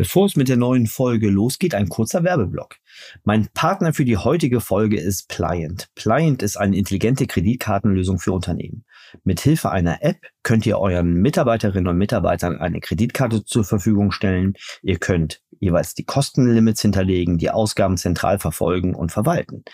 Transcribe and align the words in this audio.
Bevor 0.00 0.24
es 0.24 0.34
mit 0.34 0.48
der 0.48 0.56
neuen 0.56 0.86
Folge 0.86 1.28
losgeht, 1.28 1.74
ein 1.74 1.90
kurzer 1.90 2.24
Werbeblock. 2.24 2.76
Mein 3.24 3.48
Partner 3.52 3.92
für 3.92 4.06
die 4.06 4.16
heutige 4.16 4.62
Folge 4.62 4.98
ist 4.98 5.28
Pliant. 5.28 5.88
Pliant 5.94 6.42
ist 6.42 6.56
eine 6.56 6.78
intelligente 6.78 7.26
Kreditkartenlösung 7.26 8.18
für 8.18 8.32
Unternehmen. 8.32 8.86
Mit 9.24 9.40
Hilfe 9.40 9.70
einer 9.70 10.02
App 10.02 10.16
könnt 10.42 10.64
ihr 10.64 10.78
euren 10.78 11.16
Mitarbeiterinnen 11.16 11.86
und 11.86 11.98
Mitarbeitern 11.98 12.56
eine 12.56 12.80
Kreditkarte 12.80 13.44
zur 13.44 13.64
Verfügung 13.64 14.10
stellen. 14.10 14.54
Ihr 14.80 14.96
könnt 14.96 15.42
jeweils 15.60 15.94
die 15.94 16.04
Kostenlimits 16.04 16.82
hinterlegen, 16.82 17.38
die 17.38 17.50
Ausgaben 17.50 17.96
zentral 17.96 18.38
verfolgen 18.38 18.94
und 18.94 19.12
verwalten. 19.12 19.64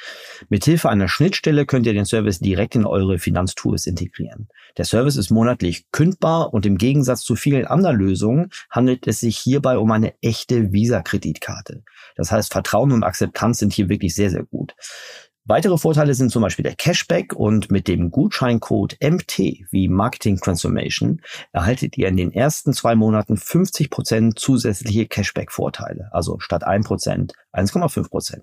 Mit 0.48 0.64
Hilfe 0.64 0.90
einer 0.90 1.08
Schnittstelle 1.08 1.64
könnt 1.64 1.86
ihr 1.86 1.94
den 1.94 2.04
Service 2.04 2.40
direkt 2.40 2.74
in 2.74 2.84
eure 2.84 3.18
Finanztools 3.18 3.86
integrieren. 3.86 4.48
Der 4.76 4.84
Service 4.84 5.16
ist 5.16 5.30
monatlich 5.30 5.86
kündbar 5.92 6.52
und 6.52 6.66
im 6.66 6.76
Gegensatz 6.76 7.22
zu 7.22 7.36
vielen 7.36 7.66
anderen 7.66 7.96
Lösungen 7.96 8.50
handelt 8.68 9.06
es 9.06 9.20
sich 9.20 9.38
hierbei 9.38 9.78
um 9.78 9.90
eine 9.92 10.12
echte 10.20 10.72
Visa-Kreditkarte. 10.72 11.82
Das 12.16 12.32
heißt, 12.32 12.52
Vertrauen 12.52 12.92
und 12.92 13.04
Akzeptanz 13.04 13.58
sind 13.58 13.72
hier 13.72 13.88
wirklich 13.88 14.14
sehr, 14.14 14.30
sehr 14.30 14.44
gut. 14.44 14.74
Weitere 15.48 15.78
Vorteile 15.78 16.12
sind 16.14 16.32
zum 16.32 16.42
Beispiel 16.42 16.64
der 16.64 16.74
Cashback 16.74 17.32
und 17.32 17.70
mit 17.70 17.86
dem 17.86 18.10
Gutscheincode 18.10 18.96
MT 19.00 19.38
wie 19.70 19.88
Marketing 19.88 20.38
Transformation 20.38 21.22
erhaltet 21.52 21.96
ihr 21.96 22.08
in 22.08 22.16
den 22.16 22.32
ersten 22.32 22.72
zwei 22.72 22.96
Monaten 22.96 23.36
50 23.36 23.88
Prozent 23.88 24.40
zusätzliche 24.40 25.06
Cashback-Vorteile. 25.06 26.08
Also 26.10 26.40
statt 26.40 26.66
1% 26.66 27.30
1,5%. 27.52 28.40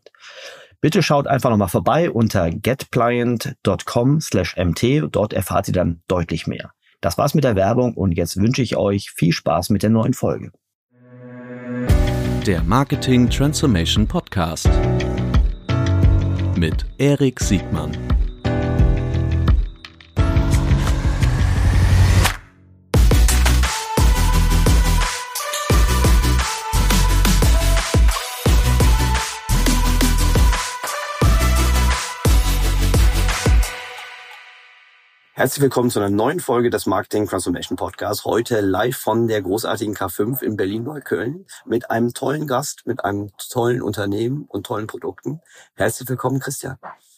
Bitte 0.79 1.03
schaut 1.03 1.27
einfach 1.27 1.49
nochmal 1.49 1.67
vorbei 1.67 2.09
unter 2.09 2.49
getpliant.com 2.49 4.21
slash 4.21 4.55
mt. 4.55 5.09
Dort 5.11 5.33
erfahrt 5.33 5.67
ihr 5.67 5.73
dann 5.73 6.01
deutlich 6.07 6.47
mehr. 6.47 6.71
Das 7.01 7.17
war's 7.17 7.33
mit 7.33 7.43
der 7.43 7.57
Werbung 7.57 7.95
und 7.95 8.13
jetzt 8.13 8.37
wünsche 8.37 8.61
ich 8.61 8.77
euch 8.77 9.11
viel 9.11 9.33
Spaß 9.33 9.71
mit 9.71 9.83
der 9.83 9.89
neuen 9.89 10.13
Folge. 10.13 10.53
Der 12.47 12.63
Marketing 12.63 13.29
Transformation 13.29 14.07
Podcast 14.07 14.69
mit 16.63 16.85
Erik 16.97 17.41
Siegmann. 17.41 18.12
Herzlich 35.43 35.61
willkommen 35.61 35.89
zu 35.89 35.99
einer 35.99 36.09
neuen 36.09 36.39
Folge 36.39 36.69
des 36.69 36.85
Marketing 36.85 37.27
Transformation 37.27 37.75
Podcasts. 37.75 38.23
Heute 38.23 38.61
live 38.61 38.95
von 38.95 39.27
der 39.27 39.41
großartigen 39.41 39.93
K5 39.93 40.41
in 40.41 40.55
Berlin-Neukölln 40.55 41.45
mit 41.65 41.91
einem 41.91 42.13
tollen 42.13 42.47
Gast, 42.47 42.83
mit 42.85 43.03
einem 43.03 43.29
tollen 43.49 43.81
Unternehmen 43.81 44.45
und 44.47 44.65
tollen 44.65 44.87
Produkten. 44.87 45.41
Herzlich 45.75 46.07
willkommen, 46.07 46.39
Christian. 46.39 46.77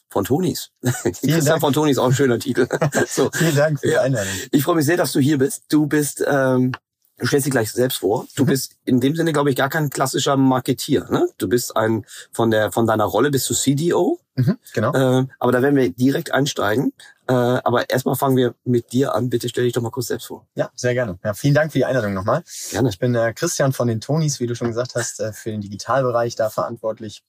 Von 0.09 0.25
Tonis. 0.25 0.71
Christian 0.81 1.45
Dank. 1.45 1.61
von 1.61 1.71
Tonis, 1.71 1.99
auch 1.99 2.07
ein 2.07 2.15
schöner 2.15 2.39
Titel. 2.39 2.67
so. 3.07 3.29
Vielen 3.31 3.55
Dank 3.55 3.79
für 3.79 3.89
die 3.89 3.97
Einladung. 3.99 4.33
Ich 4.49 4.63
freue 4.63 4.77
mich 4.77 4.85
sehr, 4.85 4.97
dass 4.97 5.11
du 5.11 5.19
hier 5.19 5.37
bist. 5.37 5.65
Du 5.69 5.85
bist 5.85 6.25
ähm, 6.27 6.71
Du 7.17 7.25
stellst 7.25 7.45
dich 7.45 7.51
gleich 7.51 7.71
selbst 7.71 7.99
vor. 7.99 8.27
Du 8.35 8.43
mhm. 8.43 8.47
bist 8.47 8.75
in 8.83 8.99
dem 8.99 9.15
Sinne, 9.15 9.31
glaube 9.31 9.49
ich, 9.49 9.55
gar 9.55 9.69
kein 9.69 9.89
klassischer 9.89 10.35
Marketier. 10.35 11.07
Ne? 11.09 11.29
Du 11.37 11.47
bist 11.47 11.75
ein 11.77 12.05
von 12.31 12.51
der 12.51 12.71
von 12.71 12.87
deiner 12.87 13.05
Rolle 13.05 13.31
bist 13.31 13.49
du 13.49 13.53
CDO. 13.53 14.19
Mhm, 14.35 14.57
genau. 14.73 14.93
Äh, 14.93 15.25
aber 15.39 15.51
da 15.53 15.61
werden 15.61 15.77
wir 15.77 15.89
direkt 15.89 16.31
einsteigen. 16.31 16.91
Äh, 17.27 17.33
aber 17.33 17.89
erstmal 17.89 18.15
fangen 18.15 18.35
wir 18.35 18.55
mit 18.65 18.91
dir 18.91 19.15
an. 19.15 19.29
Bitte 19.29 19.47
stell 19.47 19.63
dich 19.63 19.71
doch 19.71 19.81
mal 19.81 19.91
kurz 19.91 20.07
selbst 20.07 20.27
vor. 20.27 20.45
Ja, 20.55 20.71
sehr 20.75 20.93
gerne. 20.93 21.17
Ja, 21.23 21.33
vielen 21.33 21.53
Dank 21.53 21.71
für 21.71 21.77
die 21.79 21.85
Einladung 21.85 22.13
nochmal. 22.13 22.43
Gerne. 22.71 22.89
Ich 22.89 22.99
bin 22.99 23.15
äh, 23.15 23.33
Christian 23.33 23.71
von 23.71 23.87
den 23.87 24.01
Tonis, 24.01 24.41
wie 24.41 24.47
du 24.47 24.55
schon 24.55 24.67
gesagt 24.67 24.95
hast, 24.95 25.21
äh, 25.21 25.31
für 25.31 25.51
den 25.51 25.61
Digitalbereich 25.61 26.35
da 26.35 26.49
verantwortlich. 26.49 27.23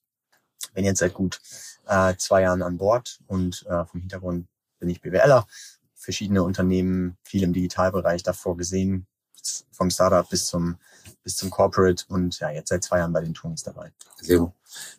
Bin 0.75 0.85
jetzt 0.85 0.99
seit 0.99 1.15
gut 1.15 1.41
äh, 1.87 2.15
zwei 2.19 2.43
Jahren 2.43 2.63
an 2.63 2.77
Bord 2.77 3.21
und 3.29 3.65
äh, 3.69 3.85
vom 3.85 4.01
Hintergrund 4.01 4.49
bin 4.81 4.89
ich 4.89 5.01
BWLer. 5.01 5.47
Verschiedene 5.95 6.43
Unternehmen, 6.43 7.17
viel 7.23 7.45
im 7.45 7.53
Digitalbereich 7.53 8.23
davor 8.23 8.57
gesehen, 8.57 9.07
vom 9.73 9.91
Startup 9.91 10.29
bis 10.29 10.47
zum 10.47 10.77
bis 11.23 11.37
zum 11.37 11.51
Corporate 11.51 12.05
und 12.09 12.39
ja 12.39 12.51
jetzt 12.51 12.69
seit 12.69 12.85
zwei 12.85 12.99
Jahren 12.99 13.13
bei 13.13 13.21
den 13.21 13.35
Tonis 13.35 13.63
dabei. 13.63 13.93
Sehr 14.21 14.39
gut. 14.39 14.53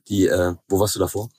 Die, 0.09 0.27
äh, 0.27 0.55
wo 0.67 0.79
warst 0.79 0.95
du 0.95 0.99
davor? 0.99 1.29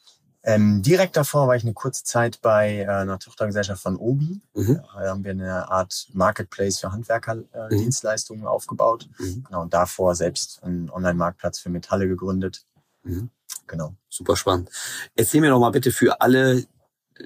Ähm, 0.45 0.83
direkt 0.83 1.17
davor 1.17 1.47
war 1.49 1.57
ich 1.57 1.63
eine 1.63 1.75
kurze 1.75 2.05
Zeit 2.05 2.41
bei 2.41 2.79
äh, 2.79 2.87
einer 2.87 3.19
Tochtergesellschaft 3.19 3.83
von 3.83 3.97
Obi. 3.97 4.41
Mhm. 4.55 4.81
Da 4.95 5.09
haben 5.11 5.25
wir 5.25 5.33
eine 5.33 5.71
Art 5.71 6.09
Marketplace 6.15 6.79
für 6.79 6.91
Handwerkerdienstleistungen 6.91 8.43
äh, 8.43 8.45
mhm. 8.45 8.49
aufgebaut. 8.49 9.09
Mhm. 9.19 9.45
Genau, 9.47 9.63
und 9.63 9.75
davor 9.75 10.15
selbst 10.15 10.63
einen 10.63 10.89
Online-Marktplatz 10.89 11.59
für 11.59 11.69
Metalle 11.69 12.09
gegründet. 12.09 12.65
Mhm. 13.03 13.31
Genau. 13.67 13.95
Super 14.09 14.37
spannend. 14.37 14.71
Erzähl 15.15 15.43
mir 15.43 15.51
noch 15.51 15.61
mal 15.61 15.71
bitte 15.71 15.93
für 15.93 16.21
alle, 16.23 16.65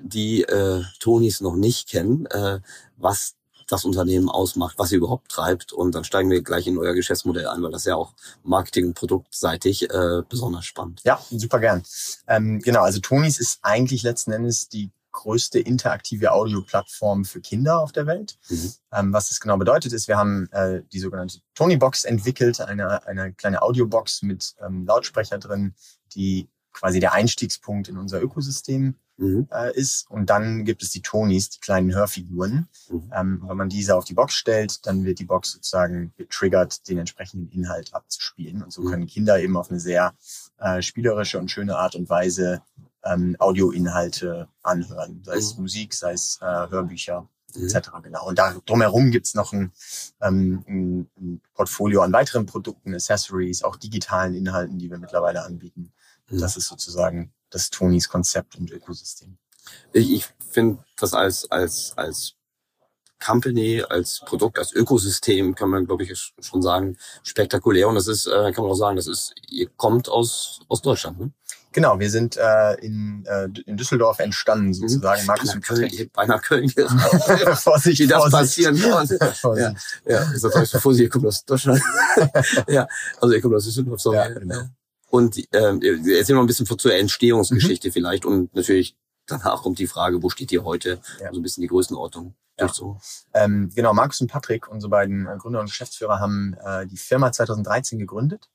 die 0.00 0.42
äh, 0.42 0.82
Tonis 0.98 1.40
noch 1.40 1.54
nicht 1.54 1.88
kennen, 1.88 2.26
äh, 2.26 2.60
was 2.96 3.36
das 3.72 3.84
Unternehmen 3.84 4.28
ausmacht, 4.28 4.78
was 4.78 4.92
ihr 4.92 4.98
überhaupt 4.98 5.30
treibt. 5.30 5.72
Und 5.72 5.94
dann 5.94 6.04
steigen 6.04 6.30
wir 6.30 6.42
gleich 6.42 6.66
in 6.66 6.78
euer 6.78 6.94
Geschäftsmodell 6.94 7.46
ein, 7.46 7.62
weil 7.62 7.72
das 7.72 7.84
ja 7.84 7.96
auch 7.96 8.12
Marketing- 8.42 8.88
und 8.88 8.94
Produktseitig 8.94 9.90
äh, 9.90 10.22
besonders 10.28 10.66
spannend. 10.66 11.00
Ja, 11.04 11.20
super 11.30 11.58
gern. 11.58 11.82
Ähm, 12.28 12.60
genau, 12.60 12.82
also 12.82 13.00
Tonis 13.00 13.38
ist 13.38 13.60
eigentlich 13.62 14.02
letzten 14.02 14.32
Endes 14.32 14.68
die 14.68 14.90
größte 15.12 15.58
interaktive 15.58 16.32
Audioplattform 16.32 17.24
für 17.24 17.40
Kinder 17.40 17.80
auf 17.80 17.92
der 17.92 18.06
Welt. 18.06 18.38
Mhm. 18.48 18.72
Ähm, 18.92 19.12
was 19.12 19.28
das 19.28 19.40
genau 19.40 19.56
bedeutet, 19.56 19.92
ist, 19.92 20.08
wir 20.08 20.16
haben 20.16 20.48
äh, 20.52 20.82
die 20.92 20.98
sogenannte 21.00 21.38
Tony-Box 21.54 22.04
entwickelt, 22.04 22.60
eine, 22.60 23.06
eine 23.06 23.32
kleine 23.34 23.62
Audiobox 23.62 24.22
mit 24.22 24.54
ähm, 24.64 24.86
Lautsprecher 24.86 25.38
drin, 25.38 25.74
die 26.14 26.48
quasi 26.72 27.00
der 27.00 27.12
Einstiegspunkt 27.12 27.88
in 27.88 27.98
unser 27.98 28.22
Ökosystem 28.22 28.96
mhm. 29.16 29.48
äh, 29.50 29.74
ist. 29.74 30.10
Und 30.10 30.30
dann 30.30 30.64
gibt 30.64 30.82
es 30.82 30.90
die 30.90 31.02
Tonis, 31.02 31.50
die 31.50 31.60
kleinen 31.60 31.94
Hörfiguren. 31.94 32.68
Mhm. 32.90 33.12
Ähm, 33.14 33.42
wenn 33.46 33.56
man 33.56 33.68
diese 33.68 33.96
auf 33.96 34.04
die 34.04 34.14
Box 34.14 34.34
stellt, 34.34 34.86
dann 34.86 35.04
wird 35.04 35.18
die 35.18 35.24
Box 35.24 35.52
sozusagen 35.52 36.12
getriggert, 36.16 36.88
den 36.88 36.98
entsprechenden 36.98 37.48
Inhalt 37.50 37.94
abzuspielen. 37.94 38.62
Und 38.62 38.72
so 38.72 38.82
mhm. 38.82 38.90
können 38.90 39.06
Kinder 39.06 39.40
eben 39.40 39.56
auf 39.56 39.70
eine 39.70 39.80
sehr 39.80 40.14
äh, 40.58 40.82
spielerische 40.82 41.38
und 41.38 41.50
schöne 41.50 41.76
Art 41.76 41.94
und 41.94 42.08
Weise 42.10 42.62
ähm, 43.04 43.36
Audioinhalte 43.38 44.48
anhören. 44.62 45.22
Sei 45.24 45.36
es 45.36 45.56
mhm. 45.56 45.62
Musik, 45.62 45.94
sei 45.94 46.12
es 46.12 46.38
äh, 46.40 46.44
Hörbücher 46.44 47.28
mhm. 47.54 47.64
etc. 47.64 47.90
Genau. 48.02 48.26
Und 48.26 48.38
da 48.38 48.54
drumherum 48.64 49.10
gibt's 49.10 49.34
noch 49.34 49.52
ein, 49.52 49.72
ähm, 50.20 50.64
ein 51.16 51.40
Portfolio 51.54 52.02
an 52.02 52.12
weiteren 52.12 52.46
Produkten, 52.46 52.94
Accessories, 52.94 53.62
auch 53.62 53.76
digitalen 53.76 54.34
Inhalten, 54.34 54.78
die 54.78 54.90
wir 54.90 54.98
mittlerweile 54.98 55.44
anbieten. 55.44 55.92
Das 56.40 56.56
ist 56.56 56.68
sozusagen 56.68 57.32
das 57.50 57.70
Tonis 57.70 58.08
Konzept 58.08 58.56
und 58.56 58.70
Ökosystem. 58.70 59.36
Ich, 59.92 60.10
ich 60.12 60.26
finde 60.50 60.84
das 60.96 61.14
als, 61.14 61.50
als, 61.50 61.92
als 61.96 62.34
Company, 63.24 63.82
als 63.88 64.20
Produkt, 64.20 64.58
als 64.58 64.72
Ökosystem, 64.72 65.54
kann 65.54 65.70
man, 65.70 65.86
glaube 65.86 66.04
ich, 66.04 66.32
schon 66.40 66.62
sagen, 66.62 66.96
spektakulär. 67.22 67.88
Und 67.88 67.94
das 67.94 68.08
ist, 68.08 68.26
äh, 68.26 68.52
kann 68.52 68.64
man 68.64 68.72
auch 68.72 68.76
sagen, 68.76 68.96
das 68.96 69.06
ist, 69.06 69.34
ihr 69.48 69.68
kommt 69.76 70.08
aus, 70.08 70.60
aus 70.68 70.82
Deutschland, 70.82 71.20
ne? 71.20 71.32
Genau, 71.74 71.98
wir 71.98 72.10
sind 72.10 72.36
äh, 72.36 72.74
in, 72.82 73.24
äh, 73.24 73.48
in 73.64 73.78
Düsseldorf 73.78 74.18
entstanden 74.18 74.68
mhm. 74.68 74.74
sozusagen. 74.74 75.22
Mhm. 75.22 75.26
Markus 75.26 75.54
und 75.54 75.64
Köln, 75.64 75.84
ich 75.84 76.12
beinahe 76.12 76.38
Köln. 76.38 76.68
Vorsicht, 77.54 78.00
Wie 78.00 78.06
das 78.06 78.18
Vorsicht. 78.18 78.66
passieren 78.66 78.78
kann. 79.40 79.56
Ja, 79.56 79.74
ja, 80.04 80.32
ist 80.32 80.42
natürlich 80.42 80.68
so 80.68 80.78
Vorsicht, 80.78 81.04
ihr 81.04 81.08
kommt 81.08 81.24
aus 81.24 81.44
Deutschland. 81.46 81.80
ja, 82.68 82.86
also 83.20 83.34
ihr 83.34 83.40
kommt 83.40 83.54
aus 83.54 83.64
Düsseldorf, 83.64 84.00
sorry. 84.00 84.16
Ja, 84.16 84.28
genau. 84.28 84.64
Und 85.12 85.36
ähm, 85.52 85.82
erzähl 85.82 86.34
mal 86.34 86.40
ein 86.40 86.46
bisschen 86.46 86.64
zur 86.64 86.94
Entstehungsgeschichte 86.94 87.88
mhm. 87.88 87.92
vielleicht 87.92 88.24
und 88.24 88.54
natürlich 88.54 88.96
danach 89.26 89.62
kommt 89.62 89.78
die 89.78 89.86
Frage, 89.86 90.22
wo 90.22 90.30
steht 90.30 90.50
ihr 90.52 90.64
heute? 90.64 91.02
Ja. 91.20 91.26
Also 91.26 91.38
ein 91.38 91.42
bisschen 91.42 91.60
die 91.60 91.68
Größenordnung. 91.68 92.34
Ja. 92.58 92.68
So. 92.68 92.98
Ähm, 93.34 93.70
genau, 93.74 93.92
Markus 93.92 94.22
und 94.22 94.28
Patrick, 94.28 94.68
unsere 94.68 94.88
beiden 94.88 95.26
äh, 95.26 95.36
Gründer 95.36 95.60
und 95.60 95.66
Geschäftsführer, 95.66 96.18
haben 96.18 96.56
äh, 96.64 96.86
die 96.86 96.96
Firma 96.96 97.30
2013 97.30 97.98
gegründet 97.98 98.48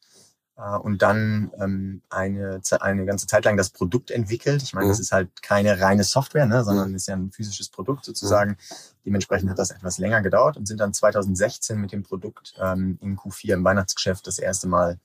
äh, 0.56 0.78
und 0.78 1.04
dann 1.04 1.52
ähm, 1.60 2.02
eine, 2.10 2.60
eine 2.80 3.06
ganze 3.06 3.28
Zeit 3.28 3.46
lang 3.46 3.56
das 3.56 3.70
Produkt 3.70 4.10
entwickelt. 4.10 4.64
Ich 4.64 4.74
meine, 4.74 4.88
mhm. 4.88 4.90
das 4.90 5.00
ist 5.00 5.12
halt 5.12 5.44
keine 5.44 5.80
reine 5.80 6.04
Software, 6.04 6.48
ne, 6.48 6.64
sondern 6.64 6.90
mhm. 6.90 6.96
ist 6.96 7.08
ja 7.08 7.16
ein 7.16 7.32
physisches 7.32 7.70
Produkt 7.70 8.04
sozusagen. 8.04 8.54
Mhm. 8.54 8.58
Dementsprechend 9.06 9.52
hat 9.52 9.60
das 9.60 9.70
etwas 9.70 10.00
länger 10.00 10.24
gedauert 10.24 10.58
und 10.58 10.68
sind 10.68 10.80
dann 10.80 10.92
2016 10.92 11.80
mit 11.80 11.92
dem 11.92 12.02
Produkt 12.02 12.56
ähm, 12.60 12.98
in 13.00 13.16
Q4 13.16 13.54
im 13.54 13.64
Weihnachtsgeschäft 13.64 14.26
das 14.26 14.40
erste 14.40 14.68
Mal 14.68 15.00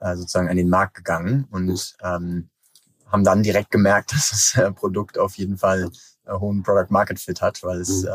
äh, 0.00 0.16
sozusagen 0.16 0.48
an 0.48 0.56
den 0.56 0.68
Markt 0.68 0.94
gegangen 0.94 1.46
und 1.50 1.96
ähm, 2.02 2.48
haben 3.06 3.24
dann 3.24 3.42
direkt 3.42 3.70
gemerkt, 3.70 4.12
dass 4.14 4.30
das 4.30 4.54
äh, 4.56 4.72
Produkt 4.72 5.18
auf 5.18 5.36
jeden 5.36 5.56
Fall 5.56 5.90
äh, 6.26 6.32
hohen 6.32 6.62
Product 6.62 6.90
Market 6.90 7.18
Fit 7.18 7.40
hat, 7.40 7.62
weil 7.62 7.80
es 7.80 8.02
mhm. 8.02 8.08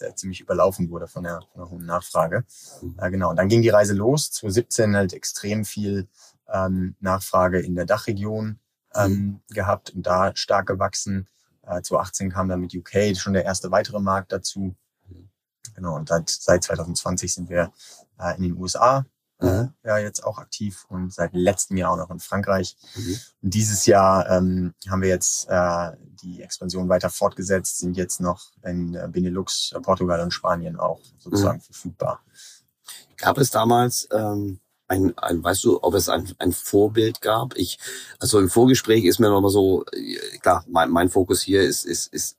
äh, 0.00 0.14
ziemlich 0.14 0.40
überlaufen 0.40 0.90
wurde 0.90 1.06
von 1.06 1.24
der, 1.24 1.40
von 1.52 1.62
der 1.62 1.70
hohen 1.70 1.86
Nachfrage. 1.86 2.44
Mhm. 2.82 2.96
Äh, 2.98 3.10
genau. 3.10 3.30
Und 3.30 3.36
dann 3.36 3.48
ging 3.48 3.62
die 3.62 3.68
Reise 3.70 3.94
los. 3.94 4.30
2017 4.32 4.96
halt 4.96 5.12
extrem 5.12 5.64
viel 5.64 6.08
ähm, 6.52 6.96
Nachfrage 7.00 7.60
in 7.60 7.74
der 7.74 7.86
Dachregion 7.86 8.58
ähm, 8.94 9.12
mhm. 9.12 9.40
gehabt 9.54 9.90
und 9.90 10.06
da 10.06 10.34
stark 10.34 10.66
gewachsen. 10.66 11.28
Äh, 11.62 11.82
2018 11.82 12.30
kam 12.30 12.48
dann 12.48 12.60
mit 12.60 12.74
UK 12.74 13.16
schon 13.16 13.32
der 13.32 13.44
erste 13.44 13.70
weitere 13.70 14.00
Markt 14.00 14.32
dazu. 14.32 14.74
Genau. 15.74 15.96
Und 15.96 16.08
seit, 16.08 16.28
seit 16.28 16.64
2020 16.64 17.32
sind 17.32 17.48
wir 17.48 17.72
äh, 18.18 18.36
in 18.36 18.42
den 18.42 18.56
USA 18.56 19.04
äh, 19.46 19.68
ja 19.88 19.98
jetzt 19.98 20.24
auch 20.24 20.38
aktiv 20.38 20.84
und 20.88 21.12
seit 21.12 21.34
letztem 21.34 21.76
Jahr 21.76 21.92
auch 21.92 21.96
noch 21.96 22.10
in 22.10 22.20
Frankreich. 22.20 22.76
Mhm. 22.94 23.18
Und 23.42 23.54
dieses 23.54 23.86
Jahr 23.86 24.28
ähm, 24.30 24.74
haben 24.88 25.02
wir 25.02 25.08
jetzt 25.08 25.46
äh, 25.48 25.92
die 26.22 26.42
Expansion 26.42 26.88
weiter 26.88 27.10
fortgesetzt, 27.10 27.78
sind 27.78 27.96
jetzt 27.96 28.20
noch 28.20 28.50
in 28.62 28.94
äh, 28.94 29.08
Benelux, 29.10 29.72
äh, 29.72 29.80
Portugal 29.80 30.20
und 30.20 30.32
Spanien 30.32 30.76
auch 30.76 31.00
sozusagen 31.18 31.58
mhm. 31.58 31.62
verfügbar. 31.62 32.20
Gab 33.16 33.38
es 33.38 33.50
damals 33.50 34.08
ähm, 34.12 34.60
ein, 34.88 35.16
ein, 35.18 35.42
weißt 35.42 35.64
du, 35.64 35.82
ob 35.82 35.94
es 35.94 36.08
ein, 36.08 36.32
ein 36.38 36.52
Vorbild 36.52 37.20
gab? 37.20 37.56
Ich, 37.56 37.78
also 38.18 38.38
im 38.38 38.50
Vorgespräch 38.50 39.04
ist 39.04 39.18
mir 39.18 39.30
nochmal 39.30 39.50
so, 39.50 39.84
klar, 40.40 40.64
mein, 40.68 40.90
mein 40.90 41.08
Fokus 41.08 41.42
hier 41.42 41.62
ist, 41.62 41.84
ist, 41.84 42.12
ist 42.12 42.36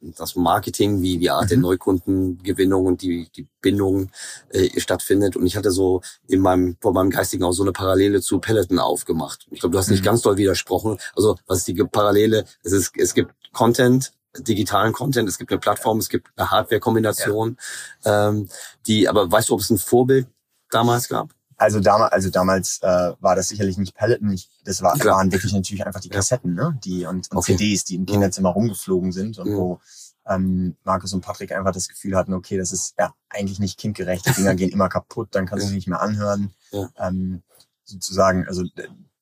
das 0.00 0.36
Marketing, 0.36 1.02
wie 1.02 1.18
die 1.18 1.30
Art 1.30 1.44
mhm. 1.44 1.48
der 1.48 1.58
Neukundengewinnung 1.58 2.86
und 2.86 3.02
die, 3.02 3.28
die 3.34 3.46
Bindung 3.60 4.10
äh, 4.50 4.78
stattfindet. 4.80 5.36
Und 5.36 5.46
ich 5.46 5.56
hatte 5.56 5.70
so 5.70 6.02
in 6.26 6.40
meinem, 6.40 6.76
vor 6.80 6.92
meinem 6.92 7.10
Geistigen 7.10 7.44
auch 7.44 7.52
so 7.52 7.62
eine 7.62 7.72
Parallele 7.72 8.20
zu 8.20 8.38
Peloton 8.38 8.78
aufgemacht. 8.78 9.46
Ich 9.50 9.60
glaube, 9.60 9.72
du 9.72 9.78
hast 9.78 9.90
nicht 9.90 10.00
mhm. 10.00 10.06
ganz 10.06 10.22
doll 10.22 10.36
widersprochen. 10.36 10.98
Also, 11.16 11.36
was 11.46 11.58
ist 11.58 11.68
die 11.68 11.74
Parallele? 11.74 12.44
Es 12.62 12.72
ist, 12.72 12.92
es 12.96 13.14
gibt 13.14 13.32
Content, 13.52 14.12
digitalen 14.36 14.92
Content, 14.92 15.28
es 15.28 15.38
gibt 15.38 15.50
eine 15.50 15.60
Plattform, 15.60 15.98
es 15.98 16.08
gibt 16.08 16.28
eine 16.36 16.50
Hardware-Kombination, 16.50 17.56
ja. 18.04 18.28
ähm, 18.28 18.48
die, 18.86 19.08
aber 19.08 19.30
weißt 19.30 19.48
du, 19.48 19.54
ob 19.54 19.60
es 19.60 19.70
ein 19.70 19.78
Vorbild 19.78 20.28
damals 20.70 21.08
gab? 21.08 21.30
Also 21.58 21.80
damals, 21.80 22.12
also 22.12 22.30
damals 22.30 22.78
äh, 22.82 23.12
war 23.20 23.34
das 23.34 23.48
sicherlich 23.48 23.78
nicht 23.78 23.94
Peloton, 23.94 24.28
nicht, 24.28 24.48
das 24.64 24.80
war, 24.80 24.96
waren 25.04 25.32
wirklich 25.32 25.52
natürlich 25.52 25.84
einfach 25.84 26.00
die 26.00 26.08
Kassetten, 26.08 26.54
ne? 26.54 26.78
Die 26.84 27.04
und, 27.04 27.30
und 27.30 27.36
okay. 27.36 27.56
CDs, 27.56 27.84
die 27.84 27.96
im 27.96 28.06
Kinderzimmer 28.06 28.50
rumgeflogen 28.50 29.10
sind 29.10 29.38
und 29.38 29.50
mhm. 29.50 29.56
wo 29.56 29.80
ähm, 30.28 30.76
Markus 30.84 31.12
und 31.14 31.20
Patrick 31.22 31.50
einfach 31.52 31.72
das 31.72 31.88
Gefühl 31.88 32.14
hatten, 32.16 32.32
okay, 32.32 32.56
das 32.56 32.72
ist 32.72 32.94
ja 32.96 33.12
eigentlich 33.28 33.58
nicht 33.58 33.76
kindgerecht, 33.76 34.26
die 34.26 34.34
Dinger 34.34 34.54
gehen 34.56 34.70
immer 34.70 34.88
kaputt, 34.88 35.28
dann 35.32 35.46
kannst 35.46 35.64
du 35.64 35.68
sie 35.70 35.74
nicht 35.74 35.88
mehr 35.88 36.00
anhören. 36.00 36.52
Ja. 36.70 36.88
Ähm, 36.98 37.42
sozusagen, 37.84 38.46
also 38.46 38.62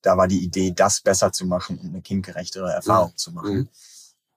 da 0.02 0.16
war 0.18 0.28
die 0.28 0.44
Idee, 0.44 0.72
das 0.72 1.00
besser 1.00 1.32
zu 1.32 1.46
machen 1.46 1.78
und 1.78 1.88
eine 1.88 2.02
kindgerechtere 2.02 2.70
Erfahrung 2.70 3.12
mhm. 3.12 3.16
zu 3.16 3.32
machen. 3.32 3.54
Mhm. 3.54 3.68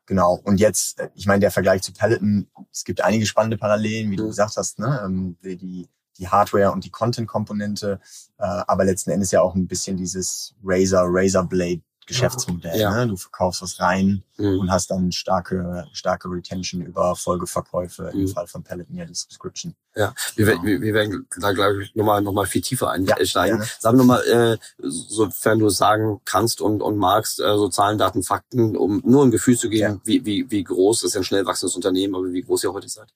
Genau. 0.06 0.40
Und 0.44 0.60
jetzt, 0.60 1.04
ich 1.14 1.28
meine, 1.28 1.42
der 1.42 1.52
Vergleich 1.52 1.84
zu 1.84 1.94
Peloton, 1.94 2.48
es 2.72 2.84
gibt 2.84 3.02
einige 3.02 3.26
spannende 3.26 3.58
Parallelen, 3.58 4.10
wie 4.10 4.16
du 4.16 4.26
gesagt 4.28 4.58
hast, 4.58 4.80
ne? 4.80 5.02
Ähm, 5.06 5.38
die, 5.44 5.88
die 6.20 6.28
Hardware 6.28 6.72
und 6.72 6.84
die 6.84 6.90
Content-Komponente, 6.90 8.00
äh, 8.38 8.44
aber 8.44 8.86
letzten 8.86 9.12
Endes 9.12 9.32
ja 9.32 9.42
auch 9.42 9.56
ein 9.56 9.68
bisschen 9.68 9.98
dieses 9.98 10.54
Razer, 10.64 11.06
Razer 11.06 11.44
Blade 11.44 11.82
Geschäftsmodell. 12.10 12.80
Ja. 12.80 12.92
Ne? 12.92 13.08
Du 13.08 13.16
verkaufst 13.16 13.62
was 13.62 13.80
rein 13.80 14.24
mhm. 14.38 14.60
und 14.60 14.72
hast 14.72 14.90
dann 14.90 15.12
starke, 15.12 15.86
starke 15.94 16.28
Retention 16.28 16.82
über 16.82 17.16
Folgeverkäufe 17.16 18.12
mhm. 18.14 18.22
im 18.22 18.28
Fall 18.28 18.48
von 18.48 18.64
ja 18.90 19.06
die 19.06 19.14
Subscription. 19.14 19.76
Ja, 19.96 20.14
wir, 20.36 20.46
genau. 20.46 20.64
wir, 20.64 20.82
wir 20.82 20.94
werden 20.94 21.28
da 21.40 21.52
glaube 21.52 21.84
ich 21.84 21.96
nochmal 21.96 22.22
noch 22.22 22.34
mal 22.34 22.48
viel 22.48 22.62
tiefer 22.62 22.90
einsteigen. 22.90 23.60
Ja, 23.60 23.66
Sag 23.80 23.96
nochmal, 23.96 24.24
äh, 24.24 24.58
sofern 24.80 25.60
du 25.60 25.70
sagen 25.70 26.20
kannst 26.26 26.62
und, 26.62 26.82
und 26.82 26.98
magst, 26.98 27.40
äh, 27.40 27.56
so 27.58 27.70
Zahlen, 27.70 28.00
Daten, 28.00 28.24
Fakten, 28.24 28.76
um 28.76 29.02
nur 29.06 29.24
ein 29.24 29.32
Gefühl 29.32 29.58
zu 29.58 29.70
geben, 29.70 29.96
ja. 29.96 30.02
wie, 30.04 30.26
wie, 30.26 30.50
wie 30.50 30.64
groß 30.64 31.04
ist 31.04 31.16
ein 31.16 31.24
schnell 31.24 31.46
wachsendes 31.46 31.76
Unternehmen, 31.76 32.16
aber 32.16 32.32
wie 32.32 32.42
groß 32.42 32.64
ihr 32.64 32.74
heute 32.74 32.90
seid. 32.90 33.14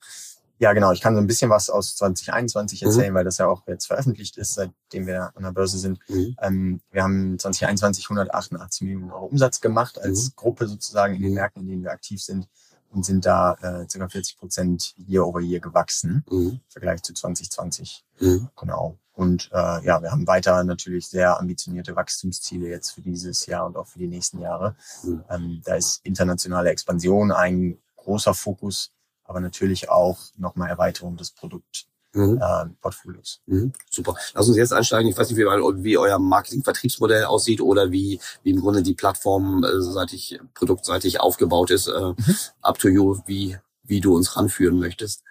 Ja, 0.59 0.73
genau. 0.73 0.91
Ich 0.91 1.01
kann 1.01 1.15
so 1.15 1.21
ein 1.21 1.27
bisschen 1.27 1.49
was 1.49 1.69
aus 1.69 1.95
2021 1.95 2.81
mhm. 2.81 2.87
erzählen, 2.87 3.11
mhm. 3.11 3.15
weil 3.15 3.23
das 3.23 3.37
ja 3.37 3.47
auch 3.47 3.67
jetzt 3.67 3.87
veröffentlicht 3.87 4.37
ist, 4.37 4.53
seitdem 4.53 5.07
wir 5.07 5.31
an 5.35 5.43
der 5.43 5.51
Börse 5.51 5.77
sind. 5.77 5.99
Mhm. 6.07 6.35
Ähm, 6.41 6.81
wir 6.91 7.03
haben 7.03 7.37
2021 7.37 8.05
188 8.05 8.81
Millionen 8.83 9.11
Euro 9.11 9.25
Umsatz 9.25 9.61
gemacht 9.61 9.99
als 9.99 10.25
mhm. 10.25 10.33
Gruppe 10.35 10.67
sozusagen 10.67 11.15
in 11.15 11.21
den 11.21 11.33
Märkten, 11.33 11.63
in 11.63 11.69
denen 11.69 11.83
wir 11.83 11.91
aktiv 11.91 12.21
sind 12.21 12.47
und 12.93 13.05
sind 13.05 13.25
da 13.25 13.53
äh, 13.61 13.85
ca. 13.87 14.07
40 14.07 14.37
Prozent 14.37 14.95
year 14.97 15.25
over 15.25 15.41
year 15.41 15.59
gewachsen 15.59 16.23
mhm. 16.29 16.49
im 16.51 16.61
Vergleich 16.69 17.01
zu 17.01 17.13
2020. 17.13 18.05
Mhm. 18.19 18.49
Genau. 18.55 18.97
Und 19.13 19.49
äh, 19.53 19.85
ja, 19.85 20.01
wir 20.01 20.11
haben 20.11 20.25
weiter 20.25 20.63
natürlich 20.63 21.07
sehr 21.07 21.39
ambitionierte 21.39 21.95
Wachstumsziele 21.95 22.67
jetzt 22.67 22.91
für 22.91 23.01
dieses 23.01 23.45
Jahr 23.45 23.65
und 23.65 23.77
auch 23.77 23.87
für 23.87 23.99
die 23.99 24.07
nächsten 24.07 24.39
Jahre. 24.39 24.75
Mhm. 25.03 25.23
Ähm, 25.29 25.61
da 25.65 25.75
ist 25.75 26.01
internationale 26.03 26.69
Expansion 26.69 27.31
ein 27.31 27.77
großer 27.97 28.33
Fokus 28.33 28.91
aber 29.33 29.41
natürlich 29.41 29.89
auch 29.89 30.19
nochmal 30.37 30.69
Erweiterung 30.69 31.17
des 31.17 31.31
Produktportfolios. 31.31 33.41
Mhm. 33.47 33.55
Äh, 33.55 33.61
mhm. 33.61 33.73
Super. 33.89 34.15
Lass 34.35 34.47
uns 34.47 34.57
jetzt 34.57 34.73
einsteigen. 34.73 35.09
Ich 35.09 35.17
weiß 35.17 35.29
nicht, 35.29 35.39
wie, 35.39 35.43
wie 35.43 35.97
euer 35.97 36.19
Marketing-Vertriebsmodell 36.19 37.23
aussieht 37.23 37.61
oder 37.61 37.91
wie, 37.91 38.19
wie 38.43 38.51
im 38.51 38.61
Grunde 38.61 38.83
die 38.83 38.93
Plattform 38.93 39.63
äh, 39.63 39.81
seitig, 39.81 40.39
produktseitig 40.53 41.19
aufgebaut 41.19 41.71
ist. 41.71 41.87
Äh, 41.87 41.99
mhm. 41.99 42.15
Up 42.61 42.77
to 42.77 42.89
you, 42.89 43.21
wie, 43.25 43.57
wie 43.81 44.01
du 44.01 44.15
uns 44.15 44.37
ranführen 44.37 44.77
möchtest. 44.77 45.23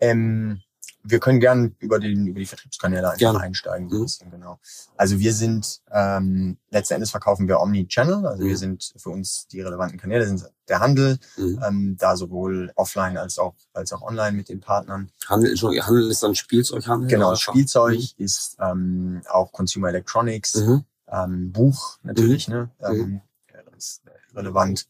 Ähm, 0.00 0.62
wir 1.10 1.20
können 1.20 1.40
gern 1.40 1.74
über, 1.78 1.98
den, 1.98 2.26
über 2.26 2.38
die 2.38 2.46
Vertriebskanäle 2.46 3.06
einfach 3.06 3.18
Gerne. 3.18 3.40
einsteigen. 3.40 3.88
So 3.88 3.96
ein 3.96 4.00
mhm. 4.00 4.04
bisschen, 4.04 4.30
genau. 4.30 4.60
Also 4.96 5.18
wir 5.18 5.32
sind, 5.32 5.80
ähm, 5.90 6.58
letzten 6.70 6.94
Endes 6.94 7.10
verkaufen 7.10 7.48
wir 7.48 7.60
Omni-Channel. 7.60 8.26
Also 8.26 8.44
mhm. 8.44 8.48
wir 8.48 8.56
sind 8.56 8.92
für 8.96 9.10
uns 9.10 9.46
die 9.48 9.60
relevanten 9.60 9.98
Kanäle 9.98 10.26
sind 10.26 10.44
der 10.68 10.80
Handel, 10.80 11.18
mhm. 11.36 11.62
ähm, 11.66 11.96
da 11.98 12.16
sowohl 12.16 12.72
offline 12.76 13.16
als 13.16 13.38
auch, 13.38 13.54
als 13.72 13.92
auch 13.92 14.02
online 14.02 14.36
mit 14.36 14.48
den 14.50 14.60
Partnern. 14.60 15.10
Handel, 15.26 15.56
Handel 15.56 16.10
ist 16.10 16.22
dann 16.22 16.34
Spielzeughandel? 16.34 17.08
Genau, 17.08 17.34
Spielzeug 17.36 17.98
mhm. 17.98 18.24
ist 18.24 18.56
ähm, 18.60 19.22
auch 19.30 19.50
Consumer 19.52 19.88
Electronics, 19.88 20.56
mhm. 20.56 20.84
ähm, 21.08 21.52
Buch 21.52 21.98
natürlich, 22.02 22.48
mhm. 22.48 22.54
ne? 22.54 22.70
Ähm, 22.80 23.20
ja, 23.52 23.60
das 23.74 23.84
ist 23.84 24.02
relevant. 24.34 24.86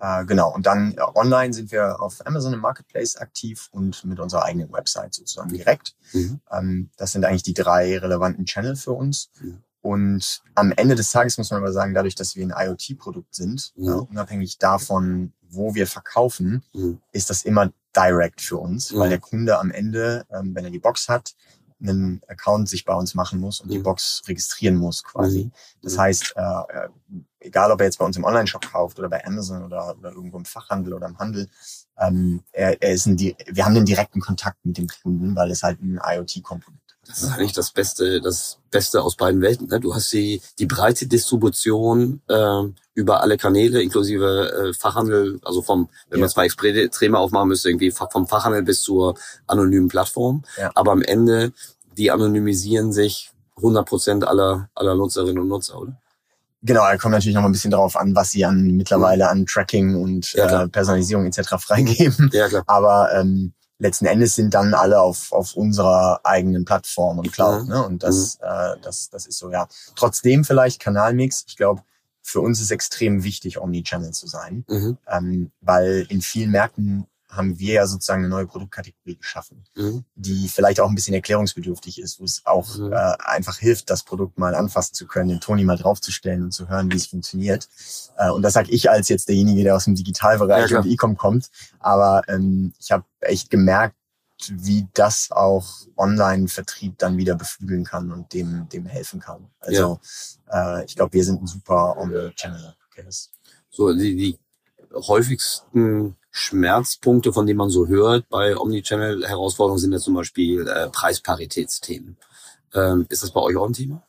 Äh, 0.00 0.24
genau, 0.26 0.54
und 0.54 0.66
dann 0.66 0.92
äh, 0.92 1.00
online 1.14 1.52
sind 1.52 1.72
wir 1.72 2.00
auf 2.00 2.24
Amazon 2.26 2.52
im 2.52 2.60
Marketplace 2.60 3.16
aktiv 3.16 3.68
und 3.72 4.04
mit 4.04 4.20
unserer 4.20 4.44
eigenen 4.44 4.72
Website 4.72 5.14
sozusagen 5.14 5.50
direkt. 5.50 5.94
Mhm. 6.12 6.40
Ähm, 6.50 6.90
das 6.96 7.12
sind 7.12 7.24
eigentlich 7.24 7.42
die 7.42 7.54
drei 7.54 7.98
relevanten 7.98 8.44
Channel 8.44 8.76
für 8.76 8.92
uns. 8.92 9.30
Mhm. 9.40 9.62
Und 9.80 10.42
am 10.54 10.72
Ende 10.72 10.94
des 10.94 11.10
Tages 11.10 11.38
muss 11.38 11.50
man 11.50 11.60
aber 11.62 11.72
sagen, 11.72 11.94
dadurch, 11.94 12.14
dass 12.14 12.36
wir 12.36 12.44
ein 12.44 12.54
IoT-Produkt 12.56 13.34
sind, 13.34 13.72
mhm. 13.76 13.88
äh, 13.88 13.92
unabhängig 13.92 14.58
davon, 14.58 15.32
wo 15.50 15.74
wir 15.74 15.86
verkaufen, 15.86 16.62
ist 17.10 17.30
das 17.30 17.42
immer 17.42 17.72
direct 17.96 18.42
für 18.42 18.58
uns, 18.58 18.94
weil 18.94 19.08
der 19.08 19.18
Kunde 19.18 19.58
am 19.58 19.70
Ende, 19.70 20.26
ähm, 20.30 20.54
wenn 20.54 20.64
er 20.64 20.70
die 20.70 20.78
Box 20.78 21.08
hat, 21.08 21.34
einen 21.80 22.20
Account 22.26 22.68
sich 22.68 22.84
bei 22.84 22.94
uns 22.94 23.14
machen 23.14 23.40
muss 23.40 23.60
und 23.60 23.70
die 23.70 23.78
mhm. 23.78 23.84
Box 23.84 24.22
registrieren 24.26 24.76
muss 24.76 25.04
quasi. 25.04 25.44
Mhm. 25.44 25.52
Das 25.82 25.98
heißt, 25.98 26.34
äh, 26.36 26.40
äh, 26.40 26.88
egal 27.40 27.70
ob 27.70 27.80
er 27.80 27.86
jetzt 27.86 27.98
bei 27.98 28.04
uns 28.04 28.16
im 28.16 28.24
Online-Shop 28.24 28.70
kauft 28.70 28.98
oder 28.98 29.08
bei 29.08 29.24
Amazon 29.24 29.64
oder, 29.64 29.96
oder 29.96 30.10
irgendwo 30.10 30.38
im 30.38 30.44
Fachhandel 30.44 30.94
oder 30.94 31.06
im 31.06 31.18
Handel, 31.18 31.48
ähm, 31.98 32.42
er, 32.52 32.80
er 32.82 32.92
ist 32.92 33.06
ein, 33.06 33.18
wir 33.18 33.64
haben 33.64 33.74
den 33.74 33.84
direkten 33.84 34.20
Kontakt 34.20 34.64
mit 34.64 34.78
dem 34.78 34.88
Kunden, 34.88 35.36
weil 35.36 35.50
es 35.50 35.62
halt 35.62 35.80
ein 35.80 36.00
IoT-Komponent 36.02 36.87
das 37.08 37.22
ist 37.22 37.32
eigentlich 37.32 37.54
das 37.54 37.70
Beste, 37.70 38.20
das 38.20 38.58
Beste 38.70 39.02
aus 39.02 39.16
beiden 39.16 39.40
Welten. 39.40 39.66
Ne? 39.68 39.80
Du 39.80 39.94
hast 39.94 40.12
die, 40.12 40.42
die 40.58 40.66
breite 40.66 41.06
Distribution 41.06 42.20
äh, 42.28 42.62
über 42.94 43.22
alle 43.22 43.38
Kanäle, 43.38 43.82
inklusive 43.82 44.68
äh, 44.68 44.74
Fachhandel, 44.74 45.40
also 45.42 45.62
vom, 45.62 45.88
wenn 46.10 46.18
ja. 46.18 46.24
man 46.24 46.28
zwei 46.28 46.44
Extreme 46.44 47.18
aufmachen 47.18 47.48
müsste, 47.48 47.70
irgendwie 47.70 47.90
vom 47.90 48.26
Fachhandel 48.26 48.62
bis 48.62 48.82
zur 48.82 49.14
anonymen 49.46 49.88
Plattform. 49.88 50.44
Ja. 50.58 50.70
Aber 50.74 50.92
am 50.92 51.00
Ende, 51.00 51.52
die 51.96 52.10
anonymisieren 52.10 52.92
sich 52.92 53.30
100 53.56 53.88
Prozent 53.88 54.28
aller, 54.28 54.68
aller 54.74 54.94
Nutzerinnen 54.94 55.38
und 55.38 55.48
Nutzer, 55.48 55.80
oder? 55.80 55.98
Genau, 56.62 56.82
da 56.82 56.96
kommt 56.96 57.12
natürlich 57.12 57.36
noch 57.36 57.42
mal 57.42 57.48
ein 57.48 57.52
bisschen 57.52 57.70
darauf 57.70 57.96
an, 57.96 58.14
was 58.16 58.32
sie 58.32 58.44
an 58.44 58.76
mittlerweile 58.76 59.28
an 59.28 59.46
Tracking 59.46 59.94
und 59.94 60.32
ja, 60.32 60.64
äh, 60.64 60.68
Personalisierung 60.68 61.24
etc. 61.24 61.54
freigeben. 61.58 62.30
Ja, 62.32 62.48
klar. 62.48 62.64
Aber 62.66 63.10
ähm, 63.14 63.54
letzten 63.78 64.06
Endes 64.06 64.34
sind 64.34 64.54
dann 64.54 64.74
alle 64.74 65.00
auf, 65.00 65.32
auf 65.32 65.54
unserer 65.54 66.20
eigenen 66.24 66.64
Plattform 66.64 67.18
und 67.18 67.32
Cloud. 67.32 67.64
Mhm. 67.64 67.68
Ne? 67.68 67.86
Und 67.86 68.02
das, 68.02 68.38
mhm. 68.38 68.46
äh, 68.46 68.80
das, 68.82 69.10
das 69.10 69.26
ist 69.26 69.38
so, 69.38 69.50
ja. 69.50 69.68
Trotzdem 69.94 70.44
vielleicht 70.44 70.80
Kanalmix. 70.80 71.44
Ich 71.46 71.56
glaube, 71.56 71.82
für 72.22 72.40
uns 72.40 72.60
ist 72.60 72.70
extrem 72.70 73.24
wichtig, 73.24 73.58
Omnichannel 73.58 74.12
zu 74.12 74.26
sein, 74.26 74.64
mhm. 74.68 74.98
ähm, 75.08 75.50
weil 75.60 76.06
in 76.10 76.20
vielen 76.20 76.50
Märkten 76.50 77.06
haben 77.28 77.58
wir 77.58 77.74
ja 77.74 77.86
sozusagen 77.86 78.22
eine 78.22 78.30
neue 78.30 78.46
Produktkategorie 78.46 79.16
geschaffen, 79.16 79.64
mhm. 79.76 80.04
die 80.14 80.48
vielleicht 80.48 80.80
auch 80.80 80.88
ein 80.88 80.94
bisschen 80.94 81.14
erklärungsbedürftig 81.14 82.00
ist, 82.00 82.20
wo 82.20 82.24
es 82.24 82.42
auch 82.44 82.76
mhm. 82.76 82.92
äh, 82.92 83.16
einfach 83.18 83.58
hilft, 83.58 83.90
das 83.90 84.02
Produkt 84.02 84.38
mal 84.38 84.54
anfassen 84.54 84.94
zu 84.94 85.06
können, 85.06 85.28
den 85.28 85.40
Toni 85.40 85.64
mal 85.64 85.76
draufzustellen 85.76 86.42
und 86.42 86.52
zu 86.52 86.68
hören, 86.68 86.90
wie 86.90 86.96
es 86.96 87.06
funktioniert. 87.06 87.68
Äh, 88.16 88.30
und 88.30 88.42
das 88.42 88.54
sage 88.54 88.70
ich 88.70 88.90
als 88.90 89.08
jetzt 89.08 89.28
derjenige, 89.28 89.62
der 89.62 89.76
aus 89.76 89.84
dem 89.84 89.94
Digitalbereich 89.94 90.70
ja, 90.70 90.80
und 90.80 90.86
E-Com 90.86 91.16
kommt. 91.16 91.50
Aber 91.80 92.22
ähm, 92.28 92.72
ich 92.78 92.90
habe 92.90 93.04
echt 93.20 93.50
gemerkt, 93.50 93.94
wie 94.50 94.86
das 94.94 95.30
auch 95.30 95.66
Online-Vertrieb 95.96 96.96
dann 96.98 97.16
wieder 97.16 97.34
beflügeln 97.34 97.84
kann 97.84 98.12
und 98.12 98.32
dem, 98.32 98.68
dem 98.68 98.86
helfen 98.86 99.20
kann. 99.20 99.50
Also 99.58 100.00
ja. 100.50 100.78
äh, 100.80 100.84
ich 100.84 100.94
glaube, 100.94 101.12
wir 101.12 101.24
sind 101.24 101.42
ein 101.42 101.46
super 101.46 101.96
Omni-Channel-Case. 101.98 103.28
So, 103.68 103.92
die, 103.92 104.16
die 104.16 104.38
häufigsten 104.94 106.16
Schmerzpunkte, 106.30 107.32
von 107.32 107.46
denen 107.46 107.58
man 107.58 107.70
so 107.70 107.86
hört 107.88 108.28
bei 108.28 108.56
Omnichannel-Herausforderungen, 108.56 109.80
sind 109.80 109.92
ja 109.92 109.98
zum 109.98 110.14
Beispiel 110.14 110.66
äh, 110.68 110.88
Preisparitätsthemen. 110.88 112.16
Ähm, 112.74 113.06
ist 113.08 113.22
das 113.22 113.30
bei 113.30 113.40
euch 113.40 113.56
auch 113.56 113.66
ein 113.66 113.72
Thema? 113.72 114.02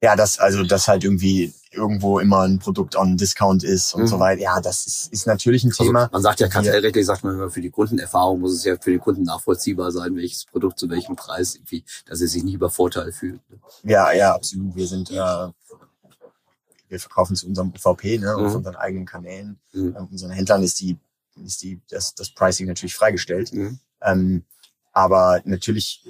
Ja, 0.00 0.14
das, 0.14 0.38
also 0.38 0.62
das 0.62 0.86
halt 0.86 1.02
irgendwie 1.02 1.52
irgendwo 1.72 2.18
immer 2.20 2.42
ein 2.42 2.60
Produkt 2.60 2.96
on 2.96 3.16
Discount 3.16 3.64
ist 3.64 3.94
und 3.94 4.02
Mhm. 4.02 4.06
so 4.06 4.18
weiter. 4.20 4.40
Ja, 4.40 4.60
das 4.60 4.86
ist, 4.86 5.12
ist 5.12 5.26
natürlich 5.26 5.64
ein 5.64 5.72
Thema. 5.72 6.02
Also 6.02 6.12
man 6.12 6.22
sagt 6.22 6.40
ja 6.40 6.48
kartellrechtlich, 6.48 7.04
sagt 7.04 7.24
man 7.24 7.34
immer, 7.34 7.50
für 7.50 7.60
die 7.60 7.70
Kundenerfahrung 7.70 8.40
muss 8.40 8.54
es 8.54 8.64
ja 8.64 8.76
für 8.80 8.90
den 8.90 9.00
Kunden 9.00 9.24
nachvollziehbar 9.24 9.90
sein, 9.90 10.14
welches 10.16 10.44
Produkt 10.44 10.78
zu 10.78 10.88
welchem 10.88 11.16
Preis 11.16 11.56
irgendwie, 11.56 11.84
dass 12.06 12.20
er 12.20 12.28
sich 12.28 12.44
nicht 12.44 12.54
übervorteilt 12.54 13.14
fühlt. 13.14 13.40
Ja, 13.82 14.12
ja, 14.12 14.34
absolut. 14.34 14.76
Wir 14.76 14.86
sind, 14.86 15.10
äh, 15.10 15.48
wir 16.88 17.00
verkaufen 17.00 17.36
zu 17.36 17.46
unserem 17.46 17.72
UVP, 17.72 18.18
ne, 18.18 18.34
auf 18.34 18.50
Mhm. 18.50 18.56
unseren 18.56 18.76
eigenen 18.76 19.06
Kanälen. 19.06 19.60
Mhm. 19.72 19.94
Ähm, 19.96 20.08
unseren 20.10 20.30
Händlern 20.30 20.62
ist 20.62 20.80
die, 20.80 20.98
ist 21.44 21.62
die, 21.62 21.80
das, 21.88 22.14
das 22.14 22.30
Pricing 22.30 22.66
natürlich 22.66 22.94
freigestellt. 22.94 23.52
Mhm. 23.52 23.78
Ähm, 24.02 24.44
aber 24.92 25.40
natürlich 25.44 26.06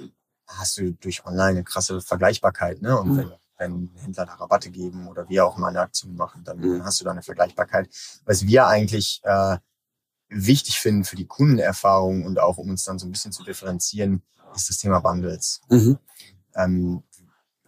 hast 0.47 0.77
du 0.77 0.93
durch 0.93 1.25
Online 1.25 1.49
eine 1.49 1.63
krasse 1.63 2.01
Vergleichbarkeit, 2.01 2.81
ne? 2.81 2.99
Und 2.99 3.09
Mhm. 3.09 3.17
wenn, 3.17 3.31
wenn 3.57 3.91
Händler 3.97 4.25
da 4.25 4.33
Rabatte 4.35 4.71
geben 4.71 5.07
oder 5.07 5.27
wir 5.29 5.45
auch 5.45 5.57
mal 5.57 5.67
eine 5.67 5.81
Aktion 5.81 6.15
machen, 6.15 6.43
dann 6.43 6.59
Mhm. 6.59 6.83
hast 6.83 6.99
du 6.99 7.05
da 7.05 7.11
eine 7.11 7.21
Vergleichbarkeit. 7.21 7.89
Was 8.25 8.47
wir 8.47 8.65
eigentlich 8.67 9.21
äh, 9.23 9.57
wichtig 10.29 10.79
finden 10.79 11.03
für 11.03 11.15
die 11.15 11.25
Kundenerfahrung 11.27 12.23
und 12.25 12.39
auch 12.39 12.57
um 12.57 12.69
uns 12.69 12.85
dann 12.85 12.99
so 12.99 13.05
ein 13.07 13.11
bisschen 13.11 13.31
zu 13.31 13.43
differenzieren, 13.43 14.21
ist 14.55 14.69
das 14.69 14.77
Thema 14.77 14.99
Bundles. 14.99 15.61
Mhm. 15.69 15.97
Ähm, 16.55 17.03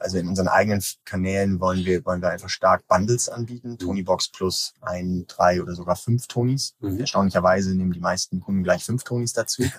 also 0.01 0.17
in 0.17 0.27
unseren 0.27 0.47
eigenen 0.47 0.83
Kanälen 1.05 1.59
wollen 1.59 1.85
wir, 1.85 2.03
wollen 2.05 2.21
wir 2.21 2.29
einfach 2.29 2.49
stark 2.49 2.87
Bundles 2.87 3.29
anbieten. 3.29 3.77
Tony 3.77 4.03
Box 4.03 4.29
plus 4.29 4.73
ein, 4.81 5.25
drei 5.27 5.61
oder 5.61 5.75
sogar 5.75 5.95
fünf 5.95 6.27
Tonys. 6.27 6.75
Mhm. 6.79 6.99
Erstaunlicherweise 6.99 7.75
nehmen 7.75 7.91
die 7.91 7.99
meisten 7.99 8.41
Kunden 8.41 8.63
gleich 8.63 8.83
fünf 8.83 9.03
Tonys 9.03 9.33
dazu. 9.33 9.63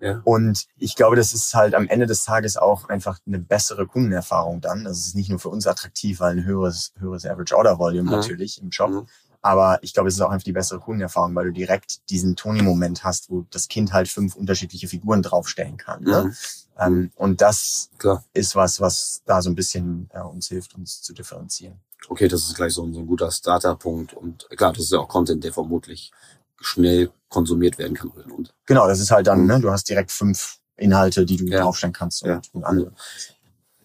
Ja. 0.00 0.20
Und 0.22 0.66
ich 0.76 0.94
glaube, 0.94 1.16
das 1.16 1.34
ist 1.34 1.54
halt 1.54 1.74
am 1.74 1.88
Ende 1.88 2.06
des 2.06 2.24
Tages 2.24 2.56
auch 2.56 2.88
einfach 2.88 3.18
eine 3.26 3.40
bessere 3.40 3.84
Kundenerfahrung 3.84 4.60
dann. 4.60 4.86
Also 4.86 5.00
es 5.00 5.06
ist 5.08 5.16
nicht 5.16 5.28
nur 5.28 5.40
für 5.40 5.48
uns 5.48 5.66
attraktiv, 5.66 6.20
weil 6.20 6.36
ein 6.36 6.44
höheres, 6.44 6.92
höheres 7.00 7.26
Average 7.26 7.56
Order 7.56 7.80
Volume 7.80 8.04
Mhm. 8.04 8.16
natürlich 8.16 8.62
im 8.62 8.70
Shop. 8.70 8.90
Mhm. 8.90 9.08
Aber 9.42 9.78
ich 9.82 9.94
glaube, 9.94 10.08
es 10.08 10.14
ist 10.14 10.20
auch 10.20 10.30
einfach 10.30 10.44
die 10.44 10.52
bessere 10.52 10.80
Kundenerfahrung, 10.80 11.34
weil 11.34 11.46
du 11.46 11.52
direkt 11.52 12.08
diesen 12.10 12.36
Tony-Moment 12.36 13.04
hast, 13.04 13.30
wo 13.30 13.44
das 13.50 13.68
Kind 13.68 13.92
halt 13.92 14.08
fünf 14.08 14.34
unterschiedliche 14.34 14.88
Figuren 14.88 15.22
draufstellen 15.22 15.76
kann. 15.76 16.04
Ne? 16.04 16.32
Mhm. 16.78 16.84
Ähm, 16.86 17.10
und 17.16 17.40
das 17.40 17.90
Klar. 17.98 18.24
ist 18.32 18.54
was, 18.56 18.80
was 18.80 19.22
da 19.26 19.42
so 19.42 19.50
ein 19.50 19.54
bisschen 19.54 20.08
ja, 20.14 20.22
uns 20.22 20.48
hilft, 20.48 20.74
uns 20.74 21.02
zu 21.02 21.12
differenzieren. 21.12 21.80
Okay, 22.08 22.28
das 22.28 22.42
ist 22.42 22.54
gleich 22.54 22.72
so 22.72 22.84
ein, 22.84 22.94
so 22.94 23.00
ein 23.00 23.06
guter 23.06 23.30
Starterpunkt. 23.30 24.14
Und 24.14 24.48
klar, 24.50 24.72
das 24.72 24.84
ist 24.84 24.92
ja 24.92 24.98
auch 25.00 25.08
Content, 25.08 25.42
der 25.44 25.52
vermutlich 25.52 26.12
schnell 26.60 27.10
konsumiert 27.28 27.78
werden 27.78 27.94
kann. 27.96 28.08
Und 28.08 28.54
Genau, 28.66 28.86
das 28.86 29.00
ist 29.00 29.10
halt 29.10 29.26
dann, 29.26 29.40
Mhm. 29.42 29.46
ne, 29.46 29.60
du 29.60 29.70
hast 29.70 29.88
direkt 29.88 30.10
fünf 30.10 30.58
Inhalte, 30.76 31.24
die 31.26 31.36
du 31.36 31.46
Ja. 31.46 31.62
draufstellen 31.62 31.92
kannst 31.92 32.22
und, 32.22 32.28
Ja. 32.30 32.40
und 32.52 32.64
andere. 32.64 32.92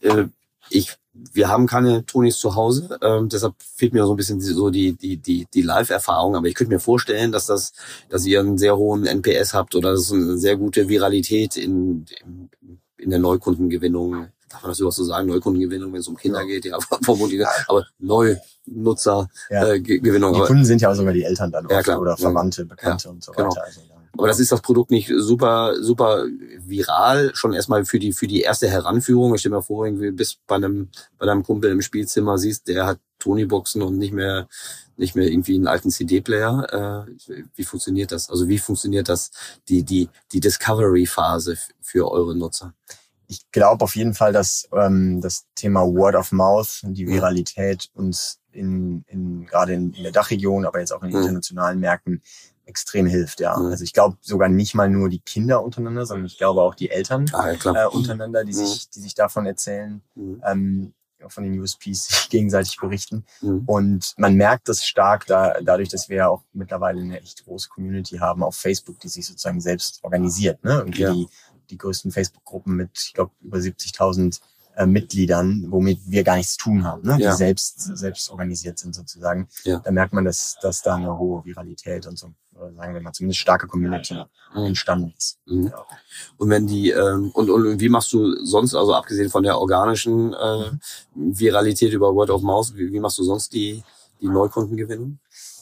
äh, 0.01 0.25
ich, 0.69 0.95
wir 1.13 1.47
haben 1.49 1.67
keine 1.67 2.05
Tonis 2.05 2.37
zu 2.39 2.55
Hause, 2.55 2.97
ähm, 3.01 3.29
deshalb 3.29 3.53
fehlt 3.61 3.93
mir 3.93 4.05
so 4.05 4.13
ein 4.13 4.17
bisschen 4.17 4.39
die- 4.39 4.45
so 4.45 4.69
die 4.69 4.93
die 4.93 5.17
die 5.17 5.47
die 5.53 5.61
Live-Erfahrung. 5.61 6.35
Aber 6.35 6.47
ich 6.47 6.55
könnte 6.55 6.73
mir 6.73 6.79
vorstellen, 6.79 7.31
dass 7.31 7.45
das, 7.47 7.73
dass 8.09 8.25
ihr 8.25 8.39
einen 8.39 8.57
sehr 8.57 8.77
hohen 8.77 9.05
NPS 9.05 9.53
habt 9.53 9.75
oder 9.75 9.91
dass 9.91 10.01
es 10.01 10.11
eine 10.11 10.37
sehr 10.37 10.55
gute 10.57 10.87
Viralität 10.89 11.55
in 11.57 12.05
in, 12.23 12.49
in 13.03 13.09
der 13.11 13.19
Neukundengewinnung. 13.19 14.27
Darf 14.49 14.61
man 14.61 14.71
das 14.71 14.79
überhaupt 14.79 14.95
so 14.95 15.03
sagen? 15.03 15.27
Neukundengewinnung, 15.27 15.91
wenn 15.93 15.99
es 15.99 16.07
um 16.07 16.15
Kinder 16.15 16.41
Ja. 16.41 16.45
geht, 16.47 16.65
ja, 16.65 16.77
vermutlich. 17.03 17.43
Aber 17.67 17.85
Neunutzergewinnung. 17.99 19.29
Ja. 19.49 19.67
Äh, 19.73 19.79
Ge- 19.79 19.99
Gewinnung. 19.99 20.33
Die 20.33 20.41
Kunden 20.41 20.65
sind 20.65 20.81
ja 20.81 20.91
auch 20.91 20.95
sogar 20.95 21.13
die 21.13 21.23
Eltern 21.23 21.51
dann 21.51 21.67
Ja, 21.69 21.79
oft 21.79 21.89
oder. 21.89 22.17
Verwandte, 22.17 22.65
Bekannte 22.65 23.09
und 23.09 23.23
so 23.23 23.31
genau. 23.31 23.49
weiter. 23.49 23.63
Also, 23.63 23.81
dann- 23.89 23.92
aber 24.15 24.27
das 24.27 24.39
ist 24.39 24.51
das 24.51 24.61
Produkt 24.61 24.91
nicht 24.91 25.11
super, 25.15 25.73
super 25.79 26.25
viral, 26.59 27.31
schon 27.33 27.53
erstmal 27.53 27.83
für 27.85 27.97
die, 27.97 28.13
für 28.13 28.27
die 28.27 28.41
erste 28.41 28.69
Heranführung. 28.69 29.33
Ich 29.33 29.41
stell 29.41 29.51
mir 29.51 29.63
vor, 29.63 29.85
irgendwie 29.85 30.11
bis 30.11 30.37
bei 30.45 30.55
einem, 30.55 30.89
bei 31.17 31.25
deinem 31.25 31.43
Kumpel 31.43 31.71
im 31.71 31.81
Spielzimmer 31.81 32.37
siehst, 32.37 32.67
der 32.67 32.85
hat 32.85 32.99
Tony-Boxen 33.17 33.81
und 33.81 33.97
nicht 33.97 34.13
mehr, 34.13 34.47
nicht 34.97 35.15
mehr 35.15 35.27
irgendwie 35.27 35.55
einen 35.55 35.67
alten 35.67 35.89
CD-Player. 35.89 37.07
Äh, 37.07 37.43
wie 37.55 37.63
funktioniert 37.63 38.11
das? 38.11 38.29
Also 38.29 38.47
wie 38.47 38.59
funktioniert 38.59 39.09
das, 39.09 39.31
die, 39.67 39.83
die, 39.83 40.09
die 40.31 40.39
Discovery-Phase 40.39 41.57
für 41.81 42.11
eure 42.11 42.35
Nutzer? 42.35 42.73
ich 43.27 43.51
glaube 43.51 43.83
auf 43.83 43.95
jeden 43.95 44.13
Fall, 44.13 44.31
dass 44.31 44.69
ähm, 44.73 45.21
das 45.21 45.45
Thema 45.55 45.81
Word 45.81 46.15
of 46.15 46.31
Mouth 46.31 46.81
und 46.83 46.95
die. 46.95 47.07
Viralität 47.07 47.89
uns 47.93 48.39
in, 48.51 49.03
in 49.07 49.45
gerade 49.45 49.73
in, 49.73 49.93
in 49.93 50.03
der 50.03 50.11
Dachregion, 50.11 50.65
aber 50.65 50.79
jetzt 50.79 50.91
auch 50.91 51.03
in 51.03 51.09
internationalen 51.09 51.79
Märkten 51.79 52.21
extrem 52.65 53.05
hilft. 53.05 53.39
Ja, 53.39 53.57
Mhm. 53.57 53.67
also 53.67 53.83
ich 53.83 53.93
glaube 53.93 54.17
sogar 54.21 54.49
nicht 54.49 54.73
mal 54.75 54.89
nur 54.89 55.09
die 55.09 55.19
Kinder 55.19 55.63
untereinander, 55.63 56.05
sondern 56.05 56.25
ich 56.25 56.37
glaube 56.37 56.61
auch 56.61 56.75
die 56.75 56.89
Eltern 56.89 57.29
Ah, 57.33 57.51
ja, 57.51 57.83
äh, 57.85 57.87
untereinander, 57.87 58.43
die 58.43 58.53
Mhm. 58.53 58.57
sich, 58.65 58.89
die 58.89 58.99
sich 58.99 59.15
davon 59.15 59.45
erzählen, 59.45 60.01
Mhm. 60.15 60.41
ähm, 60.45 60.93
von 61.27 61.43
den 61.45 61.57
USPs 61.59 62.07
sich 62.25 62.29
gegenseitig 62.29 62.77
berichten. 62.77 63.25
Mhm. 63.41 63.63
Und 63.65 64.13
man 64.17 64.35
merkt 64.35 64.67
das 64.67 64.83
stark 64.85 65.25
da, 65.25 65.55
dadurch, 65.61 65.87
dass 65.89 66.09
wir 66.09 66.17
ja 66.17 66.27
auch 66.27 66.43
mittlerweile 66.51 66.99
eine 67.01 67.19
echt 67.21 67.45
große 67.45 67.69
Community 67.69 68.17
haben 68.17 68.43
auf 68.43 68.55
Facebook, 68.57 68.99
die 68.99 69.07
sich 69.07 69.25
sozusagen 69.25 69.61
selbst 69.61 70.03
organisiert. 70.03 70.61
Ne? 70.65 70.73
Irgendwie 70.79 71.01
Ja. 71.01 71.13
die, 71.13 71.27
die 71.69 71.77
größten 71.77 72.11
Facebook-Gruppen 72.11 72.75
mit, 72.75 72.89
ich 72.93 73.13
glaube, 73.13 73.31
über 73.41 73.57
70.000 73.59 74.41
äh, 74.75 74.85
Mitgliedern, 74.85 75.65
womit 75.69 75.99
wir 76.05 76.23
gar 76.23 76.35
nichts 76.37 76.53
zu 76.53 76.65
tun 76.65 76.83
haben, 76.83 77.01
ne? 77.03 77.17
Ja. 77.19 77.31
die 77.31 77.37
selbst, 77.37 77.79
selbst 77.97 78.29
organisiert 78.29 78.79
sind 78.79 78.95
sozusagen. 78.95 79.47
Ja. 79.63 79.79
Da 79.79 79.91
merkt 79.91 80.13
man, 80.13 80.25
dass, 80.25 80.57
dass 80.61 80.81
da 80.81 80.95
eine 80.95 81.17
hohe 81.17 81.43
Viralität 81.45 82.07
und 82.07 82.17
so, 82.17 82.31
oder 82.55 82.73
sagen 82.73 82.93
wir 82.93 83.01
mal, 83.01 83.11
zumindest 83.13 83.39
starke 83.39 83.67
Community 83.67 84.15
Mhm. 84.55 84.65
entstanden 84.65 85.13
ist. 85.17 85.39
Mhm. 85.47 85.67
Ja. 85.67 85.85
Und 86.37 86.49
wenn 86.49 86.67
die 86.67 86.91
ähm, 86.91 87.31
und, 87.33 87.49
und 87.49 87.79
wie 87.79 87.89
machst 87.89 88.13
du 88.13 88.45
sonst, 88.45 88.75
also 88.75 88.93
abgesehen 88.93 89.29
von 89.31 89.41
der 89.43 89.57
organischen 89.57 90.33
äh, 90.33 90.71
Viralität 91.15 91.91
über 91.93 92.13
Word 92.13 92.29
of 92.29 92.41
Mouth, 92.43 92.75
wie, 92.75 92.91
wie 92.91 92.99
machst 92.99 93.17
du 93.17 93.23
sonst 93.23 93.53
die 93.53 93.83
die 94.21 94.27
Neukundengewinnung? 94.27 95.19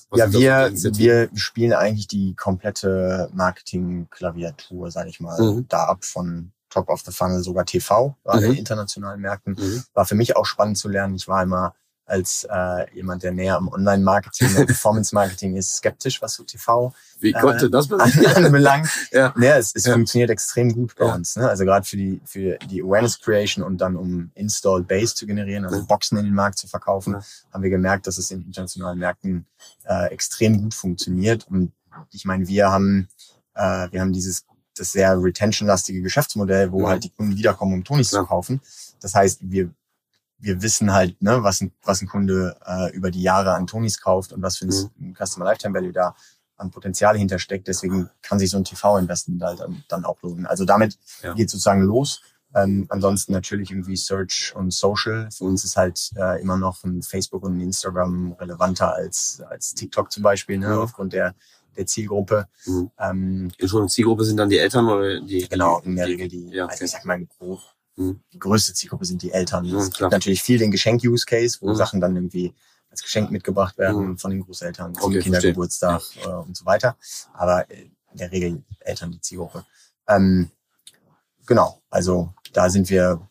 Was 0.10 0.20
Ja, 0.20 0.32
wir, 0.34 0.72
wir 0.98 1.30
spielen 1.36 1.72
eigentlich 1.74 2.08
die 2.08 2.36
komplette 2.36 3.30
Marketing-Klaviatur, 3.34 4.92
sage 4.92 5.10
ich 5.10 5.20
mal, 5.20 5.40
Mhm. 5.42 5.66
da 5.70 5.86
ab 5.86 6.04
von 6.04 6.52
Top 6.72 6.90
of 6.90 7.02
the 7.06 7.12
Funnel, 7.12 7.44
sogar 7.44 7.66
TV, 7.66 8.16
gerade 8.24 8.46
Mhm. 8.48 8.54
in 8.54 8.58
internationalen 8.60 9.22
Märkten. 9.22 9.54
Mhm. 9.60 9.84
War 9.94 10.06
für 10.06 10.16
mich 10.16 10.36
auch 10.36 10.46
spannend 10.46 10.78
zu 10.80 10.90
lernen. 10.90 11.14
Ich 11.16 11.28
war 11.28 11.44
immer 11.44 11.76
als 12.08 12.46
äh, 12.50 12.94
jemand, 12.94 13.24
der 13.24 13.32
näher 13.32 13.56
am 13.56 13.70
Online-Marketing 13.70 14.54
und 14.58 14.66
Performance-Marketing 14.68 15.56
ist, 15.56 15.78
skeptisch, 15.78 16.22
was 16.22 16.34
so 16.34 16.44
TV 16.44 16.94
Wie 17.20 17.30
äh, 17.30 17.40
konnte 17.40 17.70
das 17.70 17.88
passieren? 17.88 18.36
anbelangt. 18.46 18.90
Ja. 19.12 19.34
Ja, 19.40 19.58
es, 19.58 19.74
es 19.76 19.86
Ja. 19.86 19.94
funktioniert 19.94 20.30
extrem 20.30 20.74
gut 20.74 20.94
bei 20.98 21.06
Ja. 21.06 21.14
uns. 21.16 21.38
Ne? 21.38 21.48
Also 21.48 21.64
gerade 21.64 21.86
für 21.86 21.96
die, 21.96 22.20
für 22.26 22.58
die 22.70 22.82
Awareness 22.84 23.20
Creation 23.22 23.64
und 23.64 23.78
dann 23.80 23.96
um 23.96 24.32
Installed 24.36 24.88
Base 24.90 25.16
zu 25.16 25.26
generieren, 25.26 25.64
also 25.64 25.78
Ja. 25.78 25.84
Boxen 25.84 26.18
in 26.18 26.26
den 26.26 26.34
Markt 26.34 26.58
zu 26.58 26.68
verkaufen, 26.68 27.16
haben 27.54 27.64
wir 27.64 27.70
gemerkt, 27.70 28.08
dass 28.08 28.18
es 28.18 28.30
in 28.32 28.42
internationalen 28.42 29.00
Märkten 29.00 29.46
äh, 29.86 30.08
extrem 30.12 30.62
gut 30.62 30.74
funktioniert. 30.74 31.48
Und 31.50 31.72
ich 32.12 32.26
meine, 32.26 32.46
wir 32.48 32.70
haben, 32.72 33.08
äh, 33.54 33.88
wir 33.92 34.02
haben 34.02 34.12
dieses 34.12 34.44
das 34.82 34.92
sehr 34.92 35.16
retention-lastige 35.22 36.02
Geschäftsmodell, 36.02 36.72
wo 36.72 36.82
Ja. 36.82 36.90
halt 36.90 37.04
die 37.06 37.10
Kunden 37.12 37.38
wiederkommen, 37.38 37.74
um 37.74 37.84
Tonis 37.84 38.12
Ja. 38.12 38.20
zu 38.22 38.26
kaufen. 38.26 38.60
Das 39.00 39.16
heißt, 39.16 39.40
wir 39.44 39.70
wir 40.44 40.64
wissen 40.64 40.92
halt, 40.92 41.22
ne, 41.22 41.44
was 41.44 41.62
ein, 41.62 41.72
was 41.84 42.02
ein 42.02 42.08
Kunde 42.08 42.58
äh, 42.66 42.92
über 42.96 43.12
die 43.12 43.22
Jahre 43.22 43.54
an 43.54 43.68
Tonis 43.68 44.02
kauft 44.02 44.34
und 44.34 44.42
was 44.42 44.58
für 44.58 44.66
ein 44.66 44.90
Mhm. 44.98 45.14
Customer 45.16 45.46
Lifetime 45.46 45.76
Value 45.76 45.92
da 45.92 46.16
an 46.58 46.72
Potenzial 46.72 47.16
hintersteckt. 47.16 47.68
Deswegen 47.68 48.10
kann 48.24 48.40
sich 48.40 48.50
so 48.50 48.58
ein 48.58 48.64
TV-Investment 48.64 49.40
halt 49.44 49.60
dann, 49.60 49.84
dann 49.88 50.04
auch 50.04 50.20
lohnen. 50.24 50.48
Also 50.48 50.66
damit 50.66 50.98
Ja. 51.22 51.34
geht 51.36 51.52
sozusagen 51.52 51.84
los. 51.84 52.22
Ähm, 52.56 52.88
ansonsten 52.90 53.34
natürlich 53.34 53.70
irgendwie 53.70 53.96
Search 53.96 54.52
und 54.56 54.74
Social. 54.74 55.30
Für 55.32 55.44
uns 55.44 55.64
ist 55.64 55.78
halt 55.78 56.10
äh, 56.16 56.42
immer 56.42 56.58
noch 56.58 56.84
ein 56.84 57.04
Facebook 57.04 57.44
und 57.44 57.58
ein 57.58 57.62
Instagram 57.62 58.32
relevanter 58.40 58.96
als, 58.96 59.44
als 59.48 59.76
TikTok 59.76 60.12
zum 60.12 60.24
Beispiel, 60.24 60.58
ne, 60.58 60.76
aufgrund 60.80 61.14
der, 61.14 61.36
der 61.76 61.86
Zielgruppe. 61.86 62.48
Mhm. 62.66 62.92
Ähm, 63.00 63.52
Entschuldigung, 63.58 63.90
Zielgruppe 63.90 64.26
sind 64.26 64.38
dann 64.38 64.50
die 64.50 64.58
Eltern 64.60 64.88
oder 64.88 65.22
die? 65.22 65.48
genau, 65.48 65.80
in 65.82 65.96
der 65.96 66.06
die, 66.08 66.12
Regel 66.14 66.28
die, 66.28 66.50
Ja, 66.50 66.66
also 66.66 66.76
okay. 66.76 66.86
ich 66.86 66.92
sag 66.92 67.06
mal, 67.06 67.26
grob, 67.26 67.60
Mhm. 67.98 68.22
die 68.34 68.40
größte 68.40 68.74
Zielgruppe 68.74 69.06
sind 69.06 69.22
die 69.22 69.32
Eltern. 69.32 69.68
Mhm, 69.68 69.76
es 69.78 69.92
klar. 69.92 70.10
gibt 70.10 70.14
natürlich 70.14 70.42
viel 70.42 70.58
den 70.58 70.72
Geschenk-Use-Case, 70.72 71.58
wo 71.62 71.70
Mhm. 71.70 71.76
Sachen 71.76 72.02
dann 72.02 72.16
irgendwie 72.16 72.54
als 72.90 73.02
Geschenk 73.04 73.32
mitgebracht 73.32 73.78
werden 73.78 74.10
Mhm. 74.12 74.18
von 74.18 74.32
den 74.32 74.42
Großeltern 74.42 74.96
zum 74.96 75.04
Okay, 75.06 75.20
Kindergeburtstag 75.20 76.02
äh, 76.26 76.28
und 76.30 76.56
so 76.58 76.66
weiter. 76.66 76.98
Aber 77.34 77.70
äh, 77.72 77.90
in 78.12 78.18
der 78.18 78.32
Regel 78.32 78.64
Eltern 78.82 79.12
die 79.12 79.22
Zielgruppe. 79.22 79.66
Ähm, 80.08 80.50
genau, 81.46 81.82
also 81.90 82.34
da 82.54 82.70
sind 82.70 82.90
wir 82.90 83.30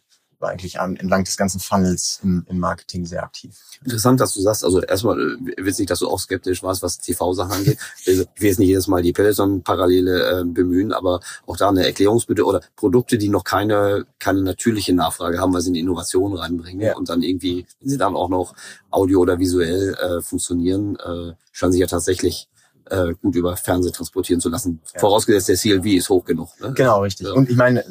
eigentlich 0.48 0.80
an, 0.80 0.96
entlang 0.96 1.24
des 1.24 1.36
ganzen 1.36 1.60
Funnels 1.60 2.20
im, 2.22 2.44
im 2.48 2.58
Marketing 2.58 3.04
sehr 3.04 3.22
aktiv. 3.22 3.56
Interessant, 3.84 4.20
dass 4.20 4.34
du 4.34 4.40
sagst, 4.40 4.64
also 4.64 4.80
erstmal 4.80 5.18
äh, 5.20 5.64
witzig, 5.64 5.86
dass 5.86 5.98
du 6.00 6.08
auch 6.08 6.18
skeptisch 6.18 6.62
warst, 6.62 6.82
was 6.82 6.98
TV-Sachen 6.98 7.52
angeht. 7.52 7.78
Ich 8.00 8.06
will 8.18 8.26
jetzt 8.38 8.58
nicht 8.58 8.68
jedes 8.68 8.88
Mal 8.88 9.02
die 9.02 9.12
Peloton-Parallele 9.12 10.40
äh, 10.40 10.44
bemühen, 10.44 10.92
aber 10.92 11.20
auch 11.46 11.56
da 11.56 11.68
eine 11.68 11.84
Erklärungsbitte 11.86 12.44
oder 12.44 12.60
Produkte, 12.76 13.18
die 13.18 13.28
noch 13.28 13.44
keine, 13.44 14.06
keine 14.18 14.42
natürliche 14.42 14.92
Nachfrage 14.94 15.38
haben, 15.38 15.52
weil 15.52 15.60
sie 15.60 15.70
eine 15.70 15.78
Innovation 15.78 16.34
reinbringen 16.36 16.80
Ja. 16.86 16.96
und 16.96 17.08
dann 17.08 17.22
irgendwie, 17.22 17.66
wenn 17.80 17.88
sie 17.88 17.98
dann 17.98 18.16
auch 18.16 18.28
noch 18.28 18.54
audio 18.90 19.20
oder 19.20 19.38
visuell 19.38 19.94
äh, 19.94 20.20
funktionieren, 20.22 20.96
äh, 20.96 21.34
scheinen 21.52 21.72
sich 21.72 21.80
ja 21.80 21.86
tatsächlich 21.86 22.48
äh, 22.86 23.14
gut 23.22 23.36
über 23.36 23.56
Fernseh 23.56 23.90
transportieren 23.92 24.40
zu 24.40 24.48
lassen. 24.48 24.80
Ja. 24.94 25.00
Vorausgesetzt, 25.00 25.48
der 25.48 25.56
CLV 25.56 25.86
ist 25.86 26.08
hoch 26.08 26.24
genug. 26.24 26.48
Ne? 26.60 26.72
Genau, 26.74 27.02
richtig. 27.02 27.28
Und 27.28 27.48
ich 27.48 27.56
meine, 27.56 27.84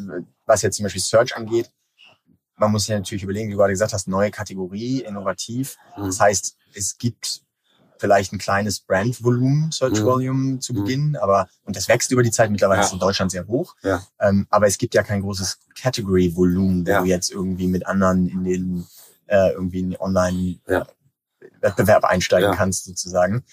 was 0.45 0.61
jetzt 0.61 0.75
zum 0.77 0.83
Beispiel 0.83 1.01
Search 1.01 1.35
angeht, 1.37 1.69
man 2.59 2.71
muss 2.71 2.85
sich 2.85 2.95
natürlich 2.95 3.23
überlegen, 3.23 3.49
wie 3.49 3.53
du 3.53 3.57
gerade 3.57 3.73
gesagt 3.73 3.93
hast, 3.93 4.07
neue 4.07 4.31
Kategorie, 4.31 5.01
innovativ. 5.01 5.77
Mhm. 5.97 6.05
Das 6.05 6.19
heißt, 6.19 6.55
es 6.75 6.97
gibt 6.97 7.41
vielleicht 7.97 8.31
ein 8.31 8.37
kleines 8.39 8.79
Brandvolumen, 8.79 9.71
Search 9.71 9.99
Mhm. 9.99 10.05
Volume 10.05 10.59
zu 10.59 10.73
Mhm. 10.73 10.77
Beginn, 10.83 11.15
aber 11.17 11.49
und 11.65 11.75
das 11.75 11.87
wächst 11.89 12.11
über 12.11 12.23
die 12.23 12.31
Zeit. 12.31 12.49
Mittlerweile 12.51 12.81
Ja. 12.81 12.85
ist 12.87 12.93
in 12.93 12.99
Deutschland 12.99 13.31
sehr 13.31 13.45
hoch. 13.47 13.75
Ja. 13.83 14.01
Ähm, 14.19 14.47
aber 14.49 14.67
es 14.67 14.77
gibt 14.77 14.93
ja 14.93 15.03
kein 15.03 15.21
großes 15.21 15.57
Category-Volumen, 15.81 16.85
wo 16.85 16.91
Ja. 16.91 17.01
du 17.01 17.07
jetzt 17.07 17.31
irgendwie 17.31 17.67
mit 17.67 17.85
anderen 17.87 18.29
in 18.29 18.43
den 18.43 18.87
äh, 19.31 19.51
irgendwie 19.51 19.81
in 19.81 19.85
den 19.91 19.93
Ja. 19.93 19.99
Online-Wettbewerb 20.01 22.03
einsteigen 22.03 22.51
kannst, 22.55 22.85
sozusagen. 22.85 23.43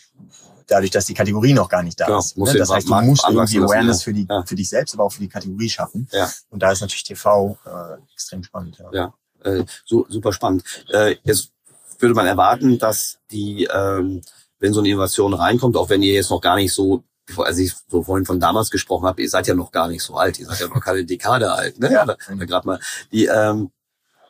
Dadurch, 0.69 0.91
dass 0.91 1.05
die 1.07 1.15
Kategorie 1.15 1.53
noch 1.53 1.69
gar 1.69 1.83
nicht 1.83 2.01
da 2.01 2.07
Genau, 2.07 2.19
ist. 2.19 2.37
Ne? 2.37 2.53
Das 2.55 2.71
heißt, 2.71 2.89
du 2.89 2.95
musst 3.03 3.25
irgendwie 3.29 3.59
Awareness 3.59 4.03
für, 4.03 4.13
die, 4.13 4.27
Ja. 4.29 4.43
für 4.45 4.57
dich 4.57 4.69
selbst, 4.69 4.95
aber 4.95 5.05
auch 5.05 5.13
für 5.13 5.21
die 5.21 5.29
Kategorie 5.29 5.69
schaffen. 5.71 6.09
Ja. 6.13 6.29
Und 6.51 6.61
da 6.63 6.73
ist 6.73 6.81
natürlich 6.81 7.05
TV 7.05 7.57
äh, 7.65 8.03
extrem 8.13 8.43
spannend. 8.43 8.79
Ja. 8.79 8.91
Ja. 8.93 9.15
Äh, 9.45 9.65
so, 9.85 10.07
super 10.09 10.33
spannend. 10.33 10.65
Äh, 10.93 11.17
jetzt 11.23 11.51
würde 11.99 12.15
man 12.15 12.27
erwarten, 12.27 12.79
dass 12.79 13.19
die, 13.31 13.65
ähm, 13.73 14.23
wenn 14.59 14.73
so 14.73 14.81
eine 14.81 14.89
Innovation 14.89 15.35
reinkommt, 15.35 15.77
auch 15.77 15.89
wenn 15.89 16.03
ihr 16.03 16.15
jetzt 16.15 16.31
noch 16.31 16.41
gar 16.41 16.57
nicht 16.57 16.73
so, 16.73 17.05
als 17.39 17.59
ich 17.59 17.73
so 17.89 18.03
vorhin 18.03 18.25
von 18.27 18.41
damals 18.41 18.71
gesprochen 18.71 19.07
habe, 19.07 19.23
ihr 19.23 19.31
seid 19.31 19.47
ja 19.47 19.55
noch 19.55 19.71
gar 19.73 19.89
nicht 19.89 20.03
so 20.03 20.17
alt, 20.17 20.39
ihr 20.39 20.47
seid 20.47 20.61
ja 20.61 20.69
noch 20.69 20.81
keine 20.81 21.05
Dekade 21.05 21.53
alt, 21.53 21.79
ne? 21.79 21.93
Ja. 21.93 22.03
Oder, 22.05 22.17
oder 22.35 22.47
gerade 22.47 22.67
mal. 22.67 22.81
Die, 23.13 23.27
ähm, 23.27 23.71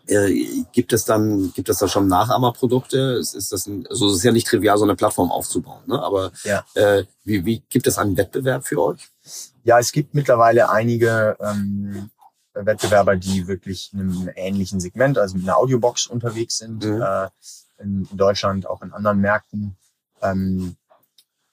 äh, 0.08 0.64
gibt 0.72 0.92
es 0.92 1.04
dann, 1.04 1.52
gibt 1.54 1.68
es 1.68 1.78
da 1.78 1.88
schon 1.88 2.06
Nachahmerprodukte? 2.08 3.18
Ist, 3.20 3.34
ist 3.34 3.52
das 3.52 3.66
ein, 3.66 3.86
also 3.88 4.08
es 4.08 4.16
ist 4.18 4.24
ja 4.24 4.32
nicht 4.32 4.46
trivial, 4.46 4.78
so 4.78 4.84
eine 4.84 4.96
Plattform 4.96 5.30
aufzubauen, 5.30 5.82
ne? 5.86 6.02
Aber 6.02 6.32
Ja. 6.44 6.64
äh, 6.74 7.04
wie, 7.24 7.44
wie 7.44 7.60
gibt 7.68 7.86
es 7.86 7.98
einen 7.98 8.16
Wettbewerb 8.16 8.66
für 8.66 8.82
euch? 8.82 9.08
Ja, 9.64 9.78
es 9.78 9.92
gibt 9.92 10.14
mittlerweile 10.14 10.70
einige 10.70 11.36
ähm, 11.40 12.10
Wettbewerber, 12.54 13.16
die 13.16 13.46
wirklich 13.48 13.92
in 13.92 14.00
einem 14.00 14.30
ähnlichen 14.34 14.80
Segment, 14.80 15.18
also 15.18 15.36
mit 15.36 15.44
einer 15.44 15.56
Audiobox 15.58 16.06
unterwegs 16.06 16.58
sind, 16.58 16.84
Mhm. 16.84 17.02
äh, 17.02 17.28
in, 17.78 18.08
in 18.10 18.16
Deutschland, 18.16 18.66
auch 18.66 18.82
in 18.82 18.92
anderen 18.92 19.18
Märkten. 19.20 19.76
Ähm, 20.22 20.76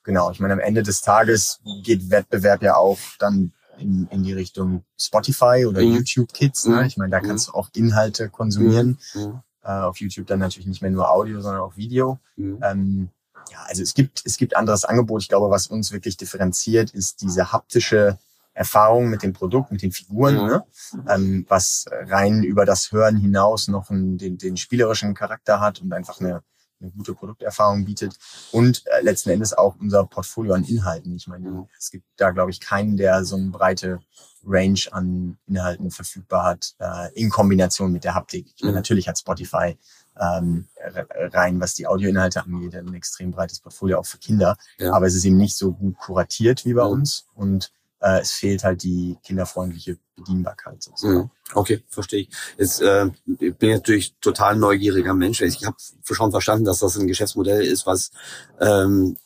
genau, 0.03 0.31
ich 0.31 0.39
meine, 0.39 0.53
am 0.53 0.59
Ende 0.59 0.83
des 0.83 1.01
Tages 1.01 1.59
geht 1.83 2.09
Wettbewerb 2.09 2.61
ja 2.63 2.75
auch 2.75 2.99
dann 3.19 3.51
in, 3.77 4.07
in 4.11 4.23
die 4.23 4.33
Richtung 4.33 4.83
Spotify 4.97 5.65
oder 5.67 5.81
Mhm. 5.81 5.93
YouTube 5.95 6.33
Kids. 6.33 6.65
Mhm. 6.65 6.75
Ne? 6.75 6.87
Ich 6.87 6.97
meine, 6.97 7.11
da 7.11 7.19
kannst 7.19 7.47
du 7.47 7.51
auch 7.53 7.69
Inhalte 7.73 8.29
konsumieren. 8.29 8.99
Mhm. 9.13 9.41
Äh, 9.63 9.71
auf 9.71 9.97
YouTube 9.99 10.27
dann 10.27 10.39
natürlich 10.39 10.67
nicht 10.67 10.81
mehr 10.81 10.91
nur 10.91 11.09
Audio, 11.09 11.39
sondern 11.41 11.61
auch 11.61 11.77
Video. 11.77 12.19
Mhm. 12.35 12.59
Ähm, 12.61 13.09
ja, 13.51 13.59
also 13.67 13.81
es 13.81 13.93
gibt, 13.93 14.21
es 14.25 14.37
gibt 14.37 14.55
anderes 14.55 14.85
Angebot. 14.85 15.21
Ich 15.21 15.29
glaube, 15.29 15.49
was 15.49 15.67
uns 15.67 15.91
wirklich 15.91 16.17
differenziert, 16.17 16.91
ist 16.91 17.21
diese 17.21 17.51
haptische 17.51 18.17
Erfahrung 18.53 19.09
mit 19.09 19.23
dem 19.23 19.33
Produkt, 19.33 19.71
mit 19.71 19.81
den 19.81 19.91
Figuren, 19.91 20.35
Mhm. 20.35 20.45
ne? 20.47 20.63
ähm, 21.09 21.45
was 21.49 21.85
rein 21.91 22.43
über 22.43 22.65
das 22.65 22.91
Hören 22.91 23.17
hinaus 23.17 23.67
noch 23.67 23.89
einen, 23.89 24.17
den, 24.17 24.37
den 24.37 24.57
spielerischen 24.57 25.13
Charakter 25.15 25.59
hat 25.59 25.81
und 25.81 25.91
einfach 25.91 26.19
eine, 26.19 26.43
eine 26.83 26.91
gute 26.91 27.13
Produkterfahrung 27.13 27.85
bietet 27.85 28.17
und 28.51 28.83
äh, 28.87 29.01
letzten 29.01 29.31
Endes 29.31 29.53
auch 29.53 29.75
unser 29.79 30.05
Portfolio 30.05 30.53
an 30.53 30.63
Inhalten. 30.65 31.15
Ich 31.15 31.27
meine, 31.27 31.49
Mhm. 31.49 31.67
es 31.77 31.89
gibt 31.89 32.05
da, 32.17 32.31
glaube 32.31 32.51
ich, 32.51 32.59
keinen, 32.59 32.97
der 32.97 33.23
so 33.25 33.35
eine 33.37 33.49
breite 33.49 33.99
Range 34.45 34.79
an 34.91 35.37
Inhalten 35.47 35.89
verfügbar 35.89 36.43
hat, 36.43 36.75
äh, 36.79 37.13
in 37.13 37.29
Kombination 37.29 37.91
mit 37.93 38.03
der 38.03 38.13
Haptik. 38.13 38.47
Ich 38.55 38.61
meine, 38.61 38.73
Mhm. 38.73 38.77
natürlich 38.77 39.07
hat 39.07 39.17
Spotify 39.17 39.77
ähm, 40.19 40.67
re- 40.77 41.07
rein, 41.33 41.59
was 41.59 41.73
die 41.73 41.87
Audioinhalte 41.87 42.43
angeht, 42.43 42.75
ein 42.75 42.93
extrem 42.93 43.31
breites 43.31 43.59
Portfolio 43.61 43.99
auch 43.99 44.05
für 44.05 44.19
Kinder. 44.19 44.57
Ja. 44.77 44.93
Aber 44.93 45.07
es 45.07 45.15
ist 45.15 45.25
eben 45.25 45.37
nicht 45.37 45.55
so 45.57 45.71
gut 45.71 45.97
kuratiert 45.97 46.65
wie 46.65 46.73
bei 46.73 46.83
Mhm. 46.83 46.91
uns 46.91 47.25
und 47.33 47.71
äh, 48.03 48.19
es 48.19 48.31
fehlt 48.31 48.63
halt 48.63 48.83
die 48.83 49.17
kinderfreundliche 49.23 49.97
Bedienbarkeit 50.15 50.83
sozusagen. 50.83 51.17
Mhm. 51.17 51.31
Okay, 51.53 51.83
verstehe 51.87 52.21
ich. 52.21 52.29
Jetzt 52.57 52.81
äh, 52.81 53.09
ich 53.39 53.55
bin 53.55 53.71
natürlich 53.71 54.15
total 54.19 54.57
neugieriger 54.57 55.13
Mensch. 55.13 55.41
Ich 55.41 55.65
habe 55.65 55.77
schon 56.03 56.31
verstanden, 56.31 56.65
dass 56.65 56.79
das 56.79 56.97
ein 56.97 57.07
Geschäftsmodell 57.07 57.63
ist, 57.63 57.85
was 57.85 58.11
ähm, 58.59 59.17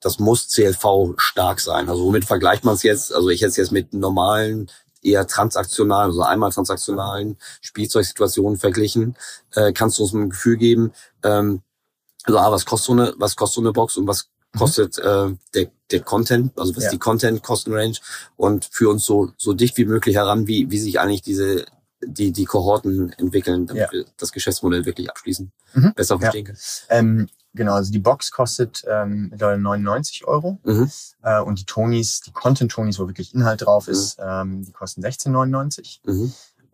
das 0.00 0.18
muss 0.20 0.48
CLV 0.48 1.14
stark 1.16 1.60
sein. 1.60 1.88
Also 1.88 2.04
womit 2.04 2.24
vergleicht 2.24 2.64
man 2.64 2.74
es 2.74 2.84
jetzt? 2.84 3.12
Also 3.12 3.28
ich 3.30 3.40
hätte 3.40 3.50
es 3.50 3.56
jetzt 3.56 3.72
mit 3.72 3.92
normalen 3.92 4.70
eher 5.02 5.26
transaktionalen, 5.26 6.10
also 6.10 6.22
einmal 6.22 6.50
transaktionalen 6.50 7.36
Spielzeugsituationen 7.60 8.58
verglichen. 8.58 9.16
Äh, 9.54 9.72
kannst 9.72 9.98
du 9.98 10.04
uns 10.04 10.12
ein 10.12 10.30
Gefühl 10.30 10.56
geben? 10.56 10.92
Ähm, 11.24 11.62
also 12.24 12.38
A, 12.38 12.52
was 12.52 12.64
kostet 12.64 12.86
so 12.86 12.92
eine, 12.92 13.14
was 13.18 13.34
kostet 13.34 13.54
so 13.56 13.60
eine 13.60 13.72
Box 13.72 13.96
und 13.96 14.06
was 14.06 14.28
kostet 14.56 14.98
äh, 14.98 15.34
der, 15.54 15.70
der 15.90 16.00
Content, 16.00 16.58
also 16.58 16.74
was 16.74 16.82
Ja. 16.84 16.88
ist 16.88 16.92
die 16.94 16.98
Content-Kostenrange 16.98 17.96
und 18.36 18.68
für 18.70 18.88
uns 18.90 19.04
so, 19.04 19.30
so 19.36 19.52
dicht 19.54 19.76
wie 19.76 19.84
möglich 19.84 20.16
heran, 20.16 20.46
wie, 20.46 20.70
wie 20.70 20.78
sich 20.78 20.98
eigentlich 21.00 21.22
diese, 21.22 21.64
die, 22.04 22.32
die 22.32 22.44
Kohorten 22.44 23.12
entwickeln, 23.14 23.66
damit 23.66 23.82
Ja. 23.84 23.92
wir 23.92 24.04
das 24.16 24.32
Geschäftsmodell 24.32 24.84
wirklich 24.84 25.08
abschließen, 25.10 25.52
Mhm. 25.74 25.92
besser 25.94 26.14
Ja. 26.16 26.20
verstehen 26.20 26.44
können. 26.46 26.58
Ähm, 26.88 27.28
genau, 27.54 27.74
also 27.74 27.90
die 27.92 27.98
Box 28.00 28.30
kostet 28.32 28.84
ähm, 28.88 29.28
mittlerweile 29.30 29.58
99 29.60 30.26
Euro 30.26 30.58
Mhm. 30.64 30.90
äh, 31.22 31.40
und 31.40 31.58
die 31.60 31.64
Tonys, 31.66 32.20
die 32.20 32.32
Content-Tonys, 32.32 32.98
wo 32.98 33.06
wirklich 33.06 33.34
Inhalt 33.34 33.62
drauf 33.62 33.86
Mhm. 33.86 33.92
ist, 33.92 34.16
ähm, 34.20 34.64
die 34.64 34.72
kosten 34.72 35.02
16,99. 35.02 36.00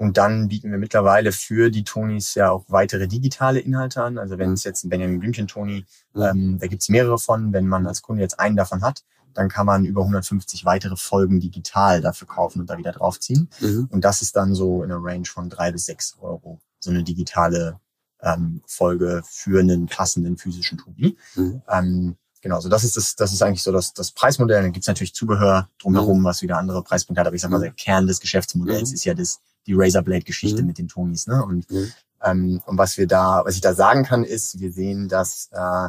Mhm. 0.03 0.07
Und 0.09 0.17
dann 0.17 0.49
bieten 0.49 0.71
wir 0.71 0.79
mittlerweile 0.79 1.33
für 1.33 1.71
die 1.71 1.85
Tonys 1.85 2.35
ja 2.35 2.51
auch 2.51 2.65
weitere 2.69 3.07
digitale 3.09 3.61
Inhalte 3.61 4.03
an. 4.03 4.19
Also 4.19 4.39
wenn 4.39 4.49
Mhm. 4.49 4.55
es 4.55 4.65
jetzt 4.65 4.85
ein 4.85 4.89
Benjamin 4.91 5.21
Blümchen 5.21 5.47
Tony, 5.47 5.85
Mhm. 6.15 6.23
ähm, 6.23 6.59
da 6.59 6.67
gibt's 6.67 6.89
mehrere 6.89 7.19
von. 7.19 7.53
Wenn 7.53 7.67
man 7.67 7.87
als 7.87 8.03
Kunde 8.03 8.23
jetzt 8.23 8.39
einen 8.41 8.57
davon 8.57 8.83
hat, 8.83 9.05
dann 9.35 9.49
kann 9.49 9.65
man 9.65 9.85
über 9.87 10.05
150 10.05 10.65
weitere 10.67 10.97
Folgen 10.97 11.41
digital 11.41 12.01
dafür 12.03 12.29
kaufen 12.29 12.61
und 12.61 12.69
da 12.69 12.77
wieder 12.77 12.93
draufziehen. 12.93 13.49
Mhm. 13.61 13.89
Und 13.91 14.05
das 14.05 14.21
ist 14.21 14.37
dann 14.37 14.55
so 14.55 14.83
in 14.83 14.93
einer 14.93 15.03
Range 15.03 15.25
von 15.25 15.49
drei 15.49 15.73
bis 15.73 15.87
sechs 15.87 16.17
Euro. 16.21 16.61
So 16.81 16.91
eine 16.91 17.03
digitale 17.03 17.79
ähm, 18.21 18.61
Folge 18.67 19.23
für 19.25 19.59
einen 19.61 19.87
passenden 19.87 20.37
physischen 20.37 20.79
Toni. 20.79 21.17
Mhm. 21.35 21.63
Ähm, 21.69 22.17
genau, 22.41 22.61
so 22.61 22.69
das 22.69 22.85
ist 22.85 22.97
das, 22.97 23.17
das 23.17 23.33
ist 23.33 23.43
eigentlich 23.43 23.63
so 23.65 23.73
das, 23.73 23.95
das 23.95 24.13
Preismodell. 24.13 24.63
Dann 24.63 24.73
gibt's 24.73 24.87
natürlich 24.87 25.15
Zubehör 25.15 25.69
drumherum, 25.81 26.23
was 26.23 26.41
wieder 26.43 26.59
andere 26.59 26.85
Preispunkte 26.85 27.21
hat. 27.21 27.27
Aber 27.27 27.35
ich 27.35 27.43
sag 27.43 27.51
mal, 27.51 27.59
Mhm. 27.59 27.63
der 27.63 27.73
Kern 27.73 28.07
des 28.07 28.21
Geschäftsmodells 28.21 28.91
Mhm. 28.91 28.95
ist 28.95 29.05
ja 29.05 29.15
das, 29.15 29.41
die 29.67 29.75
Razorblade-Geschichte 29.75 30.63
Mhm. 30.63 30.67
mit 30.69 30.79
den 30.79 30.89
Tonis. 30.89 31.27
Ne? 31.27 31.45
Und, 31.45 31.71
Mhm. 31.71 31.93
ähm, 32.23 32.63
und 32.67 32.79
was 32.79 32.97
wir 32.99 33.07
da, 33.07 33.43
was 33.45 33.55
ich 33.55 33.61
da 33.61 33.75
sagen 33.75 34.05
kann, 34.05 34.25
ist, 34.25 34.59
wir 34.61 34.73
sehen, 34.73 35.09
dass 35.09 35.49
äh, 35.53 35.89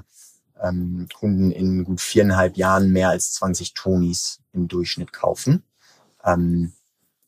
ähm, 0.61 1.07
Kunden 1.13 1.51
in 1.51 1.83
gut 1.83 1.99
viereinhalb 2.01 2.55
Jahren 2.57 2.91
mehr 2.91 3.09
als 3.09 3.33
20 3.33 3.73
Tonis 3.73 4.39
im 4.53 4.67
Durchschnitt 4.67 5.11
kaufen. 5.11 5.63
Ähm, 6.23 6.73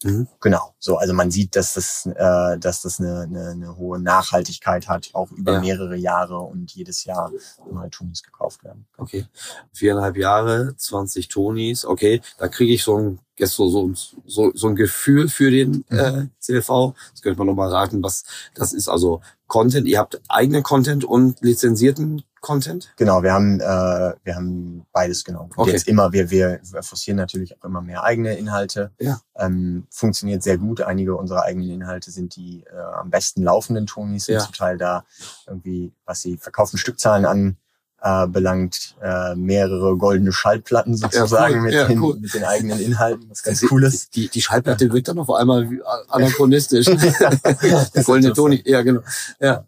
Mhm. 0.06 0.28
Genau, 0.40 0.76
so 0.78 0.98
also 0.98 1.14
man 1.14 1.32
sieht, 1.32 1.56
dass 1.56 1.74
das, 1.74 2.06
äh, 2.06 2.58
dass 2.60 2.84
das 2.84 3.00
eine, 3.00 3.22
eine, 3.22 3.50
eine 3.50 3.76
hohe 3.78 4.00
Nachhaltigkeit 4.00 4.88
hat, 4.88 5.10
auch 5.14 5.32
über 5.32 5.54
Ja. 5.54 5.60
mehrere 5.62 5.96
Jahre 5.96 6.38
und 6.40 6.72
jedes 6.74 7.06
Jahr 7.06 7.32
neue 7.72 7.90
Tonis 7.90 8.22
gekauft 8.22 8.64
werden. 8.64 8.86
Okay. 8.98 9.26
Viereinhalb 9.74 10.16
Jahre, 10.18 10.76
20 10.78 11.28
Tonis, 11.28 11.86
okay. 11.86 12.22
Da 12.38 12.48
kriege 12.48 12.74
ich 12.74 12.84
so 12.84 12.98
ein, 13.00 13.20
jetzt 13.38 13.54
so, 13.54 13.68
so, 13.70 13.92
so, 14.28 14.52
so 14.54 14.68
ein 14.68 14.76
Gefühl 14.76 15.28
für 15.28 15.50
den 15.50 15.84
Mhm. 15.90 15.98
äh, 15.98 16.28
CLV. 16.40 16.94
Das 17.12 17.22
könnte 17.24 17.40
man 17.40 17.48
nochmal 17.48 17.70
raten, 17.72 18.04
was 18.04 18.24
das 18.54 18.74
ist. 18.74 18.88
Also 18.88 19.22
Content, 19.48 19.88
ihr 19.88 19.98
habt 20.00 20.22
eigenen 20.30 20.62
Content 20.64 21.04
und 21.04 21.42
lizenzierten 21.42 22.24
Content? 22.46 22.94
Genau, 22.96 23.24
wir 23.24 23.34
haben 23.34 23.60
äh, 23.60 24.14
wir 24.24 24.36
haben 24.36 24.86
beides 24.92 25.24
genau. 25.24 25.50
Okay. 25.56 25.72
Jetzt 25.72 25.88
immer, 25.88 26.14
wir, 26.14 26.30
wir 26.30 26.60
forcieren 26.82 27.18
natürlich 27.18 27.58
auch 27.58 27.66
immer 27.66 27.82
mehr 27.82 28.04
eigene 28.04 28.36
Inhalte. 28.38 28.92
Ja. 29.00 29.20
Ähm, 29.36 29.88
funktioniert 29.90 30.44
sehr 30.44 30.60
gut. 30.60 30.82
Einige 30.82 31.16
unserer 31.16 31.42
eigenen 31.44 31.72
Inhalte 31.72 32.12
sind 32.12 32.36
die 32.36 32.64
äh, 32.72 32.78
am 32.80 33.10
besten 33.10 33.42
laufenden 33.42 33.88
Tonis, 33.88 34.26
sind 34.26 34.36
Ja. 34.36 34.42
zum 34.42 34.54
Teil 34.54 34.78
da 34.78 35.06
irgendwie, 35.48 35.92
was 36.06 36.22
die 36.22 36.38
verkauften 36.38 36.78
Stückzahlen 36.78 37.26
an 37.26 37.58
äh, 38.04 38.28
belangt, 38.28 38.96
äh, 39.02 39.34
mehrere 39.34 39.98
goldene 39.98 40.32
Schallplatten 40.32 40.96
sozusagen 40.96 41.56
cool. 41.56 41.62
mit, 41.62 41.74
Ja, 41.74 41.88
den, 41.88 42.00
cool. 42.00 42.20
mit 42.20 42.32
den 42.36 42.44
eigenen 42.44 42.80
Inhalten, 42.80 43.28
was 43.28 43.42
ganz 43.42 43.66
cool 43.72 43.84
ist. 43.86 44.16
Die, 44.16 44.30
die 44.30 44.42
Schallplatte 44.44 44.94
wirkt 44.94 45.08
dann 45.08 45.18
auf 45.18 45.32
einmal 45.32 45.68
anachronistisch. 46.10 46.86
Goldene. 48.06 48.34
Toni, 48.34 48.62
ja 48.68 48.84
genau. 48.84 49.02
Ja, 49.40 49.66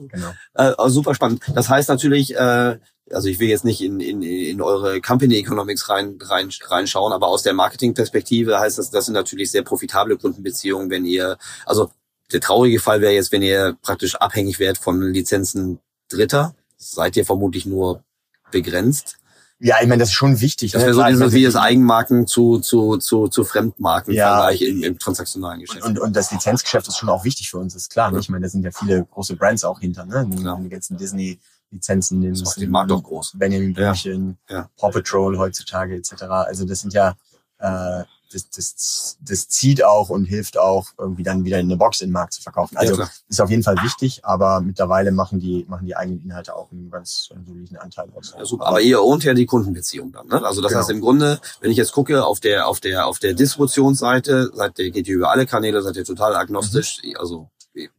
Genau. 0.00 0.30
äh, 0.54 0.72
also 0.76 0.88
super 0.88 1.14
spannend. 1.14 1.42
Das 1.54 1.68
heißt 1.68 1.88
natürlich, 1.88 2.34
äh, 2.34 2.78
also 3.10 3.28
ich 3.28 3.38
will 3.38 3.48
jetzt 3.48 3.64
nicht 3.64 3.80
in, 3.82 4.00
in, 4.00 4.22
in 4.22 4.60
eure 4.60 5.00
Company 5.00 5.36
Economics 5.36 5.88
rein, 5.88 6.18
rein, 6.20 6.50
reinschauen, 6.64 7.12
aber 7.12 7.28
aus 7.28 7.42
der 7.42 7.52
Marketingperspektive 7.52 8.58
heißt 8.58 8.78
das, 8.78 8.90
das 8.90 9.06
sind 9.06 9.14
natürlich 9.14 9.50
sehr 9.50 9.62
profitable 9.62 10.16
Kundenbeziehungen, 10.16 10.90
wenn 10.90 11.04
ihr, 11.04 11.38
also 11.64 11.90
der 12.32 12.40
traurige 12.40 12.80
Fall 12.80 13.00
wäre 13.00 13.12
jetzt, 13.12 13.30
wenn 13.32 13.42
ihr 13.42 13.76
praktisch 13.82 14.16
abhängig 14.16 14.58
wärt 14.58 14.78
von 14.78 15.00
Lizenzen 15.12 15.78
Dritter, 16.08 16.54
seid 16.76 17.16
ihr 17.16 17.24
vermutlich 17.24 17.66
nur 17.66 18.04
begrenzt. 18.50 19.18
Ja, 19.58 19.76
ich 19.80 19.88
meine, 19.88 20.00
das 20.00 20.10
ist 20.10 20.14
schon 20.14 20.40
wichtig. 20.40 20.72
Das 20.72 20.82
ne? 20.82 20.86
wäre 20.88 20.94
so 20.94 21.04
dieses 21.06 21.32
wie 21.32 21.44
das 21.44 21.56
Eigenmarken 21.56 22.26
zu, 22.26 22.58
zu, 22.58 22.98
zu, 22.98 23.28
zu 23.28 23.44
Fremdmarkenvergleich 23.44 24.60
Ja, 24.60 24.68
im, 24.68 24.82
im 24.82 24.98
transaktionalen 24.98 25.60
Geschäft. 25.60 25.84
Und, 25.84 25.98
und 25.98 26.14
das 26.14 26.30
Lizenzgeschäft 26.30 26.88
ist 26.88 26.98
schon 26.98 27.08
auch 27.08 27.24
wichtig 27.24 27.50
für 27.50 27.58
uns, 27.58 27.74
ist 27.74 27.90
klar. 27.90 28.10
Ne? 28.10 28.18
Ich 28.18 28.28
meine, 28.28 28.44
da 28.44 28.50
sind 28.50 28.64
ja 28.64 28.70
viele 28.70 29.04
große 29.04 29.36
Brands 29.36 29.64
auch 29.64 29.80
hinter. 29.80 30.04
Ne? 30.04 30.28
Klar. 30.40 30.56
du 30.58 30.64
die 30.64 30.68
ganzen 30.68 30.98
Disney-Lizenzen 30.98 32.20
nimmst, 32.20 32.42
Das 32.42 32.48
macht 32.50 32.60
den 32.60 32.70
Markt 32.70 32.90
doch 32.90 33.02
groß. 33.02 33.32
Benjamin 33.36 33.70
Ja. 33.70 33.92
Blümchen, 33.92 34.36
Ja. 34.50 34.68
Paw 34.76 34.90
Patrol 34.90 35.38
heutzutage 35.38 35.94
etc. 35.96 36.22
Also 36.22 36.66
das 36.66 36.80
sind 36.80 36.92
ja 36.92 37.14
äh, 37.58 38.04
das, 38.32 38.50
das, 38.50 39.16
das 39.20 39.48
zieht 39.48 39.84
auch 39.84 40.08
und 40.10 40.24
hilft 40.24 40.58
auch, 40.58 40.86
irgendwie 40.98 41.22
dann 41.22 41.44
wieder 41.44 41.58
in 41.58 41.66
eine 41.66 41.76
Box 41.76 42.00
in 42.00 42.08
den 42.08 42.12
Markt 42.12 42.32
zu 42.34 42.42
verkaufen. 42.42 42.76
Also 42.76 42.94
klar. 42.96 43.10
ist 43.28 43.40
auf 43.40 43.50
jeden 43.50 43.62
Fall 43.62 43.76
wichtig, 43.82 44.24
aber 44.24 44.60
mittlerweile 44.60 45.12
machen 45.12 45.38
die, 45.40 45.64
machen 45.68 45.86
die 45.86 45.96
eigenen 45.96 46.22
Inhalte 46.22 46.54
auch 46.56 46.70
einen 46.72 46.90
ganz 46.90 47.28
soliden 47.46 47.76
Anteil 47.76 48.08
aus. 48.14 48.34
Ja, 48.36 48.44
super. 48.44 48.66
Aber 48.66 48.80
ihr 48.80 49.02
ownt 49.02 49.24
ja 49.24 49.34
die 49.34 49.46
Kundenbeziehung 49.46 50.12
dann, 50.12 50.26
ne? 50.26 50.44
Also 50.44 50.60
das 50.60 50.70
Genau. 50.70 50.80
heißt 50.80 50.90
im 50.90 51.00
Grunde, 51.00 51.40
wenn 51.60 51.70
ich 51.70 51.76
jetzt 51.76 51.92
gucke 51.92 52.24
auf 52.24 52.40
der 52.40 52.66
auf 52.66 52.80
der 52.80 53.06
auf 53.06 53.18
der 53.18 53.34
Distributionsseite, 53.34 54.50
seid 54.54 54.78
ihr 54.78 54.90
geht 54.90 55.06
ihr 55.08 55.16
über 55.16 55.30
alle 55.30 55.46
Kanäle, 55.46 55.82
seid 55.82 55.96
ihr 55.96 56.04
total 56.04 56.34
agnostisch, 56.36 57.00
Mhm. 57.04 57.16
also 57.18 57.50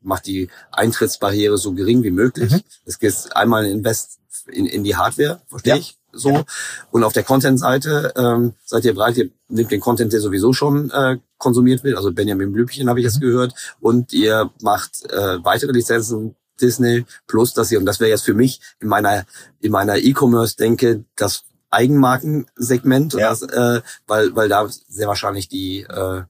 macht 0.01 0.25
die 0.25 0.49
Eintrittsbarriere 0.71 1.57
so 1.57 1.73
gering 1.73 2.01
wie 2.03 2.09
möglich. 2.11 2.51
Mhm. 2.51 2.61
Es 2.85 2.97
geht 2.99 3.15
einmal 3.35 3.65
Invest 3.65 4.17
in, 4.47 4.65
in 4.65 4.83
die 4.83 4.95
Hardware, 4.95 5.41
verstehe 5.47 5.73
Ja. 5.73 5.79
ich 5.79 5.97
so. 6.17 6.29
Ja. 6.31 6.43
Und 6.91 7.03
auf 7.03 7.13
der 7.13 7.23
Content-Seite 7.23 8.13
ähm, 8.17 8.53
seid 8.65 8.85
ihr 8.85 8.93
bereit, 8.93 9.17
ihr 9.17 9.29
nehmt 9.49 9.71
den 9.71 9.79
Content, 9.81 10.11
der 10.13 10.19
sowieso 10.21 10.53
schon 10.53 10.89
äh, 10.91 11.17
konsumiert 11.37 11.83
wird, 11.83 11.95
also 11.97 12.11
Benjamin 12.11 12.51
Blümchen 12.51 12.89
habe 12.89 12.99
ich 12.99 13.05
Mhm. 13.05 13.09
jetzt 13.09 13.21
gehört, 13.21 13.53
und 13.79 14.13
ihr 14.13 14.49
macht 14.61 15.09
äh, 15.11 15.43
weitere 15.43 15.71
Lizenzen 15.71 16.35
Disney 16.59 17.05
plus, 17.27 17.53
dass 17.53 17.71
ihr, 17.71 17.79
und 17.79 17.85
das 17.85 17.99
wäre 17.99 18.09
jetzt 18.09 18.23
für 18.25 18.33
mich 18.33 18.59
in 18.79 18.87
meiner 18.87 19.25
in 19.59 19.71
meiner 19.71 19.97
E-Commerce-Denke 19.97 21.05
das 21.15 21.43
Eigenmarkensegment, 21.69 23.13
Ja. 23.13 23.29
das, 23.29 23.41
äh, 23.43 23.81
weil 24.07 24.35
weil 24.35 24.49
da 24.49 24.67
sehr 24.87 25.07
wahrscheinlich 25.07 25.47
die 25.49 25.81
äh, 25.81 26.23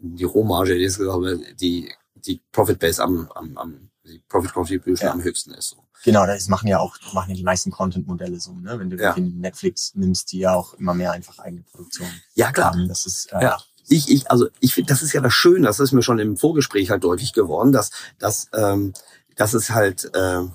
die 0.00 0.24
Rohmarge, 0.24 0.76
die, 0.76 1.56
die 1.60 1.92
die 2.26 2.40
Profit 2.52 2.78
Base 2.78 3.02
am, 3.02 3.28
am, 3.34 3.56
am 3.58 3.90
die 4.04 4.22
Profit 4.28 4.52
Contribution 4.52 5.06
Ja. 5.08 5.12
am 5.12 5.22
höchsten 5.24 5.52
ist. 5.54 5.70
So. 5.70 5.83
Genau, 6.04 6.26
das 6.26 6.48
machen 6.48 6.68
ja 6.68 6.78
auch, 6.78 6.96
machen 7.12 7.30
ja 7.30 7.36
die 7.36 7.42
meisten 7.44 7.70
Content-Modelle 7.70 8.38
so, 8.40 8.52
ne? 8.54 8.78
Wenn 8.78 8.90
du 8.90 8.96
Ja. 8.96 9.14
Netflix 9.18 9.92
nimmst, 9.94 10.32
die 10.32 10.38
ja 10.40 10.54
auch 10.54 10.74
immer 10.74 10.94
mehr 10.94 11.12
einfach 11.12 11.38
eigene 11.38 11.62
Produktion 11.62 12.08
Ja 12.34 12.52
klar. 12.52 12.72
haben. 12.72 12.88
Das 12.88 13.06
ist, 13.06 13.32
äh, 13.32 13.42
Ja. 13.42 13.58
Ich, 13.88 14.10
ich, 14.10 14.30
also 14.30 14.48
ich 14.60 14.72
finde, 14.72 14.92
das 14.92 15.02
ist 15.02 15.12
ja 15.12 15.20
das 15.20 15.34
Schöne, 15.34 15.66
das 15.66 15.78
ist 15.78 15.92
mir 15.92 16.02
schon 16.02 16.18
im 16.18 16.36
Vorgespräch 16.38 16.88
halt 16.90 17.04
deutlich 17.04 17.32
geworden, 17.34 17.70
dass, 17.72 17.90
dass, 18.18 18.48
ähm, 18.54 18.94
dass 19.36 19.52
es 19.52 19.70
halt 19.70 20.10
ähm, 20.14 20.52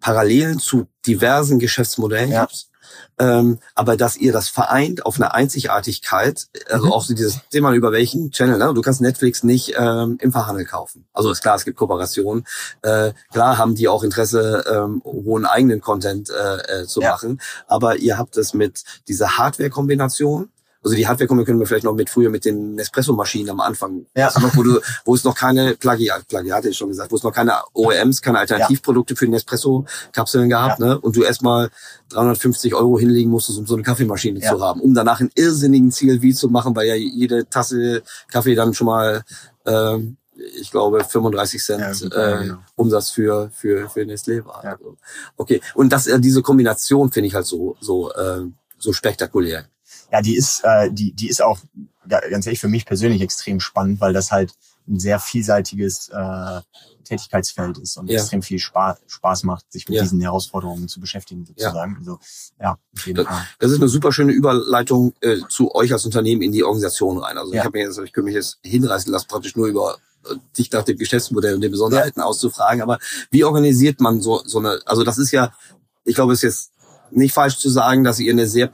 Parallelen 0.00 0.58
zu 0.60 0.86
diversen 1.06 1.58
Geschäftsmodellen 1.58 2.30
Ja. 2.30 2.44
gibt. 2.46 2.68
Ähm, 3.18 3.58
aber 3.74 3.96
dass 3.96 4.16
ihr 4.16 4.32
das 4.32 4.48
vereint 4.48 5.04
auf 5.06 5.16
eine 5.16 5.34
Einzigartigkeit, 5.34 6.48
also 6.68 6.86
Mhm. 6.86 6.92
auch 6.92 7.04
so 7.04 7.14
dieses 7.14 7.40
Thema 7.50 7.72
über 7.74 7.92
welchen 7.92 8.30
Channel, 8.30 8.58
ne? 8.58 8.72
du 8.74 8.80
kannst 8.82 9.00
Netflix 9.00 9.42
nicht 9.42 9.74
ähm, 9.76 10.16
im 10.20 10.32
Fachhandel 10.32 10.64
kaufen. 10.64 11.06
Also 11.12 11.30
ist 11.30 11.42
klar, 11.42 11.56
es 11.56 11.64
gibt 11.64 11.76
Kooperationen. 11.76 12.46
Äh, 12.82 13.12
klar 13.32 13.58
haben 13.58 13.74
die 13.74 13.88
auch 13.88 14.02
Interesse, 14.02 14.64
ähm, 14.70 15.02
hohen 15.04 15.44
eigenen 15.46 15.80
Content 15.80 16.30
äh, 16.30 16.82
äh, 16.82 16.86
zu 16.86 17.00
Ja. 17.02 17.10
machen, 17.12 17.40
aber 17.66 17.96
ihr 17.96 18.16
habt 18.18 18.36
es 18.36 18.54
mit 18.54 18.84
dieser 19.08 19.36
Hardware-Kombination, 19.38 20.48
also 20.82 20.96
die 20.96 21.06
Hardware-Kombination 21.06 21.46
können 21.46 21.60
wir 21.60 21.66
vielleicht 21.66 21.84
noch 21.84 21.94
mit 21.94 22.08
früher 22.08 22.30
mit 22.30 22.44
den 22.44 22.74
Nespresso-Maschinen 22.74 23.50
am 23.50 23.60
Anfang, 23.60 24.06
Ja. 24.16 24.30
Du 24.34 24.40
noch, 24.40 24.56
wo, 24.56 24.62
du, 24.62 24.80
wo 25.04 25.14
es 25.14 25.24
noch 25.24 25.34
keine 25.36 25.74
Plagiat, 25.74 26.26
Plagiate 26.28 26.68
ist 26.70 26.76
schon 26.78 26.88
gesagt, 26.88 27.12
wo 27.12 27.16
es 27.16 27.22
noch 27.22 27.32
keine 27.32 27.52
OEMs, 27.74 28.22
keine 28.22 28.38
Alternativprodukte 28.38 29.14
für 29.16 29.26
Nespresso-Kapseln 29.28 30.48
gab, 30.48 30.78
Ja. 30.80 30.86
ne? 30.86 30.98
Und 31.00 31.16
du 31.16 31.22
erstmal 31.22 31.70
350 32.10 32.74
Euro 32.74 32.98
hinlegen 32.98 33.30
musstest, 33.30 33.58
um 33.58 33.66
so 33.66 33.74
eine 33.74 33.82
Kaffeemaschine 33.82 34.40
Ja. 34.40 34.52
zu 34.52 34.60
haben, 34.62 34.80
um 34.80 34.94
danach 34.94 35.20
einen 35.20 35.30
irrsinnigen 35.34 35.90
CLV 35.90 36.34
zu 36.36 36.48
machen, 36.48 36.74
weil 36.74 36.86
ja 36.88 36.94
jede 36.94 37.48
Tasse 37.48 38.02
Kaffee 38.30 38.54
dann 38.54 38.74
schon 38.74 38.86
mal 38.86 39.22
ähm, 39.66 40.16
ich 40.58 40.70
glaube 40.70 41.04
35 41.04 41.62
Cent 41.62 41.80
Ja, 41.80 41.90
äh, 41.90 42.42
genau. 42.44 42.58
Umsatz 42.74 43.10
für 43.10 43.50
für 43.52 43.90
für 43.90 44.00
Nestlé 44.00 44.42
war. 44.46 44.64
Ja. 44.64 44.70
Also, 44.72 44.96
Okay, 45.36 45.60
und 45.74 45.92
das 45.92 46.06
äh, 46.06 46.18
diese 46.18 46.40
Kombination 46.40 47.12
finde 47.12 47.26
ich 47.28 47.34
halt 47.34 47.44
so 47.44 47.76
so 47.80 48.10
äh, 48.14 48.44
so 48.78 48.92
spektakulär. 48.94 49.66
Ja, 50.12 50.20
die 50.22 50.36
ist, 50.36 50.62
äh, 50.64 50.90
die, 50.90 51.12
die 51.12 51.28
ist 51.28 51.42
auch 51.42 51.58
ja, 52.08 52.20
ganz 52.28 52.46
ehrlich 52.46 52.60
für 52.60 52.68
mich 52.68 52.84
persönlich 52.86 53.20
extrem 53.22 53.60
spannend, 53.60 54.00
weil 54.00 54.12
das 54.12 54.32
halt 54.32 54.52
ein 54.88 54.98
sehr 54.98 55.20
vielseitiges 55.20 56.08
äh, 56.08 56.60
Tätigkeitsfeld 57.04 57.78
ist 57.78 57.96
und 57.96 58.08
Ja. 58.08 58.18
extrem 58.20 58.42
viel 58.42 58.58
Spaß, 58.58 58.98
Spaß 59.06 59.42
macht, 59.44 59.70
sich 59.70 59.88
mit 59.88 59.96
Ja. 59.96 60.02
diesen 60.02 60.20
Herausforderungen 60.20 60.88
zu 60.88 61.00
beschäftigen, 61.00 61.44
sozusagen. 61.46 61.96
Also 61.98 62.18
ja, 62.60 62.78
auf 62.96 63.06
jeden 63.06 63.18
Das- 63.18 63.26
Fall. 63.26 63.46
Das 63.58 63.70
ist 63.70 63.78
eine 63.78 63.88
super 63.88 64.12
schöne 64.12 64.32
Überleitung 64.32 65.12
äh, 65.20 65.38
zu 65.48 65.74
euch 65.74 65.92
als 65.92 66.04
Unternehmen 66.06 66.42
in 66.42 66.52
die 66.52 66.64
Organisation 66.64 67.18
rein. 67.18 67.38
Also 67.38 67.52
ich 67.52 67.56
Ja. 67.58 67.64
habe 67.64 67.78
mir 67.78 67.84
jetzt, 67.84 67.98
ich 67.98 68.12
könnte 68.12 68.26
mich 68.26 68.34
jetzt 68.34 68.58
hinreißen 68.64 69.12
lassen, 69.12 69.28
praktisch 69.28 69.54
nur 69.56 69.66
über 69.68 69.98
äh, 70.28 70.34
dich 70.58 70.70
nach 70.72 70.82
dem 70.84 70.98
Geschäftsmodell 70.98 71.54
und 71.54 71.60
den 71.60 71.70
Besonderheiten 71.70 72.20
auszufragen. 72.20 72.82
Aber 72.82 72.98
wie 73.30 73.44
organisiert 73.44 74.00
man 74.00 74.20
so, 74.20 74.42
so 74.44 74.58
eine, 74.58 74.80
also 74.86 75.02
das 75.04 75.18
ist 75.18 75.30
ja, 75.30 75.52
ich 76.04 76.14
glaube, 76.14 76.32
es 76.32 76.40
ist 76.40 76.42
jetzt 76.42 76.72
nicht 77.10 77.32
falsch 77.34 77.58
zu 77.58 77.70
sagen, 77.70 78.04
dass 78.04 78.18
ihr 78.18 78.32
eine 78.32 78.46
sehr 78.48 78.66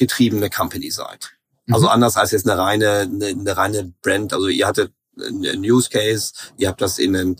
produktgetriebene 0.00 0.50
Company 0.50 0.90
seid. 0.90 1.30
Also 1.70 1.86
Mhm. 1.86 1.92
anders 1.92 2.16
als 2.16 2.32
jetzt 2.32 2.48
eine 2.48 2.60
reine, 2.60 3.00
eine, 3.00 3.26
eine 3.26 3.56
reine 3.56 3.92
Brand. 4.02 4.32
Also 4.32 4.48
ihr 4.48 4.66
hattet 4.66 4.92
einen 5.18 5.60
Use 5.64 5.88
Case, 5.90 6.32
ihr 6.56 6.68
habt 6.68 6.80
das 6.80 6.98
in 6.98 7.14
einen 7.14 7.36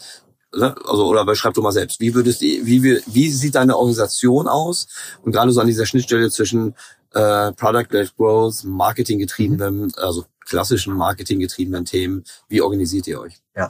ne? 0.55 0.75
also 0.87 1.07
oder 1.07 1.25
beschreib 1.25 1.55
du 1.55 1.62
mal 1.62 1.73
selbst, 1.73 2.01
wie 2.01 2.14
würdest 2.14 2.42
du, 2.42 2.44
wie 2.44 3.01
wie, 3.07 3.31
sieht 3.31 3.55
deine 3.55 3.77
Organisation 3.77 4.46
aus 4.49 4.87
und 5.23 5.33
gerade 5.33 5.53
so 5.53 5.61
an 5.61 5.66
dieser 5.66 5.87
Schnittstelle 5.87 6.31
zwischen 6.31 6.75
äh, 7.12 7.53
Product-led 7.53 8.14
Growth, 8.16 8.64
Marketing-getriebenen, 8.64 9.92
also 9.96 10.27
klassischen 10.44 10.94
Marketing-getriebenen 10.94 11.85
Themen, 11.85 12.25
wie 12.49 12.61
organisiert 12.61 13.07
ihr 13.07 13.20
euch? 13.20 13.35
Äh, 13.55 13.68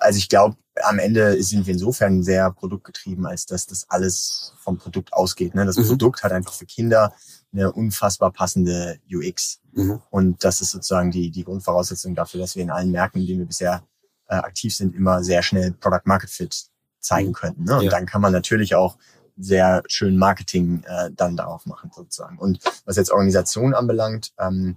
also 0.00 0.18
ich 0.18 0.28
glaube, 0.28 0.56
am 0.82 0.98
Ende 0.98 1.42
sind 1.42 1.66
wir 1.66 1.72
insofern 1.74 2.22
sehr 2.22 2.50
produktgetrieben, 2.52 3.26
als 3.26 3.46
dass 3.46 3.66
das 3.66 3.86
alles 3.88 4.52
vom 4.58 4.78
Produkt 4.78 5.12
ausgeht. 5.12 5.54
Ne? 5.54 5.66
Das 5.66 5.76
Mhm. 5.76 5.88
Produkt 5.88 6.22
hat 6.22 6.32
einfach 6.32 6.52
für 6.52 6.66
Kinder 6.66 7.12
eine 7.52 7.72
unfassbar 7.72 8.30
passende 8.32 8.98
UX. 9.12 9.60
Mhm. 9.72 10.00
Und 10.10 10.44
das 10.44 10.60
ist 10.60 10.70
sozusagen 10.70 11.10
die, 11.10 11.30
die 11.30 11.44
Grundvoraussetzung 11.44 12.14
dafür, 12.14 12.40
dass 12.40 12.56
wir 12.56 12.62
in 12.62 12.70
allen 12.70 12.90
Märkten, 12.90 13.20
in 13.20 13.26
denen 13.26 13.40
wir 13.40 13.46
bisher 13.46 13.82
äh, 14.28 14.36
aktiv 14.36 14.74
sind, 14.74 14.94
immer 14.94 15.24
sehr 15.24 15.42
schnell 15.42 15.72
Product 15.72 16.02
Market 16.04 16.30
Fit 16.30 16.66
zeigen 17.00 17.32
können. 17.32 17.64
Ne? 17.64 17.76
Und 17.76 17.84
Ja. 17.84 17.90
dann 17.90 18.06
kann 18.06 18.20
man 18.20 18.32
natürlich 18.32 18.74
auch 18.74 18.96
sehr 19.36 19.82
schön 19.88 20.16
Marketing 20.18 20.84
äh, 20.86 21.10
dann 21.12 21.36
darauf 21.36 21.66
machen 21.66 21.90
sozusagen. 21.94 22.38
Und 22.38 22.60
was 22.84 22.96
jetzt 22.96 23.10
Organisation 23.10 23.74
anbelangt, 23.74 24.32
ähm, 24.38 24.76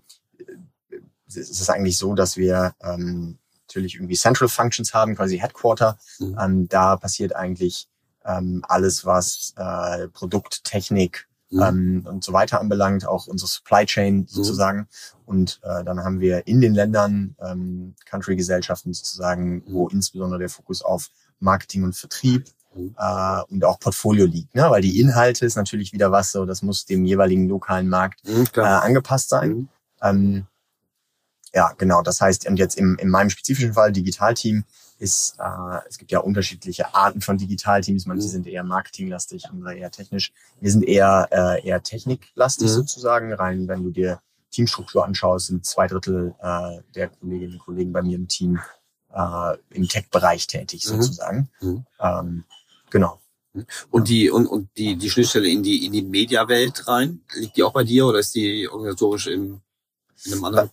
es 1.27 1.49
ist 1.49 1.69
eigentlich 1.69 1.97
so, 1.97 2.13
dass 2.13 2.37
wir 2.37 2.75
ähm, 2.81 3.39
natürlich 3.67 3.95
irgendwie 3.95 4.15
Central 4.15 4.47
Functions 4.49 4.93
haben, 4.93 5.15
quasi 5.15 5.37
Headquarter. 5.37 5.97
Mhm. 6.19 6.37
Ähm, 6.39 6.69
da 6.69 6.95
passiert 6.95 7.35
eigentlich 7.35 7.89
ähm, 8.23 8.63
alles, 8.67 9.05
was 9.05 9.53
äh, 9.57 10.07
Produkt, 10.09 10.63
Technik 10.63 11.27
Mhm. 11.53 11.61
ähm, 11.61 12.07
und 12.09 12.23
so 12.23 12.33
weiter 12.33 12.59
anbelangt, 12.59 13.07
auch 13.07 13.27
unsere 13.27 13.49
Supply 13.49 13.85
Chain 13.85 14.25
sozusagen. 14.27 14.87
Und 15.25 15.59
äh, 15.63 15.83
dann 15.83 16.03
haben 16.03 16.19
wir 16.19 16.47
in 16.47 16.61
den 16.61 16.73
Ländern 16.73 17.35
ähm, 17.39 17.95
Country-Gesellschaften 18.05 18.93
sozusagen, 18.93 19.63
wo 19.67 19.87
insbesondere 19.87 20.39
der 20.39 20.49
Fokus 20.49 20.81
auf 20.81 21.09
Marketing 21.39 21.83
und 21.83 21.95
Vertrieb 21.95 22.45
Mhm. 22.75 22.95
äh, 22.97 23.41
und 23.49 23.63
auch 23.65 23.79
Portfolio 23.79 24.25
liegt. 24.25 24.55
Ne? 24.55 24.65
Weil 24.69 24.81
die 24.81 24.99
Inhalte 24.99 25.45
ist 25.45 25.55
natürlich 25.55 25.93
wieder 25.93 26.11
was 26.11 26.31
so, 26.31 26.45
das 26.45 26.61
muss 26.63 26.85
dem 26.85 27.05
jeweiligen 27.05 27.47
lokalen 27.47 27.87
Markt 27.87 28.27
Mhm, 28.27 28.47
äh, 28.55 28.61
angepasst 28.61 29.29
sein. 29.29 29.49
Mhm. 29.49 29.69
Ähm, 30.01 30.47
ja, 31.53 31.71
genau. 31.77 32.01
Das 32.01 32.19
heißt, 32.19 32.47
und 32.47 32.57
jetzt 32.57 32.75
im, 32.77 32.97
in 32.97 33.09
meinem 33.09 33.29
spezifischen 33.29 33.73
Fall, 33.73 33.91
Digitalteam, 33.91 34.63
ist, 35.03 35.35
äh, 35.39 35.79
es 35.89 35.97
gibt 35.97 36.11
ja 36.11 36.19
unterschiedliche 36.19 36.95
Arten 36.95 37.21
von 37.21 37.37
Digitalteams. 37.37 38.05
Manche 38.05 38.27
Mhm. 38.27 38.31
sind 38.31 38.47
eher 38.47 38.63
marketinglastig, 38.63 39.45
andere 39.49 39.75
eher 39.75 39.91
technisch. 39.91 40.31
Wir 40.61 40.71
sind 40.71 40.83
eher, 40.83 41.27
äh, 41.31 41.67
eher 41.67 41.83
techniklastig 41.83 42.69
Mhm. 42.69 42.73
sozusagen. 42.73 43.33
Rein, 43.33 43.67
wenn 43.67 43.83
du 43.83 43.89
dir 43.91 44.21
Teamstruktur 44.51 45.05
anschaust, 45.05 45.47
sind 45.47 45.65
zwei 45.65 45.87
Drittel 45.87 46.33
äh, 46.41 46.81
der 46.95 47.09
Kolleginnen 47.09 47.53
und 47.53 47.59
Kollegen 47.59 47.91
bei 47.91 48.01
mir 48.01 48.15
im 48.15 48.27
Team 48.27 48.59
äh, 49.15 49.57
im 49.71 49.87
Tech-Bereich 49.87 50.47
tätig 50.47 50.85
Mhm. 50.85 50.89
sozusagen. 51.01 51.49
Mhm. 51.61 51.85
Ähm, 51.99 52.43
genau. 52.89 53.19
Und 53.91 54.07
die 54.09 54.31
und, 54.31 54.47
und 54.47 54.69
die 54.77 54.95
die 54.95 55.09
Schnittstelle 55.11 55.47
in 55.47 55.61
die 55.61 55.85
in 55.85 55.91
die 55.91 56.01
Mediawelt 56.01 56.87
rein, 56.87 57.21
liegt 57.35 57.55
die 57.57 57.61
auch 57.63 57.73
bei 57.73 57.83
dir 57.83 58.07
oder 58.07 58.17
ist 58.19 58.33
die 58.33 58.67
organisatorisch 58.67 59.27
anderen? 59.27 59.61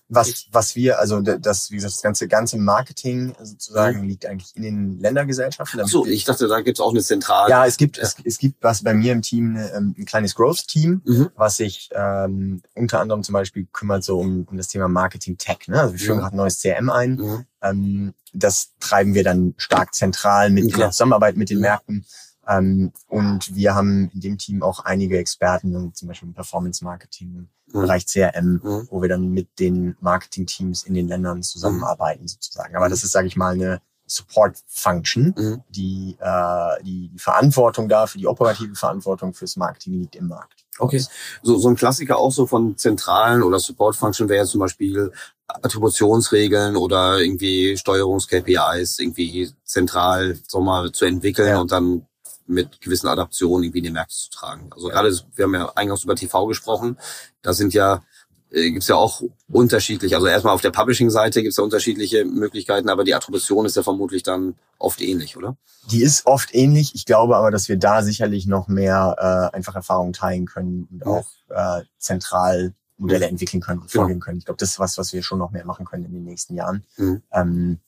Was, 0.08 0.46
was 0.52 0.76
wir, 0.76 0.98
also 0.98 1.20
das, 1.20 1.70
wie 1.70 1.76
gesagt, 1.76 1.94
das 1.94 2.02
ganze, 2.02 2.28
ganze 2.28 2.56
Marketing 2.58 3.34
sozusagen 3.42 4.04
liegt 4.08 4.26
eigentlich 4.26 4.54
in 4.56 4.62
den 4.62 4.98
Ländergesellschaften. 5.00 5.80
Ach 5.82 5.88
so, 5.88 6.06
ich 6.06 6.24
dachte, 6.24 6.46
da 6.48 6.60
gibt's 6.60 6.80
auch 6.80 6.90
eine 6.90 7.02
zentrale. 7.02 7.50
ja, 7.50 7.66
es 7.66 7.76
gibt, 7.76 7.96
Ja. 7.96 8.02
es, 8.04 8.16
es 8.24 8.38
gibt 8.38 8.62
was 8.62 8.82
bei 8.82 8.94
mir 8.94 9.12
im 9.12 9.22
Team, 9.22 9.56
eine, 9.56 9.70
ähm, 9.72 9.94
ein 9.98 10.04
kleines 10.04 10.34
Growth-Team, 10.34 11.02
Mhm. 11.04 11.30
was 11.34 11.56
sich 11.56 11.90
ähm, 11.94 12.62
unter 12.74 13.00
anderem 13.00 13.22
zum 13.22 13.32
Beispiel 13.32 13.66
kümmert 13.72 14.04
so 14.04 14.18
um, 14.18 14.44
um 14.50 14.56
das 14.56 14.68
Thema 14.68 14.88
Marketing 14.88 15.36
Tech. 15.38 15.66
Ne? 15.68 15.80
Also 15.80 15.92
wir 15.94 16.00
führen 16.00 16.16
Mhm. 16.18 16.20
gerade 16.22 16.34
ein 16.34 16.38
neues 16.38 16.58
CRM 16.60 16.90
ein. 16.90 17.14
Mhm. 17.16 17.44
Ähm, 17.62 18.14
das 18.32 18.70
treiben 18.78 19.14
wir 19.14 19.24
dann 19.24 19.54
stark 19.56 19.94
zentral 19.94 20.50
mit 20.50 20.64
in 20.64 20.78
der 20.78 20.92
Zusammenarbeit 20.92 21.36
mit 21.36 21.50
den 21.50 21.56
Mhm. 21.58 21.62
Märkten. 21.62 22.06
Ähm, 22.50 22.92
und 23.08 23.54
wir 23.54 23.74
haben 23.74 24.10
in 24.12 24.20
dem 24.20 24.36
Team 24.38 24.62
auch 24.62 24.80
einige 24.80 25.16
Experten, 25.18 25.74
um 25.76 25.94
zum 25.94 26.08
Beispiel 26.08 26.28
im 26.28 26.34
Performance 26.34 26.84
Marketing, 26.84 27.28
im 27.34 27.48
Mhm. 27.72 27.82
Bereich 27.82 28.04
CRM, 28.06 28.60
Mhm. 28.62 28.88
wo 28.90 29.00
wir 29.00 29.08
dann 29.08 29.30
mit 29.30 29.48
den 29.60 29.96
Marketing-Teams 30.00 30.82
in 30.82 30.94
den 30.94 31.06
Ländern 31.06 31.42
zusammenarbeiten 31.44 32.26
sozusagen. 32.26 32.74
Aber 32.74 32.88
das 32.88 33.04
ist, 33.04 33.12
sage 33.12 33.28
ich 33.28 33.36
mal, 33.36 33.54
eine 33.54 33.80
Support 34.06 34.58
Function. 34.66 35.32
Mhm. 35.38 35.60
Die, 35.68 36.16
äh, 36.18 36.82
die, 36.82 37.08
die 37.10 37.18
Verantwortung 37.20 37.88
dafür, 37.88 38.18
die 38.18 38.26
operative 38.26 38.74
Verantwortung 38.74 39.32
fürs 39.34 39.54
Marketing 39.56 40.00
liegt 40.00 40.16
im 40.16 40.26
Markt. 40.26 40.64
Okay. 40.80 41.00
So, 41.44 41.58
so 41.58 41.68
ein 41.68 41.76
Klassiker 41.76 42.18
auch 42.18 42.32
so 42.32 42.46
von 42.46 42.76
zentralen 42.76 43.44
oder 43.44 43.60
Support 43.60 43.94
Function 43.94 44.28
wäre 44.28 44.46
zum 44.46 44.58
Beispiel 44.58 45.12
Attributionsregeln 45.46 46.76
oder 46.76 47.18
irgendwie 47.20 47.76
Steuerungs-KPIs 47.76 48.98
irgendwie 48.98 49.52
zentral 49.64 50.38
so 50.48 50.60
mal 50.60 50.90
zu 50.92 51.04
entwickeln 51.04 51.48
Ja. 51.50 51.60
und 51.60 51.70
dann 51.70 52.06
mit 52.50 52.80
gewissen 52.80 53.08
Adaptionen 53.08 53.64
irgendwie 53.64 53.78
in 53.78 53.84
die 53.84 53.90
Märkte 53.90 54.14
zu 54.14 54.30
tragen. 54.30 54.70
Also 54.72 54.88
gerade, 54.88 55.12
wir 55.34 55.44
haben 55.44 55.54
ja 55.54 55.72
eingangs 55.74 56.04
über 56.04 56.16
TV 56.16 56.46
gesprochen, 56.46 56.98
da 57.42 57.52
sind 57.52 57.72
ja 57.74 58.02
äh, 58.52 58.72
gibt's 58.72 58.88
ja 58.88 58.96
auch 58.96 59.22
unterschiedlich, 59.48 60.14
also 60.16 60.26
erstmal 60.26 60.54
auf 60.54 60.60
der 60.60 60.72
Publishing-Seite 60.72 61.42
gibt's 61.42 61.56
ja 61.56 61.62
unterschiedliche 61.64 62.24
Möglichkeiten, 62.24 62.88
aber 62.88 63.04
die 63.04 63.14
Attribution 63.14 63.64
ist 63.64 63.76
ja 63.76 63.82
vermutlich 63.84 64.24
dann 64.24 64.56
oft 64.78 65.00
ähnlich, 65.00 65.36
oder? 65.36 65.56
Die 65.90 66.02
ist 66.02 66.26
oft 66.26 66.52
ähnlich. 66.54 66.94
Ich 66.96 67.06
glaube 67.06 67.36
aber, 67.36 67.50
dass 67.52 67.68
wir 67.68 67.76
da 67.78 68.02
sicherlich 68.02 68.46
noch 68.46 68.66
mehr 68.66 69.50
äh, 69.52 69.56
einfach 69.56 69.76
Erfahrungen 69.76 70.12
teilen 70.12 70.46
können 70.46 70.88
und 70.90 71.00
Ja. 71.00 71.06
auch 71.06 71.26
äh, 71.80 71.84
zentral 71.98 72.74
Modelle 72.96 73.28
entwickeln 73.28 73.60
können 73.62 73.80
und 73.82 73.90
Genau. 73.90 74.02
vorgehen 74.02 74.20
können. 74.20 74.38
Ich 74.38 74.44
glaube, 74.46 74.58
das 74.58 74.70
ist 74.70 74.78
was, 74.80 74.98
was 74.98 75.12
wir 75.12 75.22
schon 75.22 75.38
noch 75.38 75.52
mehr 75.52 75.64
machen 75.64 75.86
können 75.86 76.04
in 76.04 76.12
den 76.12 76.24
nächsten 76.24 76.54
Jahren. 76.54 76.84
Mhm. 76.96 77.22
Ähm, 77.32 77.78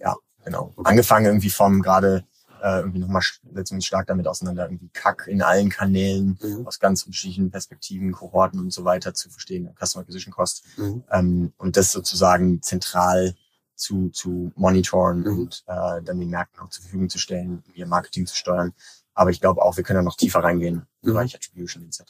ja, 0.00 0.16
genau. 0.44 0.72
Okay. 0.76 0.90
Angefangen 0.90 1.26
irgendwie 1.26 1.50
vom 1.50 1.82
gerade 1.82 2.24
äh, 2.62 2.78
irgendwie 2.80 2.98
nochmal 3.00 3.22
setzen 3.52 3.72
wir 3.72 3.76
uns 3.76 3.86
stark 3.86 4.06
damit 4.06 4.26
auseinander, 4.26 4.64
irgendwie 4.66 4.88
Kack 4.92 5.26
in 5.28 5.42
allen 5.42 5.68
Kanälen 5.70 6.38
Mhm. 6.42 6.66
aus 6.66 6.78
ganz 6.78 7.02
unterschiedlichen 7.04 7.50
Perspektiven, 7.50 8.12
Kohorten 8.12 8.58
und 8.60 8.72
so 8.72 8.84
weiter 8.84 9.14
zu 9.14 9.30
verstehen, 9.30 9.68
Customer 9.78 10.02
Acquisition 10.02 10.32
Cost 10.32 10.64
Mhm. 10.76 11.04
ähm, 11.10 11.52
und 11.58 11.76
das 11.76 11.92
sozusagen 11.92 12.62
zentral 12.62 13.34
zu, 13.74 14.08
zu 14.10 14.52
monitoren 14.56 15.20
Mhm. 15.20 15.38
und 15.40 15.64
äh, 15.66 16.02
dann 16.02 16.18
den 16.20 16.30
Märkten 16.30 16.60
auch 16.60 16.70
zur 16.70 16.82
Verfügung 16.82 17.08
zu 17.10 17.18
stellen, 17.18 17.62
ihr 17.74 17.86
Marketing 17.86 18.26
zu 18.26 18.34
steuern. 18.36 18.72
Aber 19.14 19.30
ich 19.30 19.40
glaube 19.40 19.62
auch, 19.62 19.76
wir 19.76 19.84
können 19.84 19.98
da 19.98 20.02
noch 20.02 20.16
tiefer 20.16 20.40
reingehen 20.40 20.86
im 21.02 21.10
Mhm. 21.10 21.12
Bereich 21.14 21.34
Attribution 21.34 21.84
etc. 21.84 22.02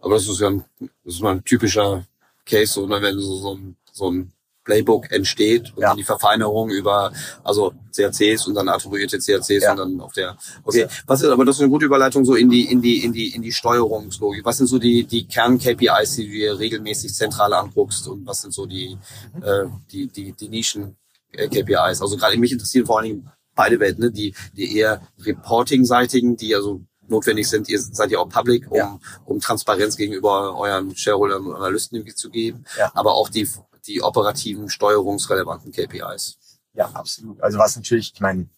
Aber 0.00 0.14
das 0.14 0.28
ist 0.28 0.40
ja 0.40 0.48
ein, 0.48 0.64
das 1.04 1.14
ist 1.14 1.20
mal 1.20 1.32
ein 1.36 1.44
typischer 1.44 2.04
Case, 2.46 2.72
so, 2.72 2.86
ne, 2.86 3.00
wenn 3.00 3.18
so, 3.18 3.36
so, 3.36 3.54
ein, 3.54 3.76
so 3.92 4.10
ein 4.10 4.32
Playbook 4.64 5.10
entsteht 5.12 5.72
und 5.76 5.82
Ja. 5.82 5.88
dann 5.88 5.96
die 5.98 6.04
Verfeinerung 6.04 6.70
über, 6.70 7.12
also 7.42 7.74
CACs 7.94 8.46
und 8.46 8.54
dann 8.54 8.68
attribuierte 8.68 9.18
CACs 9.18 9.48
Ja. 9.62 9.72
und 9.72 9.76
dann 9.78 10.00
auf 10.00 10.12
der, 10.14 10.36
okay. 10.64 10.86
Was 11.06 11.22
ist, 11.22 11.28
aber 11.28 11.44
das 11.44 11.56
ist 11.56 11.60
eine 11.62 11.70
gute 11.70 11.84
Überleitung 11.86 12.24
so 12.24 12.34
in 12.34 12.48
die, 12.48 12.70
in 12.70 12.80
die, 12.82 13.04
in 13.04 13.12
die, 13.12 13.34
in 13.34 13.42
die 13.42 13.52
Steuerungslogik. 13.52 14.44
Was 14.44 14.56
sind 14.58 14.66
so 14.66 14.78
die, 14.78 15.04
die 15.04 15.26
Kern-KPIs, 15.26 16.16
die 16.16 16.26
du 16.26 16.32
dir 16.32 16.58
regelmäßig 16.58 17.12
zentral 17.14 17.52
anguckst 17.52 18.08
und 18.08 18.26
was 18.26 18.40
sind 18.42 18.52
so 18.54 18.66
die, 18.66 18.96
äh, 19.42 19.64
die, 19.92 20.06
die, 20.08 20.32
die 20.32 20.48
Nischen-KPIs? 20.48 22.00
Also 22.00 22.16
gerade 22.16 22.36
mich 22.38 22.52
interessieren 22.52 22.86
vor 22.86 22.98
allen 22.98 23.08
Dingen 23.08 23.30
beide 23.54 23.78
Welten, 23.78 24.02
ne? 24.04 24.10
die, 24.10 24.34
die 24.56 24.76
eher 24.76 25.02
Reporting-seitigen, 25.24 26.36
die 26.36 26.54
also 26.54 26.80
notwendig 27.06 27.48
sind. 27.48 27.68
Ihr 27.68 27.78
seid 27.80 28.10
ja 28.10 28.18
auch 28.18 28.28
public, 28.28 28.70
um, 28.70 28.76
Ja. 28.78 28.98
um 29.26 29.38
Transparenz 29.38 29.96
gegenüber 29.96 30.56
euren 30.58 30.96
Shareholdern 30.96 31.46
und 31.46 31.54
Analysten 31.54 31.96
irgendwie 31.98 32.14
zu 32.14 32.30
geben, 32.30 32.64
Ja. 32.78 32.90
aber 32.94 33.14
auch 33.14 33.28
die, 33.28 33.46
die 33.86 34.02
operativen, 34.02 34.68
steuerungsrelevanten 34.68 35.72
KPIs. 35.72 36.38
Ja, 36.72 36.90
absolut. 36.90 37.40
Also 37.40 37.58
was 37.58 37.76
natürlich, 37.76 38.12
ich 38.14 38.20
meine, 38.20 38.48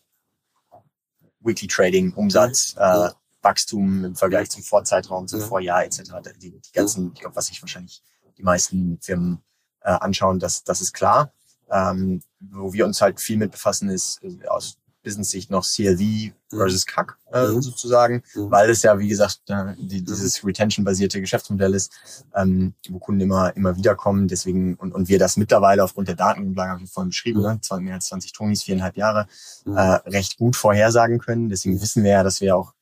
Weekly 1.41 1.69
Trading, 1.69 2.12
Umsatz, 2.15 2.75
äh, 2.79 3.11
Wachstum 3.43 4.05
im 4.05 4.17
Vergleich 4.17 4.51
zum 4.51 4.62
Vorzeitraum, 4.62 5.29
zum 5.29 5.41
Ja. 5.41 5.47
Vorjahr 5.47 5.85
etc. 5.85 6.01
Die, 6.41 6.59
die 6.59 6.73
ganzen, 6.73 7.12
ich 7.15 7.21
glaube, 7.21 7.37
was 7.37 7.47
sich 7.47 7.62
wahrscheinlich 7.62 8.03
die 8.37 8.43
meisten 8.43 8.99
Firmen 9.01 9.43
äh, 9.81 9.91
anschauen, 9.91 10.39
das, 10.39 10.65
das 10.65 10.81
ist 10.81 10.93
klar. 10.93 11.33
Ähm, 11.71 12.23
wo 12.41 12.73
wir 12.73 12.85
uns 12.87 13.01
halt 13.01 13.21
viel 13.21 13.37
mit 13.37 13.51
befassen, 13.51 13.89
ist 13.89 14.23
äh, 14.23 14.47
aus 14.47 14.79
Business-Sicht 15.07 15.51
noch 15.51 15.64
CLV 15.64 16.33
versus 16.51 16.85
CAC 16.85 17.16
äh, 17.33 17.47
Mhm. 17.47 17.62
sozusagen, 17.62 18.23
Mhm. 18.35 18.51
weil 18.51 18.69
es 18.71 18.83
ja, 18.83 18.99
wie 18.99 19.09
gesagt, 19.09 19.40
äh, 19.49 19.75
die, 19.79 20.03
dieses 20.03 20.45
Retention-basierte 20.45 21.21
Geschäftsmodell 21.21 21.75
ist, 21.75 21.92
ähm, 22.35 22.75
wo 22.88 22.99
Kunden 22.99 23.21
immer, 23.21 23.57
immer 23.57 23.77
wieder 23.77 23.95
kommen. 23.95 24.27
Deswegen, 24.29 24.75
und, 24.75 24.92
und 24.92 25.09
wir 25.09 25.19
das 25.19 25.37
mittlerweile 25.37 25.85
aufgrund 25.85 26.09
der 26.09 26.16
Datengrundlage, 26.16 26.71
habe 26.73 26.83
ich 26.85 26.90
vorhin 26.90 27.11
beschrieben, 27.11 27.40
ne, 27.40 27.59
20, 27.61 27.85
mehr 27.85 27.95
als 27.95 28.07
20 28.09 28.33
Tonis, 28.33 28.64
viereinhalb 28.64 28.97
Jahre, 28.97 29.27
Mhm. 29.64 29.77
äh, 29.77 29.81
recht 30.07 30.37
gut 30.38 30.57
vorhersagen 30.57 31.19
können. 31.19 31.49
Deswegen 31.49 31.81
wissen 31.81 32.03
wir 32.05 32.11
ja, 32.11 32.23
dass 32.25 32.40
wir 32.40 32.57
auch 32.57 32.75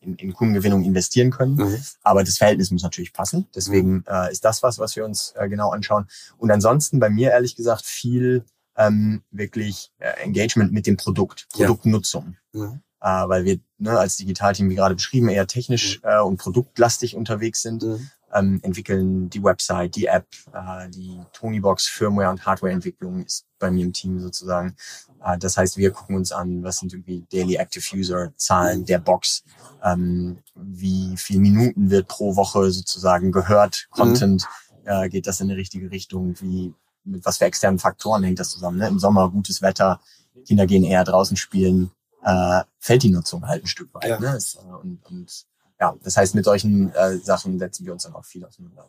in, 0.00 0.16
in 0.16 0.32
Kundengewinnung 0.32 0.82
investieren 0.84 1.30
können. 1.30 1.54
Mhm. 1.56 1.78
Aber 2.02 2.24
das 2.24 2.38
Verhältnis 2.38 2.70
muss 2.70 2.82
natürlich 2.82 3.12
passen. 3.12 3.46
Deswegen 3.54 4.04
äh, 4.08 4.32
ist 4.32 4.44
das 4.44 4.62
was, 4.62 4.78
was 4.78 4.96
wir 4.96 5.04
uns 5.04 5.32
äh, 5.36 5.48
genau 5.48 5.70
anschauen. 5.70 6.06
Und 6.38 6.50
ansonsten 6.50 6.98
bei 6.98 7.08
mir 7.10 7.30
ehrlich 7.30 7.54
gesagt 7.54 7.84
viel 7.84 8.44
ähm, 8.76 9.22
wirklich 9.30 9.92
äh, 9.98 10.10
Engagement 10.22 10.72
mit 10.72 10.86
dem 10.86 10.96
Produkt, 10.96 11.46
Ja. 11.54 11.66
Produktnutzung. 11.66 12.36
Mhm. 12.52 12.80
Äh, 13.00 13.06
weil 13.28 13.44
wir 13.44 13.58
ne, 13.78 13.98
als 13.98 14.16
Digitalteam, 14.16 14.70
wie 14.70 14.76
gerade 14.76 14.94
beschrieben, 14.94 15.28
eher 15.28 15.46
technisch 15.48 16.00
äh, 16.04 16.20
und 16.20 16.36
produktlastig 16.36 17.16
unterwegs 17.16 17.60
sind 17.62 17.82
Mhm. 17.82 18.10
ähm, 18.32 18.60
entwickeln 18.62 19.28
die 19.28 19.42
Website, 19.42 19.96
die 19.96 20.06
App, 20.06 20.26
äh, 20.54 20.88
die 20.88 21.20
Tonybox 21.32 21.86
Firmware 21.88 22.30
und 22.30 22.46
Hardwareentwicklung 22.46 23.24
ist 23.24 23.44
bei 23.58 23.70
mir 23.70 23.84
im 23.84 23.92
Team 23.92 24.20
sozusagen. 24.20 24.76
Äh, 25.22 25.36
das 25.38 25.56
heißt, 25.56 25.76
wir 25.76 25.90
gucken 25.90 26.14
uns 26.16 26.30
an, 26.32 26.62
was 26.62 26.76
sind 26.78 26.92
irgendwie 26.92 27.26
Daily 27.30 27.56
Active 27.56 27.84
User 27.96 28.32
Zahlen 28.36 28.84
der 28.86 29.00
Box, 29.00 29.42
ähm, 29.82 30.38
wie 30.54 31.16
viel 31.16 31.40
Minuten 31.40 31.90
wird 31.90 32.06
pro 32.08 32.36
Woche 32.36 32.70
sozusagen 32.70 33.32
gehört, 33.32 33.88
Content, 33.90 34.46
äh, 34.84 35.08
geht 35.08 35.26
das 35.26 35.40
in 35.40 35.48
die 35.48 35.54
richtige 35.54 35.90
Richtung, 35.90 36.36
wie 36.40 36.72
mit 37.04 37.24
was 37.24 37.38
für 37.38 37.44
externen 37.44 37.78
Faktoren 37.78 38.22
hängt 38.22 38.38
das 38.38 38.50
zusammen. 38.50 38.78
Ne? 38.78 38.88
Im 38.88 38.98
Sommer 38.98 39.30
gutes 39.30 39.62
Wetter, 39.62 40.00
Kinder 40.46 40.66
gehen 40.66 40.84
eher 40.84 41.04
draußen 41.04 41.36
spielen, 41.36 41.90
äh, 42.22 42.62
fällt 42.78 43.02
die 43.02 43.10
Nutzung 43.10 43.46
halt 43.46 43.64
ein 43.64 43.68
Stück 43.68 43.92
weit. 43.94 44.08
Ja. 44.08 44.20
Ne? 44.20 44.38
Äh, 44.38 44.74
und, 44.74 45.04
und 45.06 45.46
ja, 45.82 45.94
das 46.04 46.16
heißt, 46.16 46.34
mit 46.36 46.44
solchen 46.44 46.94
äh, 46.94 47.18
Sachen 47.18 47.58
setzen 47.58 47.84
wir 47.84 47.92
uns 47.92 48.04
dann 48.04 48.14
auch 48.14 48.24
viel 48.24 48.44
auseinander. 48.44 48.88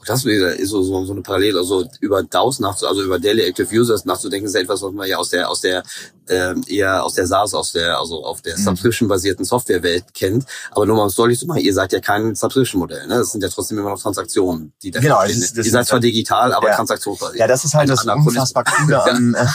Auch 0.00 0.04
das 0.06 0.24
ist 0.24 0.68
so, 0.70 0.82
so, 0.82 1.04
so 1.04 1.12
eine 1.12 1.22
Parallele, 1.22 1.58
also 1.58 1.84
über 2.00 2.22
DAOs 2.22 2.60
nachzu, 2.60 2.86
also 2.86 3.02
über 3.02 3.18
Daily 3.18 3.42
Active 3.42 3.68
Users 3.78 4.04
nachzudenken, 4.04 4.46
ist 4.46 4.54
ja 4.54 4.60
etwas, 4.62 4.80
was 4.82 4.92
man 4.92 5.06
ja 5.08 5.18
aus 5.18 5.28
der, 5.30 5.48
aus 5.50 5.60
der, 5.60 5.82
ähm, 6.28 6.64
eher 6.66 7.04
aus 7.04 7.14
der 7.14 7.26
SaaS, 7.26 7.52
aus 7.52 7.72
der, 7.72 7.98
also 7.98 8.24
auf 8.24 8.40
der 8.42 8.56
Mhm. 8.58 8.62
Subscription-basierten 8.62 9.44
Softwarewelt 9.44 10.14
kennt. 10.14 10.46
Aber 10.70 10.86
nur 10.86 10.96
mal 10.96 11.02
um 11.02 11.08
es 11.08 11.14
deutlich 11.14 11.38
zu 11.38 11.46
machen, 11.46 11.60
ihr 11.60 11.74
seid 11.74 11.92
ja 11.92 12.00
kein 12.00 12.34
Subscription-Modell, 12.34 13.06
ne? 13.06 13.16
Das 13.18 13.32
sind 13.32 13.42
ja 13.42 13.48
trotzdem 13.50 13.78
immer 13.78 13.90
noch 13.90 14.00
Transaktionen, 14.00 14.72
die 14.82 14.90
da 14.92 15.00
Genau, 15.00 15.20
das 15.22 15.32
ist- 15.32 15.58
das 15.58 15.66
ihr 15.66 15.72
seid 15.72 15.86
zwar 15.86 16.00
digital, 16.00 16.52
aber 16.54 16.68
Ja. 16.68 16.76
transaktionsbasiert. 16.76 17.38
Ja, 17.40 17.46
das 17.46 17.64
ist 17.64 17.74
halt 17.74 17.90
Ein 17.90 17.96
das 17.96 18.04
unfassbar 18.26 18.64
Coole 18.64 19.02
an, 19.04 19.34
äh, 19.34 19.46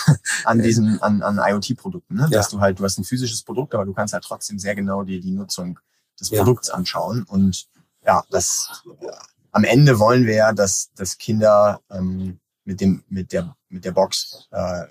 an 0.43 0.61
diesen, 0.61 1.01
an, 1.01 1.21
an 1.23 1.39
IoT-Produkten, 1.41 2.15
ne? 2.15 2.27
Ja. 2.29 2.37
Dass 2.39 2.49
du 2.49 2.59
halt, 2.59 2.79
du 2.79 2.83
hast 2.83 2.97
ein 2.99 3.05
physisches 3.05 3.41
Produkt, 3.43 3.73
aber 3.73 3.85
du 3.85 3.93
kannst 3.93 4.13
halt 4.13 4.23
trotzdem 4.25 4.59
sehr 4.59 4.75
genau 4.75 5.03
dir 5.03 5.19
die 5.21 5.31
Nutzung 5.31 5.79
des 6.19 6.29
Ja. 6.29 6.39
Produkts 6.43 6.69
anschauen. 6.69 7.23
Und 7.23 7.67
ja, 8.05 8.23
das 8.29 8.83
äh, 9.01 9.07
am 9.51 9.63
Ende 9.63 9.99
wollen 9.99 10.25
wir 10.25 10.35
ja, 10.35 10.53
dass, 10.53 10.91
dass 10.95 11.17
Kinder 11.17 11.81
ähm, 11.89 12.39
mit 12.63 12.81
dem, 12.81 13.03
mit 13.09 13.31
der, 13.31 13.55
mit 13.69 13.85
der 13.85 13.91
Box 13.91 14.47
äh, 14.51 14.83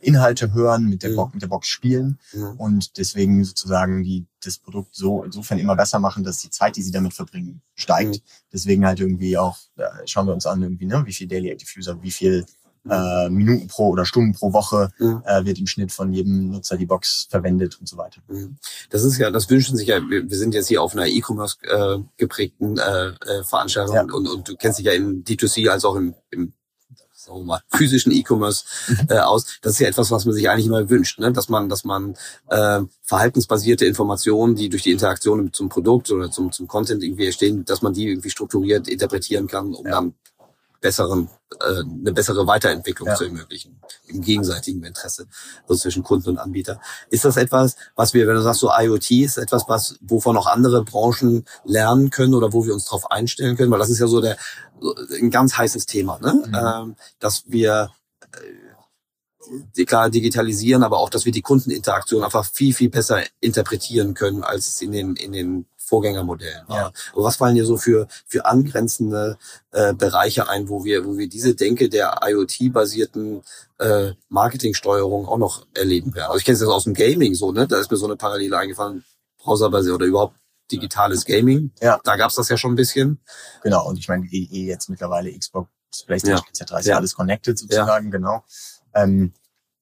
Inhalte 0.00 0.52
hören, 0.52 0.84
mit 0.90 1.02
der, 1.02 1.10
Mhm. 1.12 1.16
Bo 1.16 1.30
mit 1.32 1.42
der 1.42 1.48
Box 1.48 1.66
spielen 1.68 2.18
Mhm. 2.34 2.52
und 2.58 2.98
deswegen 2.98 3.42
sozusagen 3.44 4.02
die 4.04 4.26
das 4.44 4.58
Produkt 4.58 4.94
so 4.94 5.24
insofern 5.24 5.58
immer 5.58 5.74
besser 5.76 5.98
machen, 5.98 6.24
dass 6.24 6.38
die 6.38 6.50
Zeit, 6.50 6.76
die 6.76 6.82
sie 6.82 6.90
damit 6.90 7.14
verbringen, 7.14 7.62
steigt. 7.74 8.16
Mhm. 8.16 8.20
Deswegen 8.52 8.84
halt 8.86 9.00
irgendwie 9.00 9.38
auch 9.38 9.56
äh, 9.76 9.84
schauen 10.06 10.26
wir 10.26 10.34
uns 10.34 10.44
an 10.46 10.62
irgendwie, 10.62 10.84
ne, 10.86 11.02
wie 11.06 11.12
viel 11.12 11.26
Daily 11.26 11.48
Active 11.50 11.78
User, 11.78 12.02
wie 12.02 12.10
viel 12.10 12.44
äh, 12.88 13.28
Minuten 13.30 13.66
pro 13.68 13.88
oder 13.90 14.04
Stunden 14.04 14.32
pro 14.34 14.52
Woche 14.52 14.90
Mhm. 14.98 15.22
äh, 15.24 15.44
wird 15.44 15.58
im 15.58 15.66
Schnitt 15.66 15.92
von 15.92 16.12
jedem 16.12 16.50
Nutzer 16.50 16.76
die 16.76 16.86
Box 16.86 17.26
verwendet 17.30 17.78
und 17.80 17.88
so 17.88 17.96
weiter. 17.96 18.20
Mhm. 18.28 18.56
Das 18.90 19.02
ist 19.04 19.18
ja, 19.18 19.30
das 19.30 19.48
wünschen 19.50 19.76
sich 19.76 19.88
ja, 19.88 20.00
wir, 20.08 20.28
wir 20.28 20.36
sind 20.38 20.54
jetzt 20.54 20.68
hier 20.68 20.82
auf 20.82 20.92
einer 20.94 21.06
E-Commerce 21.06 21.56
äh, 21.62 21.98
geprägten 22.16 22.78
äh, 22.78 23.08
äh, 23.08 23.44
Veranstaltung 23.44 23.94
Ja. 23.96 24.02
und, 24.02 24.26
und 24.28 24.48
du 24.48 24.56
kennst 24.56 24.78
dich 24.78 24.86
ja 24.86 24.92
im 24.92 25.24
D2C 25.24 25.68
als 25.68 25.84
auch 25.84 25.96
im, 25.96 26.14
im 26.30 26.52
sagen 27.16 27.38
wir 27.38 27.44
mal, 27.44 27.60
physischen 27.74 28.12
E-Commerce 28.12 28.64
äh, 29.08 29.18
aus. 29.18 29.46
Das 29.62 29.72
ist 29.72 29.78
ja 29.78 29.88
etwas, 29.88 30.10
was 30.10 30.26
man 30.26 30.34
sich 30.34 30.50
eigentlich 30.50 30.66
immer 30.66 30.90
wünscht, 30.90 31.18
ne? 31.18 31.32
dass 31.32 31.48
man, 31.48 31.70
dass 31.70 31.84
man 31.84 32.16
äh, 32.50 32.82
verhaltensbasierte 33.02 33.86
Informationen, 33.86 34.56
die 34.56 34.68
durch 34.68 34.82
die 34.82 34.90
Interaktion 34.92 35.50
zum 35.52 35.70
Produkt 35.70 36.10
oder 36.10 36.30
zum, 36.30 36.52
zum 36.52 36.68
Content 36.68 37.02
irgendwie 37.02 37.24
entstehen, 37.24 37.64
dass 37.64 37.80
man 37.80 37.94
die 37.94 38.08
irgendwie 38.08 38.28
strukturiert 38.28 38.88
interpretieren 38.88 39.46
kann, 39.46 39.72
um 39.72 39.86
Ja. 39.86 39.92
dann 39.92 40.14
besseren, 40.84 41.30
äh, 41.60 41.80
eine 41.80 42.12
bessere 42.12 42.46
Weiterentwicklung 42.46 43.08
Ja. 43.08 43.14
zu 43.14 43.24
ermöglichen, 43.24 43.80
im 44.06 44.20
gegenseitigen 44.20 44.84
Interesse, 44.84 45.26
also 45.62 45.80
zwischen 45.80 46.02
Kunden 46.02 46.28
und 46.28 46.38
Anbieter. 46.38 46.78
Ist 47.08 47.24
das 47.24 47.38
etwas, 47.38 47.76
was 47.96 48.12
wir, 48.12 48.26
wenn 48.26 48.34
du 48.34 48.42
sagst 48.42 48.60
so 48.60 48.70
IoT, 48.70 49.10
ist 49.10 49.38
etwas, 49.38 49.64
was, 49.66 49.96
wovon 50.02 50.36
auch 50.36 50.46
andere 50.46 50.84
Branchen 50.84 51.46
lernen 51.64 52.10
können 52.10 52.34
oder 52.34 52.52
wo 52.52 52.66
wir 52.66 52.74
uns 52.74 52.84
darauf 52.84 53.10
einstellen 53.10 53.56
können? 53.56 53.70
Weil 53.70 53.78
das 53.78 53.88
ist 53.88 53.98
ja 53.98 54.06
so 54.06 54.20
der, 54.20 54.36
so 54.78 54.94
ein 55.18 55.30
ganz 55.30 55.56
heißes 55.56 55.86
Thema, 55.86 56.18
ne? 56.20 56.34
Mhm. 56.46 56.54
Ähm, 56.54 56.96
dass 57.18 57.44
wir 57.46 57.90
äh, 58.32 59.84
klar 59.86 60.10
digitalisieren, 60.10 60.82
aber 60.82 60.98
auch, 60.98 61.08
dass 61.08 61.24
wir 61.24 61.32
die 61.32 61.42
Kundeninteraktion 61.42 62.22
einfach 62.22 62.44
viel, 62.44 62.74
viel 62.74 62.90
besser 62.90 63.22
interpretieren 63.40 64.12
können, 64.12 64.42
als 64.44 64.68
es 64.68 64.82
in 64.82 64.92
den, 64.92 65.16
in 65.16 65.32
den 65.32 65.66
Vorgängermodellen 65.84 66.66
war. 66.68 66.76
Ja. 66.76 66.92
Aber 67.12 67.24
was 67.24 67.36
fallen 67.36 67.54
dir 67.54 67.64
so 67.66 67.76
für, 67.76 68.06
für 68.26 68.46
angrenzende 68.46 69.38
äh, 69.72 69.92
Bereiche 69.94 70.48
ein, 70.48 70.68
wo 70.68 70.84
wir, 70.84 71.04
wo 71.04 71.16
wir 71.16 71.28
diese 71.28 71.54
Denke 71.54 71.88
der 71.88 72.20
IoT-basierten 72.24 73.42
äh, 73.78 74.12
Marketingsteuerung 74.28 75.26
auch 75.26 75.38
noch 75.38 75.66
erleben 75.74 76.14
werden? 76.14 76.26
Also 76.28 76.38
ich 76.38 76.44
kenne 76.44 76.54
es 76.54 76.60
jetzt 76.60 76.70
aus 76.70 76.84
dem 76.84 76.94
Gaming 76.94 77.34
so, 77.34 77.52
ne? 77.52 77.66
Da 77.66 77.78
ist 77.78 77.90
mir 77.90 77.96
so 77.96 78.06
eine 78.06 78.16
Parallele 78.16 78.56
eingefallen, 78.56 79.04
browserbasiert 79.38 79.94
oder 79.94 80.06
überhaupt 80.06 80.36
digitales 80.72 81.24
Gaming. 81.24 81.70
Ja. 81.80 82.00
Da 82.04 82.16
gab's 82.16 82.36
das 82.36 82.48
ja 82.48 82.56
schon 82.56 82.72
ein 82.72 82.76
bisschen. 82.76 83.20
Genau, 83.62 83.86
und 83.86 83.98
ich 83.98 84.08
meine, 84.08 84.26
eh, 84.26 84.48
eh 84.50 84.66
jetzt 84.66 84.88
mittlerweile 84.88 85.36
Xbox, 85.36 85.68
Playstation 86.06 86.46
etc. 86.48 86.62
ist 86.78 86.86
ja 86.86 86.92
Ja. 86.92 86.96
alles 86.96 87.14
connected 87.14 87.58
sozusagen, 87.58 88.10
genau. 88.10 88.42
Ähm, 88.94 89.32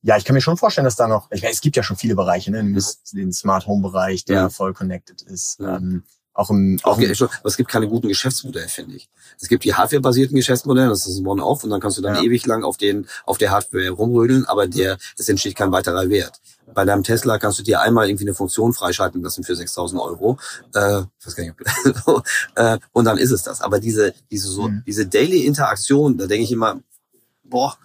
ja, 0.02 0.16
ich 0.16 0.24
kann 0.24 0.34
mir 0.34 0.40
schon 0.40 0.56
vorstellen, 0.56 0.84
dass 0.84 0.96
da 0.96 1.06
noch, 1.08 1.30
ich 1.30 1.42
meine, 1.42 1.52
es 1.54 1.60
gibt 1.60 1.76
ja 1.76 1.82
schon 1.82 1.96
viele 1.96 2.14
Bereiche, 2.14 2.50
ne? 2.50 2.62
Mhm. 2.62 2.80
Den 3.12 3.32
Smart 3.32 3.66
Home 3.66 3.82
Bereich, 3.82 4.24
der 4.24 4.36
Ja. 4.36 4.48
voll 4.50 4.74
connected 4.74 5.22
ist. 5.22 5.58
Ja. 5.60 5.76
Ähm, 5.76 6.02
auch 6.34 6.48
im, 6.48 6.78
auch 6.82 6.92
Auch, 6.96 6.98
im, 6.98 7.12
aber 7.12 7.30
es 7.44 7.58
gibt 7.58 7.68
keine 7.70 7.86
guten 7.88 8.08
Geschäftsmodelle, 8.08 8.66
finde 8.68 8.96
ich. 8.96 9.10
Es 9.38 9.48
gibt 9.48 9.64
die 9.64 9.74
Hardware-basierten 9.74 10.34
Geschäftsmodelle, 10.34 10.88
das 10.88 11.06
ist 11.06 11.18
ein 11.18 11.26
One-Off 11.26 11.62
und 11.62 11.68
dann 11.68 11.78
kannst 11.80 11.98
du 11.98 12.02
dann 12.02 12.14
Ja. 12.14 12.22
ewig 12.22 12.46
lang 12.46 12.64
auf 12.64 12.78
den, 12.78 13.06
auf 13.26 13.36
der 13.36 13.50
Hardware 13.50 13.90
rumrödeln, 13.90 14.46
aber 14.46 14.66
der, 14.66 14.96
es 15.18 15.28
entsteht 15.28 15.56
kein 15.56 15.70
weiterer 15.72 16.08
Wert. 16.08 16.40
Bei 16.72 16.86
deinem 16.86 17.02
Tesla 17.02 17.38
kannst 17.38 17.58
du 17.58 17.62
dir 17.62 17.82
einmal 17.82 18.08
irgendwie 18.08 18.24
eine 18.24 18.32
Funktion 18.34 18.72
freischalten 18.72 19.22
lassen 19.22 19.44
für 19.44 19.54
6000 19.54 20.00
Euro. 20.00 20.38
Äh, 20.74 21.02
ich 21.20 21.26
weiß 21.26 21.36
gar 21.36 21.44
nicht, 21.44 21.54
ob, 22.06 22.24
äh, 22.54 22.78
und 22.92 23.04
dann 23.04 23.18
ist 23.18 23.30
es 23.30 23.42
das. 23.42 23.60
Aber 23.60 23.78
diese, 23.78 24.14
diese 24.30 24.48
so, 24.48 24.68
Mhm. 24.68 24.82
diese 24.86 25.06
Daily 25.06 25.44
Interaktion, 25.44 26.16
da 26.16 26.26
denke 26.26 26.44
ich 26.44 26.52
immer, 26.52 26.80
boah, 27.44 27.76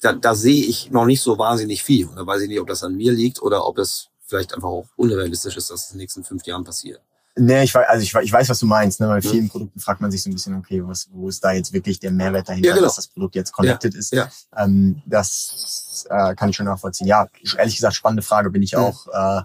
da, 0.00 0.12
da 0.12 0.34
sehe 0.34 0.64
ich 0.64 0.90
noch 0.90 1.04
nicht 1.06 1.20
so 1.22 1.38
wahnsinnig 1.38 1.82
viel. 1.82 2.06
Und 2.06 2.16
da 2.16 2.26
weiß 2.26 2.42
ich 2.42 2.48
nicht, 2.48 2.60
ob 2.60 2.66
das 2.68 2.82
an 2.84 2.96
mir 2.96 3.12
liegt 3.12 3.40
oder 3.42 3.66
ob 3.66 3.78
es 3.78 4.08
vielleicht 4.26 4.54
einfach 4.54 4.68
auch 4.68 4.86
unrealistisch 4.96 5.56
ist, 5.56 5.70
dass 5.70 5.84
es 5.86 5.90
in 5.90 5.94
den 5.98 6.02
nächsten 6.02 6.24
fünf 6.24 6.44
Jahren 6.46 6.64
passiert. 6.64 7.00
Nee, 7.38 7.64
ich 7.64 7.74
weiß, 7.74 7.86
also 7.88 8.02
ich, 8.02 8.14
ich 8.14 8.32
weiß, 8.32 8.48
was 8.48 8.58
du 8.58 8.66
meinst. 8.66 8.98
Ne? 8.98 9.08
Bei 9.08 9.16
Mhm. 9.16 9.20
vielen 9.22 9.48
Produkten 9.50 9.78
fragt 9.78 10.00
man 10.00 10.10
sich 10.10 10.22
so 10.22 10.30
ein 10.30 10.32
bisschen, 10.32 10.56
okay, 10.56 10.82
was, 10.86 11.06
wo 11.12 11.28
ist 11.28 11.44
da 11.44 11.52
jetzt 11.52 11.72
wirklich 11.72 12.00
der 12.00 12.10
Mehrwert 12.10 12.48
dahinter, 12.48 12.68
Ja, 12.70 12.74
genau. 12.74 12.86
dass 12.86 12.96
das 12.96 13.08
Produkt 13.08 13.34
jetzt 13.34 13.52
connected 13.52 13.94
ist? 13.94 14.10
ja. 14.12 14.30
Ähm, 14.56 15.02
das 15.06 16.06
äh, 16.08 16.34
kann 16.34 16.48
ich 16.50 16.56
schon 16.56 16.64
nachvollziehen. 16.66 17.06
Ja, 17.06 17.26
ehrlich 17.58 17.76
gesagt, 17.76 17.94
spannende 17.94 18.22
Frage. 18.22 18.50
Bin 18.50 18.62
ich 18.62 18.72
Mhm. 18.72 18.78
auch, 18.78 19.06
äh, 19.08 19.42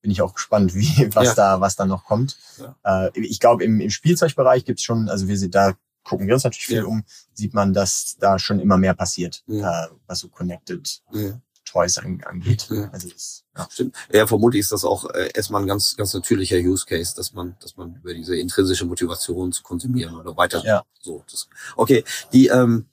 bin 0.00 0.10
ich 0.10 0.22
auch 0.22 0.32
gespannt, 0.34 0.74
wie 0.74 0.86
was 1.14 1.28
Ja. 1.28 1.34
da, 1.34 1.60
was 1.60 1.76
da 1.76 1.84
noch 1.84 2.04
kommt. 2.04 2.36
Äh, 2.82 3.10
ich 3.20 3.40
glaube, 3.40 3.62
im, 3.64 3.78
im 3.80 3.90
Spielzeugbereich 3.90 4.64
gibt's 4.64 4.82
schon, 4.82 5.08
also 5.10 5.28
wir 5.28 5.36
sind 5.38 5.54
da 5.54 5.74
gucken 6.04 6.26
wir 6.26 6.34
uns 6.34 6.44
natürlich 6.44 6.66
viel 6.66 6.76
Ja. 6.78 6.84
um, 6.84 7.04
sieht 7.32 7.54
man, 7.54 7.72
dass 7.72 8.16
da 8.20 8.38
schon 8.38 8.60
immer 8.60 8.76
mehr 8.76 8.94
passiert, 8.94 9.42
Ja. 9.46 9.86
äh, 9.86 9.88
was 10.06 10.20
so 10.20 10.28
connected 10.28 11.02
Ja. 11.12 11.40
Toys 11.64 11.96
an, 11.98 12.22
angeht. 12.26 12.68
Ja. 12.70 12.90
Also 12.90 13.08
das, 13.08 13.42
ja. 13.56 13.66
Stimmt. 13.70 13.96
Ja, 14.12 14.26
vermutlich 14.26 14.60
ist 14.60 14.70
das 14.72 14.84
auch 14.84 15.06
äh, 15.10 15.30
erstmal 15.34 15.62
ein 15.62 15.66
ganz, 15.66 15.96
ganz 15.96 16.12
natürlicher 16.14 16.58
Use 16.58 16.84
Case, 16.86 17.14
dass 17.16 17.32
man, 17.32 17.56
dass 17.60 17.76
man 17.76 17.96
über 17.96 18.12
diese 18.14 18.36
intrinsische 18.36 18.84
Motivation 18.84 19.50
zu 19.50 19.62
konsumieren 19.62 20.14
oder 20.14 20.36
weiter 20.36 20.62
Ja. 20.64 20.84
so. 21.00 21.24
Das, 21.30 21.48
okay, 21.76 22.04
die, 22.32 22.48
ähm, 22.48 22.86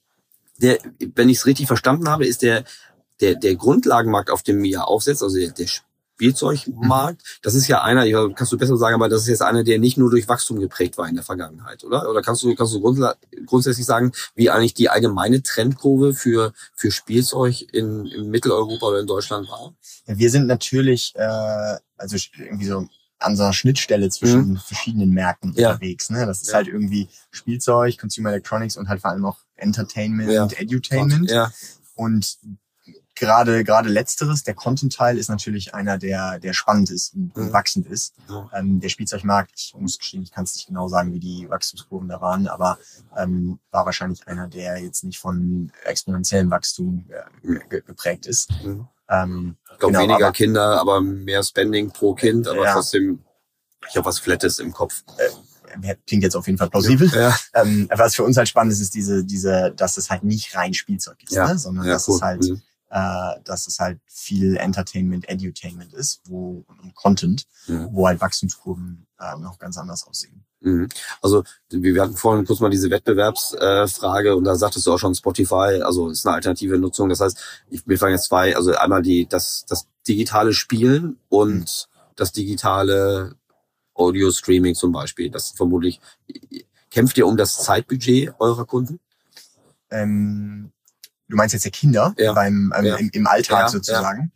der, 0.58 0.78
wenn 1.16 1.28
ich 1.30 1.38
es 1.40 1.46
richtig 1.46 1.68
verstanden 1.68 2.08
habe, 2.08 2.26
ist 2.26 2.42
der, 2.44 2.64
der, 3.20 3.36
der 3.36 3.56
Grundlagenmarkt, 3.56 4.30
auf 4.32 4.42
dem 4.42 4.64
ihr 4.64 4.88
aufsetzt, 4.88 5.22
also 5.22 5.38
der, 5.38 5.52
der 5.52 5.68
Spielzeugmarkt, 6.22 7.40
das 7.42 7.56
ist 7.56 7.68
ja 7.68 7.82
einer, 7.82 8.04
ja, 8.06 8.28
kannst 8.36 8.54
du 8.54 8.58
besser 8.58 8.78
sagen, 8.78 8.96
aber 8.96 9.10
das 9.10 9.24
ist 9.24 9.28
jetzt 9.28 9.42
einer, 9.42 9.64
der 9.64 9.80
nicht 9.80 9.98
nur 9.98 10.10
durch 10.12 10.28
Wachstum 10.28 10.60
geprägt 10.60 10.98
war 10.98 11.08
in 11.10 11.16
der 11.16 11.24
Vergangenheit, 11.24 11.84
oder? 11.84 12.10
Oder 12.10 12.22
kannst 12.22 12.44
du, 12.44 12.54
kannst 12.56 12.74
du 12.74 12.82
grundsätzlich 13.46 13.86
sagen, 13.86 14.12
wie 14.36 14.50
eigentlich 14.50 14.74
die 14.74 14.90
allgemeine 14.90 15.42
Trendkurve 15.42 16.14
für, 16.14 16.54
für 16.76 16.92
Spielzeug 16.92 17.62
in, 17.74 18.06
in 18.06 18.30
Mitteleuropa 18.30 18.86
oder 18.88 19.00
in 19.00 19.08
Deutschland 19.08 19.50
war? 19.50 19.74
Ja, 20.08 20.18
wir 20.18 20.30
sind 20.30 20.48
natürlich 20.48 21.14
äh, 21.16 21.78
also 21.98 22.18
irgendwie 22.38 22.66
so 22.66 22.88
an 23.20 23.36
so 23.36 23.44
einer 23.44 23.54
Schnittstelle 23.54 24.10
zwischen 24.10 24.58
verschiedenen 24.58 25.12
Märkten 25.12 25.52
Mhm. 25.52 25.58
Ja. 25.58 25.70
unterwegs. 25.72 26.10
Ne? 26.10 26.26
Das 26.26 26.42
ist 26.42 26.50
Ja. 26.50 26.56
halt 26.56 26.68
irgendwie 26.68 27.08
Spielzeug, 27.30 27.98
Consumer 28.00 28.30
Electronics 28.30 28.78
und 28.78 28.90
halt 28.90 29.02
vor 29.02 29.12
allem 29.12 29.26
auch 29.26 29.38
Entertainment 29.56 30.30
und 30.40 30.60
Edutainment. 30.60 31.30
Ja. 31.30 31.52
Und 31.96 32.38
gerade 33.16 33.64
gerade 33.64 33.90
letzteres, 33.90 34.44
der 34.44 34.54
Content-Teil, 34.56 35.18
ist 35.18 35.30
natürlich 35.30 35.74
einer, 35.76 35.98
der 35.98 36.40
der 36.40 36.54
spannend 36.54 36.90
ist 36.90 37.14
und, 37.14 37.36
und 37.36 37.48
Mhm. 37.48 37.54
wachsend 37.54 37.88
ist. 37.88 38.14
Ja. 38.30 38.50
Ähm, 38.54 38.80
der 38.80 38.90
Spielzeugmarkt, 38.90 39.52
ich 39.56 39.74
muss 39.78 39.98
gestehen, 40.00 40.24
ich 40.24 40.32
kann 40.32 40.44
es 40.46 40.56
nicht 40.56 40.68
genau 40.68 40.88
sagen, 40.88 41.14
wie 41.14 41.20
die 41.20 41.50
Wachstumskurven 41.50 42.08
da 42.08 42.22
waren, 42.22 42.48
aber 42.48 42.78
ähm, 43.18 43.60
war 43.72 43.86
wahrscheinlich 43.86 44.28
einer, 44.28 44.48
der 44.48 44.78
jetzt 44.82 45.04
nicht 45.04 45.20
von 45.20 45.72
exponentiellem 45.86 46.50
Wachstum 46.50 47.06
äh, 47.10 47.60
ge 47.70 47.82
geprägt 47.86 48.26
ist. 48.26 48.50
Mhm. 48.64 48.88
Ähm, 49.10 49.58
Ich 49.74 49.80
glaube, 49.80 49.94
Genau, 49.94 50.04
weniger 50.04 50.26
aber- 50.28 50.34
Kinder, 50.34 50.80
aber 50.82 51.02
mehr 51.02 51.44
Spending 51.44 51.92
pro 51.92 52.14
Kind, 52.16 52.48
aber 52.48 52.64
Ja. 52.64 52.74
trotzdem, 52.74 53.20
ich 53.90 53.96
habe 53.98 54.06
was 54.06 54.20
Flattes 54.20 54.60
im 54.60 54.72
Kopf. 54.72 55.04
klingt 56.06 56.24
jetzt 56.24 56.36
auf 56.36 56.46
jeden 56.48 56.58
Fall 56.58 56.70
plausibel. 56.70 57.10
Ja, 57.14 57.38
Ähm, 57.54 57.88
was 57.96 58.16
für 58.16 58.24
uns 58.24 58.36
halt 58.38 58.48
spannend 58.50 58.74
ist, 58.74 58.82
ist 58.82 58.94
diese, 58.94 59.24
diese, 59.24 59.72
dass 59.76 59.98
es 59.98 60.10
halt 60.10 60.24
nicht 60.24 60.54
rein 60.56 60.74
Spielzeug 60.74 61.18
ist, 61.24 61.32
Ja. 61.34 61.48
ne? 61.48 61.58
sondern 61.58 61.86
ja 61.86 61.94
dass 61.94 62.08
cool. 62.10 62.16
es 62.16 62.22
halt, 62.22 62.42
Mhm. 62.44 62.62
Äh, 62.92 63.40
dass 63.46 63.68
es 63.68 63.80
halt 63.80 64.00
viel 64.06 64.58
Entertainment, 64.58 65.28
Edutainment 65.30 65.94
ist, 65.94 66.22
wo 66.26 66.66
und 66.68 66.94
Content, 66.94 67.46
Mhm. 67.68 67.88
wo 67.92 68.08
halt 68.08 68.20
Wachstumskurven 68.22 69.08
äh, 69.20 69.38
noch 69.38 69.58
ganz 69.60 69.78
anders 69.78 70.06
aussehen. 70.06 70.44
Mhm. 70.60 70.90
Also 71.22 71.44
wir 71.70 72.02
hatten 72.02 72.16
vorhin 72.18 72.46
kurz 72.46 72.60
mal 72.60 72.70
diese 72.70 72.90
Wettbewerbsfrage 72.92 74.30
äh, 74.30 74.34
und 74.34 74.44
da 74.44 74.56
sagtest 74.56 74.86
du 74.86 74.94
auch 74.94 74.98
schon 75.00 75.16
Spotify, 75.16 75.82
also 75.84 76.10
ist 76.10 76.26
eine 76.28 76.36
alternative 76.36 76.78
Nutzung. 76.78 77.10
Das 77.10 77.22
heißt, 77.22 77.38
ich, 77.70 77.86
mir 77.86 77.98
fallen 77.98 78.14
jetzt 78.14 78.26
zwei, 78.26 78.56
also 78.56 78.76
einmal 78.76 79.02
die 79.02 79.26
das 79.28 79.66
das 79.68 79.88
digitale 80.08 80.54
Spielen 80.54 81.18
und 81.30 81.88
Mhm. 81.88 82.12
das 82.18 82.32
digitale 82.34 83.36
Audio 83.94 84.32
Streaming 84.32 84.76
zum 84.76 84.92
Beispiel. 84.92 85.30
Das 85.30 85.52
vermutlich 85.52 86.00
kämpft 86.90 87.18
ihr 87.18 87.26
um 87.28 87.38
das 87.38 87.64
Zeitbudget 87.64 88.34
eurer 88.40 88.66
Kunden? 88.66 89.00
Ähm, 89.90 90.72
du 91.32 91.38
meinst 91.38 91.54
jetzt 91.54 91.64
der 91.66 91.72
Kinder 91.72 92.14
Ja. 92.18 92.34
beim 92.34 92.72
ähm, 92.78 92.86
Ja. 92.86 92.96
im, 92.98 93.10
im 93.14 93.28
Alltag 93.28 93.60
Ja, 93.62 93.68
sozusagen? 93.70 94.32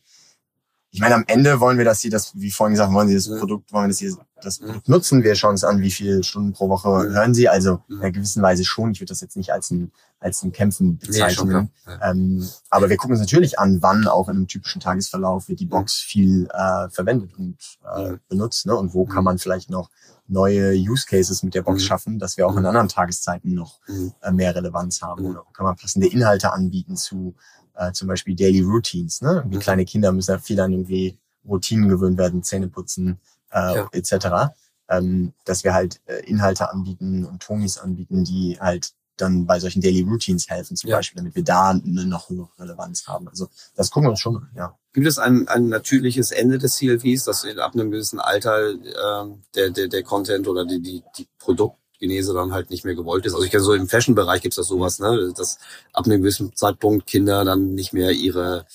Ich 0.92 1.02
meine, 1.02 1.16
am 1.16 1.26
Ende 1.28 1.60
wollen 1.60 1.78
wir, 1.78 1.84
dass 1.84 2.00
sie 2.00 2.10
das, 2.10 2.32
wie 2.36 2.52
vorhin 2.52 2.74
gesagt, 2.74 2.94
wollen 2.94 3.10
sie 3.10 3.16
das. 3.16 3.28
Produkt, 3.28 3.74
wollen 3.74 3.84
wir, 3.84 3.88
dass 3.90 3.98
sie 3.98 4.16
das. 4.42 4.60
Produkt 4.60 4.88
nutzen. 4.88 5.24
Wir 5.26 5.36
schauen 5.36 5.52
uns 5.52 5.66
an, 5.66 5.82
wie 5.82 5.92
viele 5.92 6.24
Stunden 6.24 6.54
pro 6.54 6.70
Woche 6.70 6.88
hören 6.88 7.34
sie. 7.34 7.50
Also 7.50 7.84
in 7.90 7.98
einer 8.00 8.12
gewissen 8.12 8.42
Weise 8.42 8.64
schon. 8.64 8.92
Ich 8.92 9.02
würde 9.02 9.10
das 9.10 9.20
jetzt 9.20 9.36
nicht 9.36 9.52
als 9.52 9.72
ein, 9.72 9.92
als 10.22 10.42
ein 10.44 10.54
Kämpfen 10.54 10.98
bezeichnen. 10.98 11.70
Ja. 11.86 12.12
ähm, 12.12 12.48
aber 12.70 12.90
wir 12.90 12.96
gucken 12.96 13.12
uns 13.16 13.20
natürlich 13.20 13.60
an, 13.60 13.82
wann 13.82 14.08
auch 14.08 14.30
in 14.30 14.38
einem 14.38 14.48
typischen 14.48 14.80
Tagesverlauf 14.80 15.50
wird 15.50 15.60
die 15.60 15.66
Box 15.66 15.96
viel 15.96 16.48
äh, 16.54 16.88
verwendet 16.90 17.34
und 17.38 17.58
äh, 17.94 18.14
benutzt. 18.30 18.66
Ne? 18.66 18.74
Und 18.78 18.94
wo 18.94 19.06
kann 19.06 19.26
man 19.26 19.38
vielleicht 19.38 19.70
noch 19.70 19.90
neue 20.28 20.74
Use 20.74 21.06
Cases 21.06 21.44
mit 21.44 21.54
der 21.54 21.62
Box 21.62 21.84
Mhm. 21.84 21.86
schaffen, 21.88 22.20
dass 22.20 22.38
wir 22.38 22.48
auch 22.48 22.54
in 22.56 22.62
Mhm. 22.62 22.66
anderen 22.68 22.88
Tageszeiten 22.90 23.54
noch 23.54 23.80
Mhm. 23.88 24.14
äh, 24.22 24.32
mehr 24.32 24.56
Relevanz 24.56 25.02
haben. 25.02 25.24
Mhm. 25.24 25.30
Oder 25.32 25.44
kann 25.54 25.66
man 25.66 25.76
passende 25.76 26.08
Inhalte 26.08 26.52
anbieten 26.52 26.96
zu 26.96 27.36
äh, 27.78 27.92
zum 27.92 28.08
Beispiel 28.08 28.36
Daily 28.38 28.62
Routines. 28.62 29.20
Ne? 29.22 29.44
Wie 29.50 29.58
kleine 29.60 29.84
Kinder 29.84 30.14
müssen 30.14 30.32
ja 30.32 30.40
viel 30.40 30.60
an 30.62 30.72
irgendwie 30.72 31.18
Routinen 31.46 31.90
gewöhnt 31.90 32.18
werden, 32.18 32.42
Zähne 32.42 32.70
putzen 32.70 33.20
äh, 33.52 33.76
Ja. 33.76 33.90
etc. 33.92 34.54
Ähm, 34.88 35.34
dass 35.44 35.64
wir 35.66 35.74
halt 35.74 36.00
äh, 36.06 36.20
Inhalte 36.26 36.72
anbieten 36.72 37.26
und 37.26 37.42
Tonis 37.44 37.78
anbieten, 37.78 38.24
die 38.24 38.58
halt 38.62 38.94
dann 39.18 39.46
bei 39.46 39.60
solchen 39.60 39.82
Daily 39.82 40.02
Routines 40.02 40.50
helfen, 40.50 40.76
zum 40.76 40.90
Ja. 40.90 40.98
Beispiel, 40.98 41.18
damit 41.18 41.36
wir 41.36 41.44
da 41.44 41.70
eine 41.70 42.06
noch 42.06 42.30
höhere 42.30 42.50
Relevanz 42.60 43.08
haben. 43.08 43.28
Also 43.28 43.48
das 43.76 43.90
gucken 43.92 44.08
wir 44.08 44.12
uns 44.12 44.20
schon 44.20 44.38
an, 44.38 44.50
ja. 44.56 44.78
Gibt 44.94 45.08
es 45.08 45.18
ein, 45.18 45.48
ein 45.48 45.68
natürliches 45.68 46.32
Ende 46.32 46.58
des 46.58 46.78
CLVs, 46.78 47.26
dass 47.26 47.46
ab 47.46 47.74
einem 47.74 47.92
gewissen 47.92 48.20
Alter 48.20 48.72
ähm, 48.72 49.44
der, 49.54 49.70
der, 49.70 49.88
der 49.90 50.04
Content 50.04 50.48
oder 50.48 50.66
die, 50.66 50.82
die, 50.82 51.04
die 51.18 51.28
Produktgenese 51.38 52.34
dann 52.34 52.54
halt 52.54 52.70
nicht 52.70 52.86
mehr 52.86 52.96
gewollt 52.96 53.26
ist? 53.26 53.34
Also 53.34 53.44
ich 53.44 53.52
kenne 53.52 53.64
so 53.64 53.74
im 53.74 53.90
Fashion-Bereich 53.90 54.42
gibt's 54.42 54.56
das 54.56 54.68
sowas, 54.68 55.00
ne? 55.00 55.34
dass 55.36 55.60
ab 55.92 56.06
einem 56.06 56.22
gewissen 56.22 56.56
Zeitpunkt 56.56 57.08
Kinder 57.08 57.44
dann 57.44 57.74
nicht 57.74 57.92
mehr 57.92 58.12
ihre 58.12 58.66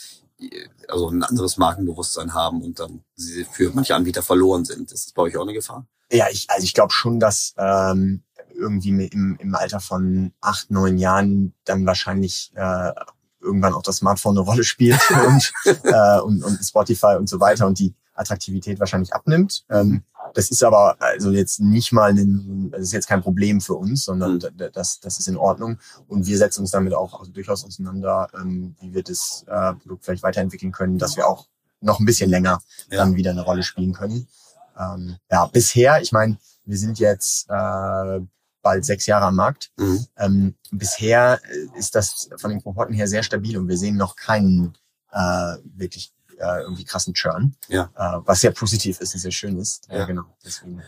also 0.88 1.09
ein 1.09 1.22
anderes 1.22 1.57
Markenbewusstsein 1.57 2.35
haben 2.35 2.62
und 2.62 2.79
dann 2.79 3.05
sie 3.14 3.44
für 3.44 3.70
manche 3.74 3.94
Anbieter 3.94 4.22
verloren 4.22 4.64
sind. 4.64 4.92
Ist 4.92 5.07
das 5.07 5.12
bei 5.12 5.22
euch 5.22 5.37
auch 5.37 5.42
eine 5.42 5.53
Gefahr? 5.53 5.87
Ja, 6.12 6.26
ich, 6.31 6.46
also 6.48 6.64
ich 6.64 6.74
glaube 6.74 6.92
schon, 6.92 7.20
dass 7.20 7.55
ähm, 7.57 8.22
irgendwie 8.61 8.92
mi- 8.92 9.07
im, 9.12 9.37
im 9.40 9.55
Alter 9.55 9.81
von 9.81 10.33
acht, 10.40 10.70
neun 10.70 10.99
Jahren 10.99 11.55
dann 11.64 11.87
wahrscheinlich 11.87 12.53
äh, 12.55 12.92
irgendwann 13.40 13.73
auch 13.75 13.83
das 13.83 13.96
Smartphone 13.96 14.37
eine 14.37 14.46
Rolle 14.46 14.64
spielt 14.64 15.01
und, 15.27 15.53
äh, 15.85 16.20
und, 16.20 16.42
und 16.44 16.59
Spotify 16.62 17.16
und 17.18 17.29
so 17.29 17.40
weiter 17.40 17.66
und 17.66 17.79
die 17.79 17.94
Attraktivität 18.14 18.79
wahrscheinlich 18.79 19.14
abnimmt. 19.14 19.64
Ähm, 19.70 20.03
das 20.35 20.51
ist 20.51 20.62
aber 20.62 20.96
also 21.01 21.31
jetzt 21.33 21.59
nicht 21.61 21.90
mal 21.92 22.11
ein, 22.11 22.68
das 22.70 22.83
ist 22.83 22.92
jetzt 22.92 23.09
kein 23.09 23.23
Problem 23.23 23.61
für 23.62 23.75
uns, 23.75 24.05
sondern 24.05 24.35
Mhm. 24.35 24.70
das, 24.75 25.01
das 25.01 25.18
ist 25.18 25.27
in 25.27 25.37
Ordnung. 25.38 25.79
Und 26.07 26.27
wir 26.27 26.37
setzen 26.38 26.61
uns 26.61 26.70
damit 26.70 26.92
auch 26.94 27.18
also 27.18 27.33
durchaus 27.33 27.64
auseinander, 27.64 28.29
ähm, 28.35 28.77
wie 28.81 28.92
wir 28.94 29.03
das 29.03 29.44
äh, 29.49 29.73
Produkt 29.75 30.05
vielleicht 30.05 30.23
weiterentwickeln 30.23 30.70
können, 30.70 30.99
dass 30.99 31.16
wir 31.16 31.27
auch 31.27 31.46
noch 31.81 31.99
ein 31.99 32.05
bisschen 32.05 32.29
länger 32.31 32.61
Ja. 32.90 32.99
dann 32.99 33.16
wieder 33.16 33.31
eine 33.31 33.40
Rolle 33.42 33.62
spielen 33.62 33.94
können. 33.94 34.29
Ähm, 34.79 35.16
ja, 35.31 35.46
bisher, 35.46 36.01
ich 36.03 36.12
meine, 36.12 36.37
wir 36.66 36.77
sind 36.79 36.99
jetzt 36.99 37.46
äh, 37.49 38.20
bald 38.62 38.85
sechs 38.85 39.07
Jahre 39.07 39.27
am 39.27 39.37
Markt. 39.37 39.70
Mhm. 39.79 40.07
Ähm, 40.16 40.55
bisher 40.70 41.40
äh, 41.50 41.79
ist 41.79 41.94
das 41.94 42.29
von 42.37 42.50
den 42.50 42.63
Kohorten 42.63 42.94
her 42.94 43.08
sehr 43.08 43.23
stabil 43.23 43.56
und 43.56 43.69
wir 43.69 43.77
sehen 43.79 43.96
noch 43.96 44.17
keinen 44.17 44.75
äh, 45.13 45.56
wirklich 45.77 46.13
äh, 46.38 46.63
irgendwie 46.63 46.85
krassen 46.85 47.15
Churn, 47.15 47.54
Ja. 47.69 47.90
äh, 47.96 48.21
was 48.25 48.40
sehr 48.40 48.52
positiv 48.52 49.00
ist 49.00 49.15
und 49.15 49.21
sehr 49.21 49.31
schön 49.31 49.58
ist. 49.58 49.87
Ja. 49.90 50.04
genau. 50.06 50.23
Deswegen. 50.44 50.83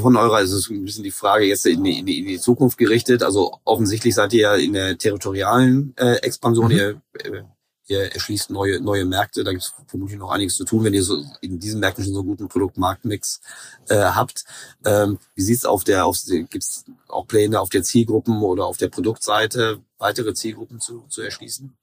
von 0.00 0.16
eurer 0.16 0.40
ist 0.42 0.52
es 0.52 0.68
ein 0.68 0.84
bisschen 0.84 1.04
die 1.04 1.10
Frage 1.10 1.46
jetzt 1.46 1.64
in 1.66 1.82
die, 1.82 1.98
in 2.00 2.06
die, 2.06 2.20
in 2.20 2.26
die 2.26 2.40
Zukunft 2.40 2.76
gerichtet. 2.76 3.22
Also 3.22 3.58
offensichtlich 3.64 4.14
seid 4.14 4.32
ihr 4.34 4.40
ja 4.40 4.54
in 4.56 4.74
der 4.74 4.98
territorialen 4.98 5.94
äh, 5.96 6.16
Expansion. 6.16 6.66
Mhm. 6.66 6.70
Ihr, 6.72 7.02
äh, 7.20 7.42
ihr 7.86 8.12
erschließt 8.12 8.50
neue, 8.50 8.80
neue 8.80 9.04
Märkte. 9.04 9.44
Da 9.44 9.50
gibt 9.50 9.62
es 9.62 9.74
vermutlich 9.86 10.18
noch 10.18 10.30
einiges 10.30 10.56
zu 10.56 10.64
tun, 10.64 10.84
wenn 10.84 10.94
ihr 10.94 11.02
so 11.02 11.24
in 11.40 11.58
diesen 11.58 11.80
Märkten 11.80 12.04
schon 12.04 12.14
so 12.14 12.24
guten 12.24 12.48
Produkt-Marktmix 12.48 13.40
äh, 13.88 13.96
habt. 13.96 14.44
Ähm, 14.84 15.18
wie 15.34 15.42
sieht's 15.42 15.64
auf 15.64 15.84
der, 15.84 16.06
auf, 16.06 16.18
gibt's 16.26 16.84
auch 17.08 17.26
Pläne 17.26 17.60
auf 17.60 17.70
der 17.70 17.82
Zielgruppen 17.82 18.42
oder 18.42 18.66
auf 18.66 18.76
der 18.76 18.88
Produktseite, 18.88 19.80
weitere 19.98 20.34
Zielgruppen 20.34 20.80
zu, 20.80 21.04
zu 21.08 21.22
erschließen? 21.22 21.76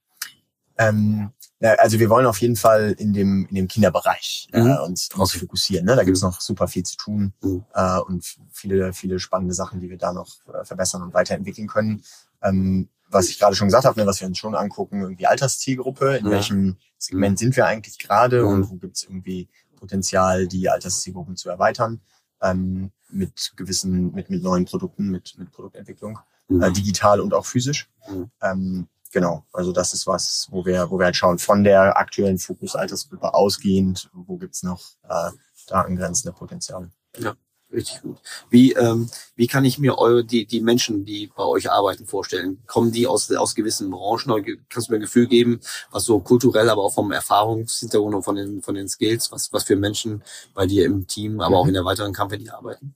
Ähm, 0.78 1.32
ja, 1.60 1.74
also 1.74 2.00
wir 2.00 2.10
wollen 2.10 2.26
auf 2.26 2.39
jeden 2.39 2.56
Fall 2.56 2.95
in 2.97 3.12
dem, 3.12 3.45
in 3.50 3.56
dem 3.56 3.68
Kinderbereich 3.68 4.47
äh, 4.54 4.62
mhm. 4.62 4.78
uns, 4.86 5.10
uns 5.14 5.32
okay. 5.32 5.39
fokussieren. 5.39 5.86
Ne? 5.86 5.97
Da 5.97 6.06
gibt 6.06 6.16
es 6.16 6.24
noch 6.24 6.39
super 6.39 6.70
viel 6.70 6.84
zu 6.84 6.95
tun 6.95 7.34
mhm. 7.41 7.66
äh, 7.74 8.00
und 8.00 8.38
viele, 8.54 8.93
viele 8.93 9.20
spannende 9.20 9.54
Sachen, 9.54 9.82
die 9.82 9.89
wir 9.89 9.97
da 9.97 10.14
noch 10.14 10.30
äh, 10.47 10.64
verbessern 10.64 11.02
und 11.02 11.14
weiterentwickeln 11.14 11.68
können. 11.68 12.02
Ähm, 12.41 12.88
was 13.10 13.30
ich 13.30 13.39
gerade 13.39 13.55
schon 13.55 13.68
gesagt 13.68 13.86
habe, 13.86 13.99
ne, 13.99 14.05
was 14.05 14.20
wir 14.22 14.28
uns 14.28 14.38
schon 14.38 14.55
angucken, 14.55 15.01
irgendwie 15.01 15.28
Alterszielgruppe, 15.28 16.18
in 16.18 16.26
ja. 16.26 16.32
welchem 16.32 16.78
Segment 16.97 17.34
mhm. 17.34 17.38
sind 17.38 17.55
wir 17.55 17.66
eigentlich 17.66 17.97
gerade 17.99 18.43
mhm. 18.43 18.49
und 18.49 18.70
wo 18.70 18.76
gibt 18.76 18.97
es 18.97 19.03
irgendwie 19.03 19.49
Potenzial, 19.76 20.47
die 20.47 20.70
Alterszielgruppen 20.70 21.36
zu 21.36 21.49
erweitern 21.49 22.01
ähm, 22.41 22.91
mit 23.10 23.53
gewissen, 23.55 24.14
mit, 24.14 24.30
mit 24.30 24.43
neuen 24.43 24.66
Produkten, 24.66 25.10
mit, 25.10 25.36
mit 25.38 25.51
Produktentwicklung, 25.51 26.20
mhm. 26.47 26.62
äh, 26.62 26.72
digital 26.72 27.20
und 27.20 27.34
auch 27.34 27.45
physisch. 27.45 27.89
Mhm. 28.07 28.32
Ähm, 28.41 28.88
genau, 29.12 29.45
also 29.53 29.72
das 29.72 29.93
ist 29.93 30.05
was, 30.05 30.47
wo 30.51 30.66
wir, 30.66 30.89
wo 30.91 30.99
wir 30.99 31.05
halt 31.05 31.16
schauen, 31.16 31.39
von 31.39 31.64
der 31.64 31.97
aktuellen 31.97 32.38
Fokus-Altersgruppe 32.38 33.34
ausgehend, 33.34 34.10
wo 34.14 34.38
gibt's 34.38 34.64
noch 34.64 34.82
äh, 35.03 35.32
da 35.68 35.82
angrenzende 35.82 36.36
Potenziale. 36.38 36.91
Ja, 37.18 37.36
richtig 37.72 38.02
gut. 38.02 38.18
Wie, 38.50 38.74
ähm, 38.74 39.10
wie 39.36 39.48
kann 39.48 39.66
ich 39.66 39.80
mir 39.80 39.98
eure, 39.98 40.24
die, 40.24 40.46
die 40.46 40.62
Menschen, 40.62 41.06
die 41.06 41.32
bei 41.36 41.44
euch 41.44 41.72
arbeiten, 41.72 42.06
vorstellen? 42.06 42.60
Kommen 42.68 42.92
die 42.92 43.08
aus, 43.08 43.32
aus 43.32 43.56
gewissen 43.56 43.90
Branchen? 43.90 44.32
Oder 44.32 44.44
kannst 44.70 44.90
du 44.90 44.94
mir 44.94 45.00
ein 45.00 45.02
Gefühl 45.02 45.28
geben, 45.28 45.60
was 45.92 46.06
so 46.06 46.20
kulturell, 46.20 46.70
aber 46.70 46.84
auch 46.84 46.94
vom 46.94 47.12
Erfahrungshintergrund 47.12 48.16
und 48.16 48.24
von 48.24 48.36
den, 48.36 48.62
von 48.62 48.76
den 48.76 48.88
Skills, 48.88 49.32
was, 49.32 49.52
was 49.54 49.64
für 49.64 49.76
Menschen 49.76 50.24
bei 50.54 50.66
dir 50.66 50.86
im 50.86 51.08
Team, 51.08 51.42
aber 51.42 51.56
mhm. 51.56 51.56
auch 51.56 51.68
in 51.68 51.74
der 51.74 51.86
weiteren 51.86 52.14
Company 52.14 52.50
arbeiten? 52.50 52.94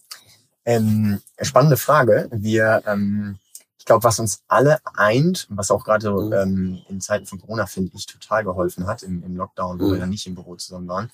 Ähm, 0.65 1.19
spannende 1.41 1.77
Frage. 1.77 2.29
Wir 2.31 2.81
ähm, 2.85 3.37
ich 3.83 3.85
glaube, 3.85 4.05
was 4.05 4.17
uns 4.17 4.43
alle 4.47 4.79
eint, 4.95 5.45
was 5.49 5.69
auch 5.69 5.83
gerade 5.83 6.09
mhm. 6.09 6.31
ähm, 6.31 6.81
in 6.87 7.01
Zeiten 7.01 7.25
von 7.25 7.41
Corona, 7.41 7.65
finde 7.65 7.91
ich, 7.95 8.05
total 8.05 8.45
geholfen 8.45 8.87
hat, 8.87 9.03
im, 9.03 9.21
im 9.23 9.35
Lockdown, 9.35 9.77
wo 9.77 9.87
mhm. 9.87 9.91
wir 9.91 9.99
dann 9.99 10.09
nicht 10.09 10.25
im 10.25 10.35
Büro 10.35 10.55
zusammen 10.55 10.87
waren, 10.87 11.11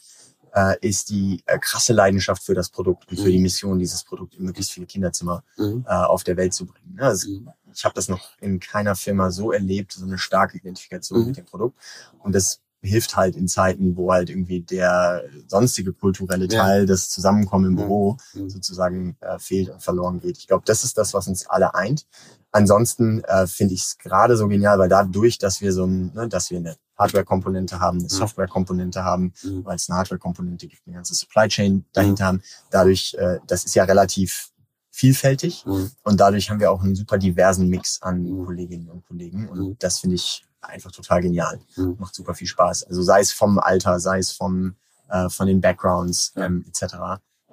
äh, 0.53 0.75
ist 0.81 1.09
die 1.09 1.41
äh, 1.45 1.59
krasse 1.59 1.93
Leidenschaft 1.93 2.43
für 2.43 2.53
das 2.53 2.69
Produkt 2.69 3.09
und 3.09 3.19
für 3.19 3.29
die 3.29 3.37
mhm. 3.37 3.43
Mission, 3.43 3.79
dieses 3.79 4.03
Produkt 4.03 4.35
in 4.35 4.45
möglichst 4.45 4.71
viele 4.71 4.85
Kinderzimmer 4.85 5.43
mhm. 5.57 5.85
äh, 5.87 5.93
auf 5.93 6.23
der 6.23 6.37
Welt 6.37 6.53
zu 6.53 6.65
bringen. 6.65 6.95
Ne? 6.95 7.03
Also, 7.03 7.29
mhm. 7.29 7.49
ich 7.73 7.85
habe 7.85 7.95
das 7.95 8.07
noch 8.09 8.37
in 8.39 8.59
keiner 8.59 8.95
Firma 8.95 9.31
so 9.31 9.51
erlebt, 9.51 9.93
so 9.93 10.05
eine 10.05 10.17
starke 10.17 10.57
Identifikation 10.57 11.25
mit 11.27 11.37
dem 11.37 11.45
Produkt. 11.45 11.77
Und 12.19 12.33
das 12.33 12.61
hilft 12.81 13.15
halt 13.15 13.35
in 13.35 13.47
Zeiten, 13.47 13.97
wo 13.97 14.11
halt 14.11 14.29
irgendwie 14.29 14.61
der 14.61 15.23
sonstige 15.47 15.93
kulturelle 15.93 16.47
Teil, 16.47 16.81
ja. 16.81 16.85
das 16.85 17.09
Zusammenkommen 17.09 17.65
im 17.65 17.75
Büro 17.75 18.17
mhm. 18.33 18.49
sozusagen 18.49 19.17
äh, 19.19 19.37
fehlt 19.37 19.69
und 19.69 19.83
verloren 19.83 20.19
geht. 20.19 20.37
Ich 20.37 20.47
glaube, 20.47 20.63
das 20.65 20.83
ist 20.83 20.97
das, 20.97 21.13
was 21.13 21.27
uns 21.27 21.47
alle 21.47 21.75
eint. 21.75 22.07
Ansonsten 22.51 23.23
äh, 23.25 23.47
finde 23.47 23.73
ich 23.73 23.81
es 23.81 23.97
gerade 23.97 24.37
so 24.37 24.47
genial, 24.47 24.79
weil 24.79 24.89
dadurch, 24.89 25.37
dass 25.37 25.61
wir 25.61 25.73
so 25.73 25.85
ein, 25.85 26.13
ne, 26.13 26.27
dass 26.27 26.49
wir 26.49 26.57
eine 26.57 26.77
Hardware-Komponente 26.97 27.79
haben, 27.79 27.99
eine. 27.99 28.09
Software-Komponente 28.09 29.03
haben, 29.03 29.33
mhm. 29.43 29.65
weil 29.65 29.75
es 29.75 29.89
eine 29.89 29.97
Hardware-Komponente 29.97 30.67
gibt, 30.67 30.81
eine 30.85 30.95
ganze 30.95 31.13
Supply 31.13 31.47
Chain 31.47 31.85
dahinter 31.93 32.23
mhm. 32.23 32.27
haben. 32.27 32.41
Dadurch, 32.71 33.15
äh, 33.19 33.39
das 33.45 33.65
ist 33.65 33.75
ja 33.75 33.83
relativ 33.83 34.51
vielfältig 34.91 35.65
mhm. 35.65 35.91
und 36.03 36.19
dadurch 36.19 36.49
haben 36.49 36.59
wir 36.59 36.71
auch 36.71 36.81
einen 36.81 36.95
super 36.95 37.17
diversen 37.17 37.69
Mix 37.69 38.01
an. 38.01 38.25
Kolleginnen 38.45 38.89
und 38.89 39.05
Kollegen 39.05 39.47
und 39.47 39.81
das 39.83 39.99
finde 39.99 40.15
ich 40.15 40.43
einfach 40.61 40.91
total 40.91 41.21
genial. 41.21 41.59
Macht 41.97 42.15
super 42.15 42.33
viel 42.33 42.47
Spaß. 42.47 42.83
Also 42.83 43.01
sei 43.01 43.21
es 43.21 43.31
vom 43.31 43.59
Alter, 43.59 43.99
sei 43.99 44.19
es 44.19 44.31
vom 44.31 44.75
äh, 45.09 45.29
von 45.29 45.47
den 45.47 45.61
Backgrounds 45.61 46.33
ähm, 46.35 46.65
etc. 46.67 46.95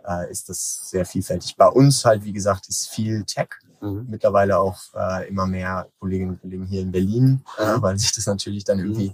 Äh, 0.07 0.31
ist 0.31 0.49
das 0.49 0.91
sehr 0.91 1.07
vielfältig. 1.07 1.57
Bei 1.57 1.69
uns 1.69 2.05
halt, 2.05 2.25
wie 2.25 2.33
gesagt, 2.33 2.69
ist 2.69 2.89
viel 2.89 3.25
Tech 3.25 3.49
Mhm. 3.81 4.07
Mittlerweile 4.09 4.59
auch 4.59 4.79
äh, 4.95 5.29
immer 5.29 5.47
mehr 5.47 5.89
Kolleginnen 5.99 6.33
und 6.33 6.41
Kollegen 6.41 6.67
hier 6.67 6.83
in 6.83 6.93
Berlin, 6.93 7.45
äh, 7.59 7.75
weil 7.81 7.99
sich 7.99 8.13
das 8.13 8.27
natürlich 8.27 8.65
dann 8.65 8.79
mhm. 8.79 8.85
irgendwie 8.85 9.13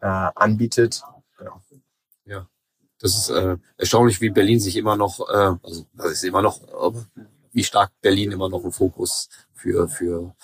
äh, 0.00 0.06
anbietet. 0.34 1.02
Genau. 1.38 1.60
Ja, 2.24 2.48
das 2.98 3.16
ist 3.16 3.30
äh, 3.30 3.56
erstaunlich, 3.76 4.20
wie 4.20 4.30
Berlin 4.30 4.60
sich 4.60 4.76
immer 4.76 4.96
noch, 4.96 5.20
äh, 5.28 5.56
also 5.62 5.86
das 5.94 6.12
ist 6.12 6.24
immer 6.24 6.42
noch, 6.42 6.60
wie 7.52 7.64
stark 7.64 7.92
Berlin 8.00 8.32
immer 8.32 8.48
noch 8.48 8.64
ein 8.64 8.72
Fokus 8.72 9.28
für 9.52 9.88
für 9.88 10.34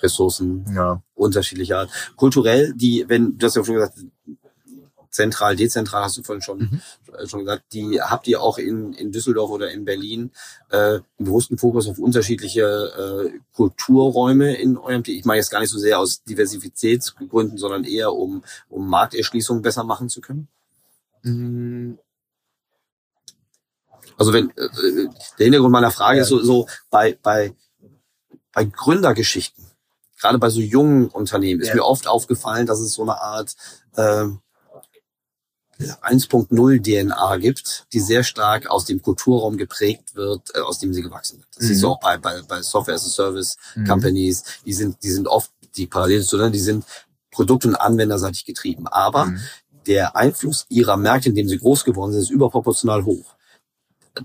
Ressourcen 0.00 0.64
ja. 0.74 1.02
unterschiedlicher 1.14 1.78
Art. 1.78 1.90
Kulturell, 2.16 2.72
die, 2.74 3.04
wenn, 3.08 3.38
du 3.38 3.46
hast 3.46 3.56
ja 3.56 3.64
schon 3.64 3.74
gesagt, 3.74 3.98
zentral, 5.14 5.54
dezentral, 5.54 6.02
hast 6.04 6.16
du 6.16 6.22
vorhin 6.22 6.42
schon, 6.42 6.58
mhm. 6.58 6.80
Äh, 7.16 7.26
schon 7.26 7.40
gesagt, 7.40 7.72
die 7.72 8.00
habt 8.02 8.26
ihr 8.26 8.42
auch 8.42 8.58
in, 8.58 8.92
in 8.92 9.12
Düsseldorf 9.12 9.50
oder 9.50 9.70
in 9.70 9.84
Berlin 9.84 10.32
äh, 10.70 10.76
einen 10.76 11.02
bewussten 11.18 11.56
Fokus 11.56 11.86
auf 11.86 11.98
unterschiedliche 11.98 13.32
äh, 13.32 13.38
Kulturräume 13.54 14.56
in 14.56 14.76
eurem 14.76 15.04
Team. 15.04 15.18
Ich 15.18 15.24
meine 15.24 15.38
jetzt 15.38 15.50
gar 15.50 15.60
nicht 15.60 15.70
so 15.70 15.78
sehr 15.78 16.00
aus 16.00 16.24
Diversitätsgründen, 16.24 17.56
sondern 17.56 17.84
eher 17.84 18.12
um, 18.12 18.42
um 18.68 18.88
Markterschließung 18.88 19.62
besser 19.62 19.84
machen 19.84 20.08
zu 20.08 20.20
können? 20.20 20.48
Mhm. 21.22 21.98
Also 24.16 24.32
wenn 24.32 24.50
äh, 24.50 24.64
äh, 24.64 25.08
der 25.38 25.44
Hintergrund 25.44 25.72
meiner 25.72 25.90
Frage 25.90 26.18
ja. 26.18 26.22
ist 26.22 26.28
so, 26.28 26.40
so 26.42 26.66
bei, 26.90 27.18
bei, 27.22 27.54
bei 28.52 28.64
Gründergeschichten, 28.64 29.63
gerade 30.24 30.38
bei 30.38 30.48
so 30.48 30.60
jungen 30.60 31.08
Unternehmen, 31.08 31.60
ist 31.60 31.68
ja. 31.68 31.74
mir 31.74 31.84
oft 31.84 32.08
aufgefallen, 32.08 32.66
dass 32.66 32.80
es 32.80 32.94
so 32.94 33.02
eine 33.02 33.20
Art 33.20 33.54
äh, 33.96 34.26
1.0 35.78 36.82
DNA 36.82 37.36
gibt, 37.36 37.86
die 37.92 38.00
sehr 38.00 38.22
stark 38.22 38.70
aus 38.70 38.86
dem 38.86 39.02
Kulturraum 39.02 39.58
geprägt 39.58 40.14
wird, 40.14 40.54
äh, 40.54 40.60
aus 40.60 40.78
dem 40.78 40.94
sie 40.94 41.02
gewachsen 41.02 41.40
sind. 41.40 41.46
Das 41.54 41.64
mhm. 41.64 41.68
siehst 41.68 41.82
du 41.82 41.88
auch 41.88 42.00
bei, 42.00 42.16
bei, 42.16 42.40
bei 42.40 42.62
Software 42.62 42.94
as 42.94 43.04
a 43.04 43.10
Service 43.10 43.58
mhm. 43.74 43.86
Companies, 43.86 44.44
die 44.64 44.72
sind, 44.72 45.02
die 45.02 45.10
sind 45.10 45.28
oft 45.28 45.50
die 45.76 45.86
parallel 45.86 46.22
zu, 46.22 46.50
die 46.50 46.58
sind 46.60 46.86
produkt- 47.30 47.66
und 47.66 47.74
anwenderseitig 47.74 48.46
getrieben. 48.46 48.86
Aber 48.86 49.26
mhm. 49.26 49.40
der 49.86 50.16
Einfluss 50.16 50.64
ihrer 50.70 50.96
Märkte, 50.96 51.28
in 51.28 51.34
dem 51.34 51.48
sie 51.48 51.58
groß 51.58 51.84
geworden 51.84 52.12
sind, 52.12 52.22
ist 52.22 52.30
überproportional 52.30 53.04
hoch. 53.04 53.34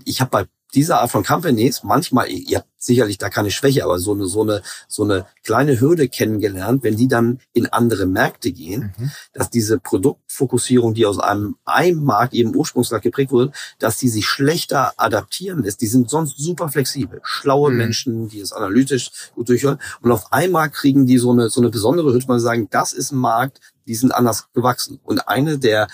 Ich 0.04 0.20
habe 0.22 0.30
bei 0.30 0.46
diese 0.74 0.98
Art 0.98 1.10
von 1.10 1.24
Companies 1.24 1.82
manchmal, 1.82 2.28
ihr 2.28 2.58
habt 2.58 2.68
sicherlich 2.78 3.18
da 3.18 3.28
keine 3.28 3.50
Schwäche, 3.50 3.84
aber 3.84 3.98
so 3.98 4.12
eine, 4.12 4.26
so 4.26 4.42
eine, 4.42 4.62
so 4.88 5.04
eine 5.04 5.26
kleine 5.44 5.80
Hürde 5.80 6.08
kennengelernt, 6.08 6.82
wenn 6.82 6.96
die 6.96 7.08
dann 7.08 7.40
in 7.52 7.66
andere 7.66 8.06
Märkte 8.06 8.52
gehen, 8.52 8.94
mhm. 8.96 9.10
dass 9.34 9.50
diese 9.50 9.78
Produktfokussierung, 9.78 10.94
die 10.94 11.04
aus 11.04 11.18
einem, 11.18 11.56
einem 11.64 12.02
Markt, 12.02 12.32
eben 12.32 12.54
Ursprungsland 12.54 13.02
geprägt 13.02 13.32
wurde, 13.32 13.52
dass 13.78 13.98
die 13.98 14.08
sich 14.08 14.26
schlechter 14.26 14.94
adaptieren 14.96 15.62
lässt. 15.62 15.82
Die 15.82 15.86
sind 15.86 16.08
sonst 16.08 16.38
super 16.38 16.70
flexibel. 16.70 17.20
Schlaue 17.22 17.70
mhm. 17.70 17.76
Menschen, 17.76 18.28
die 18.28 18.40
es 18.40 18.52
analytisch 18.52 19.10
gut 19.34 19.48
durchhören. 19.48 19.78
Und 20.00 20.10
auf 20.10 20.32
einmal 20.32 20.70
kriegen 20.70 21.06
die 21.06 21.18
so 21.18 21.32
eine, 21.32 21.50
so 21.50 21.60
eine 21.60 21.70
besondere 21.70 22.12
Hürde, 22.12 22.24
man 22.28 22.40
sagen, 22.40 22.68
das 22.70 22.92
ist 22.92 23.12
ein 23.12 23.18
Markt, 23.18 23.60
die 23.86 23.94
sind 23.94 24.12
anders 24.14 24.48
gewachsen. 24.54 25.00
Und 25.04 25.28
eine 25.28 25.58
der 25.58 25.88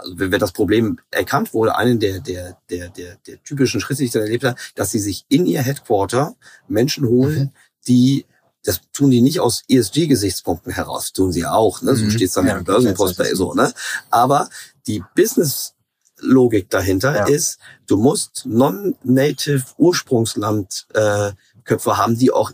also 0.00 0.18
wenn 0.18 0.30
das 0.38 0.52
Problem 0.52 0.98
erkannt 1.10 1.54
wurde, 1.54 1.76
einen 1.76 1.98
der, 1.98 2.20
der, 2.20 2.58
der, 2.70 2.88
der, 2.88 3.16
der 3.26 3.42
typischen 3.42 3.80
Schritte, 3.80 3.98
die 3.98 4.06
ich 4.06 4.12
dann 4.12 4.22
erlebt 4.22 4.44
habe, 4.44 4.56
dass 4.74 4.90
sie 4.90 4.98
sich 4.98 5.24
in 5.28 5.46
ihr 5.46 5.62
Headquarter 5.62 6.36
Menschen 6.68 7.06
holen, 7.06 7.38
mhm. 7.38 7.50
die 7.86 8.26
das 8.62 8.80
tun 8.92 9.10
die 9.10 9.22
nicht 9.22 9.40
aus 9.40 9.62
ESG-Gesichtspunkten 9.68 10.72
heraus, 10.72 11.12
tun 11.12 11.32
sie 11.32 11.46
auch, 11.46 11.80
ne? 11.82 11.96
So 11.96 12.04
mhm. 12.04 12.10
steht's 12.10 12.34
dann 12.34 12.46
ja, 12.46 12.58
im 12.58 12.64
Börsenpost 12.64 13.16
bei 13.16 13.34
so, 13.34 13.54
ne? 13.54 13.72
Aber 14.10 14.50
die 14.86 15.02
Business-Logik 15.14 16.68
dahinter 16.68 17.14
ja. 17.14 17.24
ist, 17.24 17.58
du 17.86 17.96
musst 17.96 18.42
non-native 18.44 19.64
Ursprungsland 19.78 20.86
äh, 20.92 21.32
Köpfe 21.64 21.96
haben, 21.96 22.18
die 22.18 22.30
auch 22.30 22.52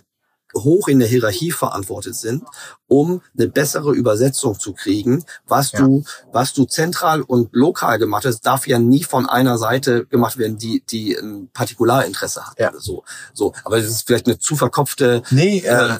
hoch 0.64 0.88
in 0.88 0.98
der 0.98 1.08
Hierarchie 1.08 1.50
verantwortet 1.52 2.16
sind, 2.16 2.44
um 2.88 3.22
eine 3.36 3.48
bessere 3.48 3.92
Übersetzung 3.92 4.58
zu 4.58 4.72
kriegen. 4.72 5.24
Was 5.46 5.72
ja. 5.72 5.80
du, 5.80 6.04
was 6.32 6.52
du 6.52 6.64
zentral 6.64 7.22
und 7.22 7.48
lokal 7.52 7.98
gemacht 7.98 8.24
hast, 8.24 8.40
darf 8.40 8.66
ja 8.66 8.78
nie 8.78 9.04
von 9.04 9.28
einer 9.28 9.58
Seite 9.58 10.06
gemacht 10.06 10.38
werden, 10.38 10.58
die, 10.58 10.82
die 10.88 11.14
ein 11.16 11.48
Partikularinteresse 11.52 12.46
hat. 12.46 12.58
Ja. 12.58 12.72
So, 12.76 13.04
so. 13.32 13.52
Aber 13.64 13.76
das 13.76 13.86
ist 13.86 14.06
vielleicht 14.06 14.26
eine 14.26 14.38
zu 14.38 14.56
verkopfte. 14.56 15.22
Nee, 15.30 15.58
äh, 15.58 15.98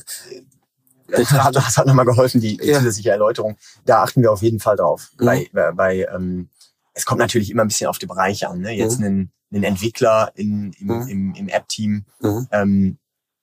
das 1.09 1.31
hat, 1.31 1.55
das 1.55 1.77
hat 1.77 1.87
nochmal 1.87 2.05
geholfen, 2.05 2.41
die 2.41 2.59
ja. 2.63 2.79
zusätzliche 2.79 3.11
Erläuterung. 3.11 3.57
Da 3.85 4.03
achten 4.03 4.23
wir 4.23 4.33
auf 4.33 4.43
jeden 4.43 4.61
Fall 4.61 4.77
drauf. 4.77 5.11
Mhm. 5.19 5.25
Bei, 5.25 5.73
bei, 5.73 6.09
ähm, 6.13 6.49
es 6.95 7.05
kommt 7.05 7.21
natürlich 7.21 7.51
immer 7.51 7.63
ein 7.63 7.69
bisschen 7.69 7.89
auf 7.89 7.99
die 7.99 8.07
Bereiche 8.07 8.49
an. 8.49 8.61
Ne? 8.61 8.73
Jetzt 8.73 8.99
mhm. 8.99 9.05
einen, 9.05 9.33
einen 9.53 9.65
Entwickler 9.65 10.33
in, 10.35 10.73
im, 10.79 10.87
mhm. 10.87 11.09
im, 11.09 11.35
im 11.35 11.49
App-Team, 11.49 12.05
mhm. 12.21 12.49
ähm, 12.51 12.99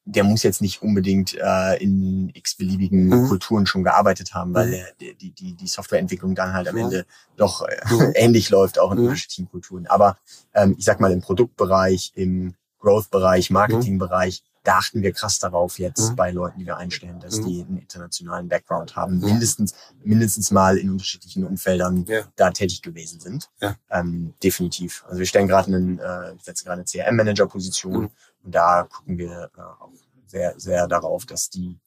der 0.06 0.24
muss 0.24 0.44
jetzt 0.44 0.62
nicht 0.62 0.82
unbedingt 0.82 1.34
äh, 1.36 1.78
in 1.82 2.30
x-beliebigen 2.34 3.08
Mhm. 3.08 3.28
Kulturen 3.30 3.66
schon 3.66 3.84
gearbeitet 3.84 4.34
haben, 4.34 4.54
weil 4.54 4.68
Mhm. 4.68 4.72
der, 4.72 4.86
der, 5.00 5.14
die, 5.14 5.32
die, 5.32 5.54
die 5.54 5.68
Softwareentwicklung 5.68 6.36
dann 6.36 6.54
halt 6.54 6.68
am 6.68 6.78
Ja. 6.78 6.84
Ende 6.84 7.06
doch 7.38 7.62
äh, 7.62 7.76
Mhm. 7.90 8.12
ähnlich 8.16 8.50
läuft, 8.50 8.80
auch 8.80 8.92
in 8.92 8.98
Mhm. 9.00 9.04
unterschiedlichen 9.06 9.50
Kulturen. 9.50 9.88
Aber 9.88 10.18
ähm, 10.54 10.76
ich 10.78 10.86
sag 10.86 11.00
mal, 11.00 11.12
im 11.12 11.22
Produktbereich, 11.22 12.12
im 12.16 12.54
Growth-Bereich, 12.80 13.50
Marketing-Bereich, 13.50 14.44
da 14.64 14.78
achten 14.78 15.02
wir 15.02 15.12
krass 15.12 15.40
darauf 15.40 15.78
jetzt 15.78 16.12
Mhm. 16.12 16.16
bei 16.16 16.32
Leuten, 16.32 16.60
die 16.60 16.66
wir 16.66 16.78
einstellen, 16.78 17.20
dass 17.20 17.40
Mhm. 17.40 17.46
die 17.46 17.62
einen 17.68 17.78
internationalen 17.80 18.48
Background 18.48 18.96
haben, 18.96 19.18
Mhm. 19.18 19.26
mindestens, 19.26 19.74
mindestens 20.04 20.52
mal 20.52 20.78
in 20.78 20.90
unterschiedlichen 20.90 21.46
Umfeldern 21.46 22.06
Ja. 22.08 22.22
da 22.36 22.52
tätig 22.52 22.82
gewesen 22.82 23.20
sind. 23.20 23.50
Ja. 23.62 23.76
Ähm, 23.90 24.34
definitiv. 24.42 25.04
Also 25.08 25.20
wir 25.20 25.26
stellen 25.26 25.48
gerade 25.48 25.68
einen, 25.68 26.00
äh, 26.00 26.34
ich 26.36 26.44
setze 26.44 26.64
gerade 26.64 26.78
eine 26.82 26.86
CRM-Manager-Position 26.86 28.04
Mhm. 28.04 28.10
und 28.44 28.56
da 28.56 28.84
gucken 28.84 29.18
wir 29.18 29.50
äh, 29.58 29.62
auch 29.62 29.92
sehr, 30.28 30.54
sehr 30.60 30.88
darauf, 30.88 31.26
dass 31.26 31.50
die 31.50 31.78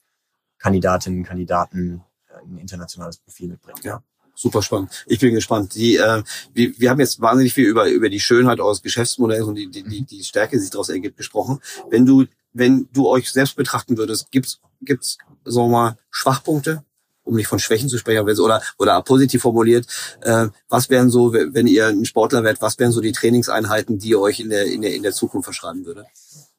Kandidatinnen 0.58 1.20
und 1.20 1.24
Kandidaten 1.26 2.02
äh, 2.28 2.42
ein 2.44 2.58
internationales 2.58 3.18
Profil 3.18 3.48
mitbringen. 3.48 3.80
Ja. 3.82 4.02
Super 4.38 4.60
spannend. 4.62 5.04
Ich 5.06 5.18
bin 5.18 5.34
gespannt. 5.34 5.74
Die, 5.74 5.96
äh, 5.96 6.22
wir, 6.52 6.78
wir 6.78 6.90
haben 6.90 7.00
jetzt 7.00 7.20
wahnsinnig 7.22 7.54
viel 7.54 7.66
über, 7.66 7.88
über 7.88 8.10
die 8.10 8.20
Schönheit 8.20 8.60
eures 8.60 8.82
Geschäftsmodells 8.82 9.44
und 9.46 9.54
die, 9.54 9.70
die, 9.70 9.82
die, 9.82 10.02
die 10.04 10.22
Stärke, 10.22 10.56
die 10.56 10.60
sich 10.60 10.70
daraus 10.70 10.90
ergibt, 10.90 11.16
gesprochen. 11.16 11.58
Wenn 11.88 12.04
du, 12.04 12.26
wenn 12.56 12.88
du 12.92 13.08
euch 13.08 13.30
selbst 13.30 13.56
betrachten 13.56 13.98
würdest, 13.98 14.30
gibt's, 14.30 14.60
gibt's, 14.80 15.18
wir 15.44 15.68
mal, 15.68 15.98
Schwachpunkte, 16.10 16.84
um 17.22 17.36
nicht 17.36 17.48
von 17.48 17.58
Schwächen 17.58 17.88
zu 17.88 17.98
sprechen, 17.98 18.20
oder, 18.20 18.62
oder 18.78 19.02
positiv 19.02 19.42
formuliert, 19.42 19.86
äh, 20.22 20.48
was 20.68 20.88
wären 20.88 21.10
so, 21.10 21.32
wenn 21.32 21.66
ihr 21.66 21.88
ein 21.88 22.04
Sportler 22.04 22.44
wärt, 22.44 22.62
was 22.62 22.78
wären 22.78 22.92
so 22.92 23.00
die 23.00 23.12
Trainingseinheiten, 23.12 23.98
die 23.98 24.10
ihr 24.10 24.20
euch 24.20 24.40
in 24.40 24.48
der, 24.48 24.66
in 24.66 24.82
der, 24.82 24.94
in 24.94 25.02
der 25.02 25.12
Zukunft 25.12 25.46
verschreiben 25.46 25.84
würde? 25.84 26.06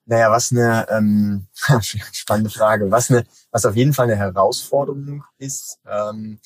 Naja, 0.05 0.31
was 0.31 0.51
eine 0.51 0.87
ähm, 0.89 1.47
spannende 2.13 2.49
Frage. 2.49 2.91
Was 2.91 3.09
eine, 3.09 3.25
was 3.51 3.65
auf 3.65 3.75
jeden 3.75 3.93
Fall 3.93 4.05
eine 4.05 4.15
Herausforderung 4.15 5.23
ist, 5.37 5.79
ähm, 5.85 6.39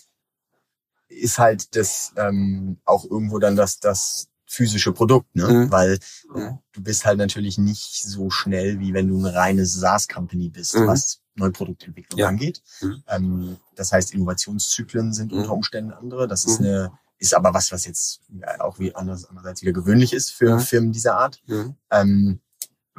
ist 1.09 1.37
halt 1.37 1.75
das 1.75 2.13
ähm, 2.15 2.79
auch 2.85 3.03
irgendwo 3.03 3.37
dann 3.37 3.55
das 3.55 3.79
das 3.79 4.30
physische 4.51 4.91
Produkt, 4.91 5.33
ne? 5.35 5.47
Mhm. 5.47 5.71
Weil 5.71 5.97
Mhm. 6.35 6.59
du 6.73 6.81
bist 6.83 7.05
halt 7.05 7.17
natürlich 7.17 7.57
nicht 7.57 8.03
so 8.03 8.29
schnell, 8.29 8.79
wie 8.79 8.93
wenn 8.93 9.07
du 9.07 9.17
eine 9.17 9.33
reine 9.33 9.65
SaaS-Company 9.65 10.49
bist, 10.49 10.75
Mhm. 10.75 10.87
was 10.87 11.19
Neuproduktentwicklung 11.35 12.19
Ja. 12.19 12.27
angeht. 12.27 12.61
Mhm. 12.81 13.03
Ähm, 13.07 13.57
das 13.75 13.93
heißt, 13.93 14.13
Innovationszyklen 14.13 15.13
sind 15.13 15.31
Mhm. 15.31 15.39
unter 15.39 15.53
Umständen 15.53 15.91
andere. 15.93 16.27
Das 16.27 16.43
ist 16.45 16.59
Mhm. 16.59 16.65
eine 16.65 16.91
ist 17.17 17.35
aber 17.35 17.53
was, 17.53 17.71
was 17.71 17.85
jetzt 17.85 18.21
ja, 18.29 18.59
auch 18.61 18.79
wie 18.79 18.95
anders, 18.95 19.25
andererseits 19.25 19.61
wieder 19.61 19.73
gewöhnlich 19.73 20.11
ist 20.11 20.31
für. 20.31 20.59
Firmen 20.59 20.91
dieser 20.91 21.17
Art. 21.17 21.39
Mhm. 21.45 21.75
Ähm, 21.91 22.39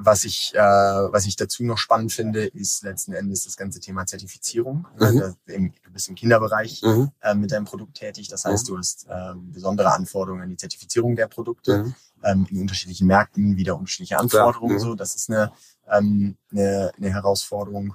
was 0.04 0.24
ich, 0.24 0.54
äh, 0.54 0.58
was 0.58 1.26
ich 1.26 1.36
dazu 1.36 1.64
noch 1.64 1.78
spannend 1.78 2.12
finde, 2.12 2.46
ist 2.46 2.82
letzten 2.82 3.12
Endes 3.12 3.44
das 3.44 3.56
ganze 3.56 3.80
Thema 3.80 4.06
Zertifizierung. 4.06 4.86
Mhm. 4.96 5.02
Also 5.02 5.34
im, 5.46 5.72
du 5.82 5.90
bist 5.92 6.08
im 6.08 6.14
Kinderbereich 6.14 6.82
Mhm. 6.82 7.10
äh, 7.20 7.34
mit 7.34 7.52
deinem 7.52 7.64
Produkt 7.64 7.94
tätig. 7.94 8.28
Das 8.28 8.44
heißt, 8.44 8.68
du 8.68 8.78
hast 8.78 9.06
äh, 9.08 9.34
besondere 9.36 9.92
Anforderungen 9.92 10.42
an 10.42 10.50
die 10.50 10.56
Zertifizierung 10.56 11.16
der 11.16 11.28
Produkte 11.28 11.78
Mhm. 11.84 11.94
ähm, 12.24 12.46
in 12.50 12.60
unterschiedlichen 12.62 13.06
Märkten, 13.06 13.56
wieder 13.56 13.76
unterschiedliche 13.76 14.18
Anforderungen. 14.18 14.74
Mhm. 14.74 14.80
So, 14.80 14.94
das 14.94 15.14
ist 15.14 15.30
eine, 15.30 15.52
ähm, 15.90 16.36
eine, 16.50 16.92
eine 16.96 17.10
Herausforderung. 17.10 17.94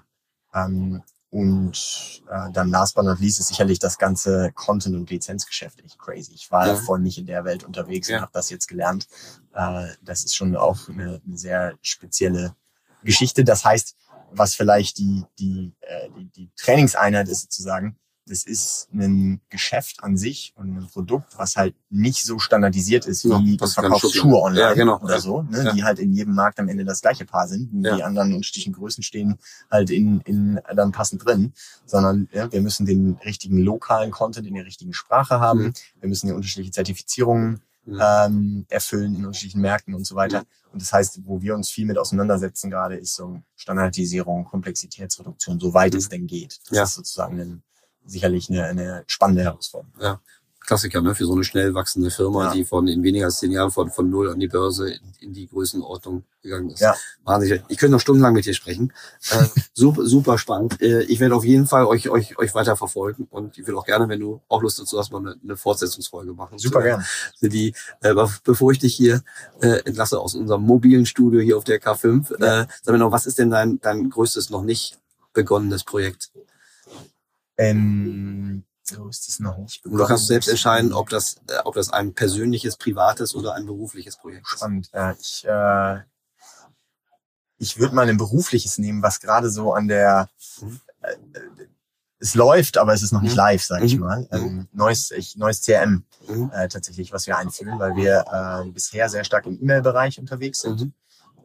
Ähm, 0.53 1.03
und 1.29 2.23
äh, 2.29 2.51
dann 2.51 2.69
last 2.69 2.95
but 2.95 3.03
not 3.05 3.19
least 3.19 3.39
ist 3.39 3.47
sicherlich 3.47 3.79
das 3.79 3.97
ganze 3.97 4.51
Content- 4.53 4.95
und 4.95 5.09
Lizenzgeschäft 5.09 5.83
echt 5.83 5.99
crazy. 5.99 6.33
Ich 6.33 6.49
war 6.51 6.67
Ja. 6.67 6.75
voll 6.75 6.99
nicht 6.99 7.17
in 7.17 7.25
der 7.25 7.43
Welt 7.45 7.63
unterwegs 7.63 8.07
Ja. 8.07 8.17
und 8.17 8.21
habe 8.23 8.31
das 8.33 8.49
jetzt 8.49 8.67
gelernt. 8.67 9.07
Äh, 9.53 9.87
das 10.01 10.23
ist 10.23 10.35
schon 10.35 10.55
auch 10.55 10.87
eine, 10.89 11.21
eine 11.25 11.37
sehr 11.37 11.73
spezielle 11.81 12.55
Geschichte. 13.03 13.43
Das 13.43 13.65
heißt, 13.65 13.95
was 14.31 14.55
vielleicht 14.55 14.97
die, 14.97 15.23
die, 15.39 15.73
äh, 15.81 16.09
die, 16.17 16.25
die 16.29 16.51
Trainingseinheit 16.55 17.27
ist 17.27 17.41
sozusagen, 17.41 17.97
das 18.27 18.43
ist 18.43 18.89
ein 18.93 19.41
Geschäft 19.49 20.03
an 20.03 20.17
sich 20.17 20.53
und 20.55 20.75
ein 20.77 20.87
Produkt, 20.87 21.37
was 21.37 21.55
halt 21.55 21.75
nicht 21.89 22.23
so 22.25 22.39
standardisiert 22.39 23.05
ist 23.05 23.23
wie 23.25 23.29
Ja, 23.29 23.57
das 23.57 23.73
schubsen. 23.73 24.11
Schuhe 24.11 24.41
online 24.41 24.59
Ja, 24.61 24.73
genau. 24.73 24.99
oder 25.01 25.19
so, 25.19 25.43
ne, 25.43 25.63
Ja. 25.63 25.73
die 25.73 25.83
halt 25.83 25.99
in 25.99 26.13
jedem 26.13 26.35
Markt 26.35 26.59
am 26.59 26.67
Ende 26.69 26.85
das 26.85 27.01
gleiche 27.01 27.25
Paar 27.25 27.47
sind. 27.47 27.85
Ja. 27.85 27.95
Die 27.95 28.03
anderen 28.03 28.33
unterschiedlichen 28.33 28.73
Größen 28.73 29.03
stehen 29.03 29.37
halt 29.71 29.89
in, 29.89 30.21
in 30.21 30.59
dann 30.75 30.91
passend 30.91 31.25
drin, 31.25 31.53
sondern 31.85 32.27
ja, 32.31 32.51
wir 32.51 32.61
müssen 32.61 32.85
den 32.85 33.17
richtigen 33.25 33.57
lokalen 33.59 34.11
Content 34.11 34.45
in 34.47 34.53
der 34.55 34.65
richtigen 34.65 34.93
Sprache 34.93 35.39
haben. 35.39 35.59
Mhm. 35.67 35.73
Wir 36.01 36.09
müssen 36.09 36.27
die 36.27 36.33
unterschiedliche 36.33 36.71
Zertifizierungen 36.71 37.61
Mhm. 37.89 38.01
ähm, 38.03 38.65
erfüllen 38.67 39.15
in 39.15 39.25
unterschiedlichen 39.25 39.61
Märkten 39.61 39.93
und 39.93 40.05
so 40.05 40.15
weiter. 40.15 40.43
Und 40.73 40.81
das 40.81 40.91
heißt, 40.91 41.21
wo 41.23 41.41
wir 41.41 41.55
uns 41.55 41.69
viel 41.69 41.85
mit 41.85 41.97
auseinandersetzen 41.97 42.69
gerade, 42.69 42.97
ist 42.97 43.15
so 43.15 43.41
Standardisierung, 43.55 44.43
Komplexitätsreduktion, 44.43 45.57
soweit 45.59 45.93
Mhm. 45.93 45.99
es 45.99 46.09
denn 46.09 46.27
geht. 46.27 46.59
Das 46.69 46.89
ist 46.89 46.95
sozusagen 46.95 47.39
ein, 47.39 47.63
sicherlich 48.07 48.49
eine, 48.49 48.63
eine 48.65 49.03
spannende 49.07 49.43
Herausforderung. 49.43 50.19
Klassiker, 50.59 50.99
ne? 51.01 51.15
Für 51.15 51.25
so 51.25 51.31
eine 51.33 51.45
schnell 51.45 51.73
wachsende 51.75 52.11
Firma, 52.11 52.47
Ja. 52.47 52.51
die 52.53 52.65
von 52.65 52.89
in 52.89 53.01
weniger 53.01 53.27
als 53.27 53.37
zehn 53.39 53.53
Jahren 53.53 53.71
von, 53.71 53.89
von 53.89 54.09
null 54.09 54.29
an 54.29 54.37
die 54.37 54.49
Börse 54.49 54.89
in, 54.91 54.99
in 55.21 55.33
die 55.33 55.47
Größenordnung 55.47 56.25
gegangen 56.41 56.71
ist. 56.71 56.81
Ja. 56.81 56.93
Wahnsinnig. 57.23 57.63
Ich 57.69 57.77
könnte 57.77 57.93
noch 57.93 58.01
stundenlang 58.01 58.33
mit 58.33 58.45
dir 58.45 58.53
sprechen. 58.53 58.91
Äh, 59.31 59.45
super, 59.73 60.05
super 60.05 60.37
spannend. 60.37 60.81
Äh, 60.81 61.03
ich 61.03 61.21
werde 61.21 61.35
auf 61.37 61.45
jeden 61.45 61.67
Fall 61.67 61.85
euch, 61.85 62.09
euch, 62.09 62.37
euch 62.37 62.53
weiter 62.53 62.75
verfolgen 62.75 63.27
und 63.29 63.57
ich 63.57 63.65
will 63.65 63.77
auch 63.77 63.85
gerne, 63.85 64.09
wenn 64.09 64.19
du 64.19 64.41
auch 64.49 64.61
Lust 64.61 64.77
dazu 64.77 64.99
hast, 64.99 65.09
mal 65.13 65.19
eine, 65.19 65.37
eine 65.41 65.55
Fortsetzungsfolge 65.55 66.33
machen. 66.33 66.59
Super 66.59 66.79
Zu- 66.79 66.83
gern. 66.85 67.05
Für 67.39 67.47
die, 67.47 67.73
äh, 68.01 68.13
be- 68.13 68.29
bevor 68.43 68.73
ich 68.73 68.79
dich 68.79 68.93
hier 68.93 69.23
äh, 69.61 69.79
entlasse 69.85 70.19
aus 70.19 70.35
unserem 70.35 70.63
mobilen 70.63 71.05
Studio 71.05 71.39
hier 71.39 71.55
auf 71.57 71.63
der 71.63 71.81
K5, 71.81 72.41
Ja. 72.41 72.63
äh, 72.63 72.67
sag 72.83 72.91
mir 72.91 72.99
noch, 72.99 73.13
was 73.13 73.25
ist 73.25 73.37
denn 73.39 73.51
dein, 73.51 73.79
dein 73.79 74.09
größtes 74.09 74.49
noch 74.49 74.63
nicht 74.63 74.99
begonnenes 75.31 75.85
Projekt? 75.85 76.29
Ähm, 77.57 78.63
so 78.83 79.07
ist 79.09 79.27
es 79.27 79.39
noch 79.39 79.57
nicht. 79.57 79.85
Und 79.85 79.97
du 79.97 80.05
kannst 80.05 80.27
selbst 80.27 80.47
entscheiden, 80.47 80.93
ob 80.93 81.09
das, 81.09 81.37
äh, 81.49 81.57
ob 81.65 81.75
das 81.75 81.91
ein 81.91 82.13
persönliches, 82.13 82.77
privates 82.77 83.35
oder 83.35 83.53
ein 83.55 83.65
berufliches 83.65 84.17
Projekt 84.17 84.45
ist. 84.47 84.51
Spannend. 84.57 84.89
Äh, 84.93 85.13
ich 85.19 85.45
äh, 85.47 86.01
ich 87.59 87.79
würde 87.79 87.95
mal 87.95 88.07
ein 88.07 88.17
berufliches 88.17 88.77
nehmen, 88.77 89.01
was 89.01 89.19
gerade 89.19 89.49
so 89.49 89.73
an 89.73 89.87
der 89.87 90.29
Mhm. 90.61 90.79
äh, 91.01 91.15
es 92.19 92.33
läuft, 92.33 92.77
aber 92.79 92.93
es 92.93 93.03
ist 93.03 93.11
noch 93.11 93.21
nicht 93.21 93.33
Mhm. 93.33 93.37
live, 93.37 93.63
sage 93.63 93.85
ich 93.85 93.95
Mhm. 93.95 93.99
mal. 94.01 94.27
Ähm, 94.31 94.67
neues, 94.71 95.11
ich, 95.11 95.35
neues 95.37 95.61
CRM 95.61 96.03
äh, 96.51 96.67
tatsächlich, 96.67 97.11
was 97.13 97.27
wir 97.27 97.37
einführen, 97.37 97.77
weil 97.77 97.95
wir 97.95 98.25
äh, 98.65 98.69
bisher 98.71 99.07
sehr 99.09 99.23
stark 99.23 99.45
im 99.45 99.61
E-Mail-Bereich 99.61 100.19
unterwegs 100.19 100.61
sind. 100.61 100.93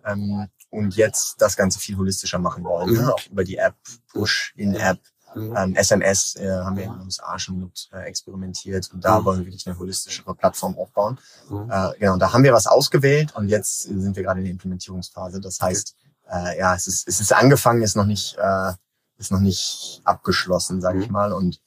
Ähm, 0.04 0.48
und 0.70 0.96
jetzt 0.96 1.36
das 1.42 1.56
Ganze 1.56 1.78
viel 1.78 1.96
holistischer 1.98 2.38
machen 2.38 2.64
wollen. 2.64 2.90
Ne? 2.94 3.14
Auch 3.14 3.26
über 3.30 3.44
die 3.44 3.56
App, 3.58 3.74
Push 4.12 4.54
in 4.56 4.74
App. 4.74 4.98
Ähm, 5.36 5.74
SMS 5.76 6.36
äh, 6.36 6.48
haben 6.50 6.76
wir 6.76 6.84
in 6.84 6.92
den 6.92 7.02
USA 7.02 7.38
schon 7.38 7.58
mit 7.60 7.88
äh, 7.92 8.02
experimentiert 8.04 8.90
und 8.92 9.04
da 9.04 9.20
Mhm. 9.20 9.24
wollen 9.24 9.38
wir 9.40 9.46
wirklich 9.46 9.66
eine 9.66 9.78
holistischere 9.78 10.34
Plattform 10.34 10.76
aufbauen. 10.78 11.18
Mhm. 11.48 11.70
Äh, 11.70 11.92
genau, 11.98 12.16
da 12.16 12.32
haben 12.32 12.44
wir 12.44 12.52
was 12.52 12.66
ausgewählt 12.66 13.34
und 13.34 13.48
jetzt 13.48 13.82
sind 13.82 14.14
wir 14.16 14.22
gerade 14.22 14.40
in 14.40 14.44
der 14.44 14.52
Implementierungsphase. 14.52 15.40
Das 15.40 15.60
heißt, 15.60 15.94
äh, 16.30 16.58
ja, 16.58 16.74
es 16.74 16.86
ist, 16.86 17.06
es 17.08 17.20
ist 17.20 17.32
angefangen, 17.32 17.82
ist 17.82 17.96
noch 17.96 18.06
nicht, 18.06 18.36
äh, 18.38 18.72
ist 19.18 19.30
noch 19.32 19.40
nicht 19.40 20.00
abgeschlossen, 20.04 20.80
sage 20.80 21.00
ich 21.00 21.06
Mhm. 21.08 21.12
mal, 21.12 21.32
und 21.32 21.60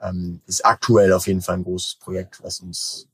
ähm, 0.00 0.40
ist 0.46 0.64
aktuell 0.66 1.12
auf 1.12 1.26
jeden 1.28 1.42
Fall 1.42 1.56
ein 1.56 1.64
großes 1.64 1.96
Projekt, 2.00 2.42
was 2.42 2.58
uns 2.60 3.06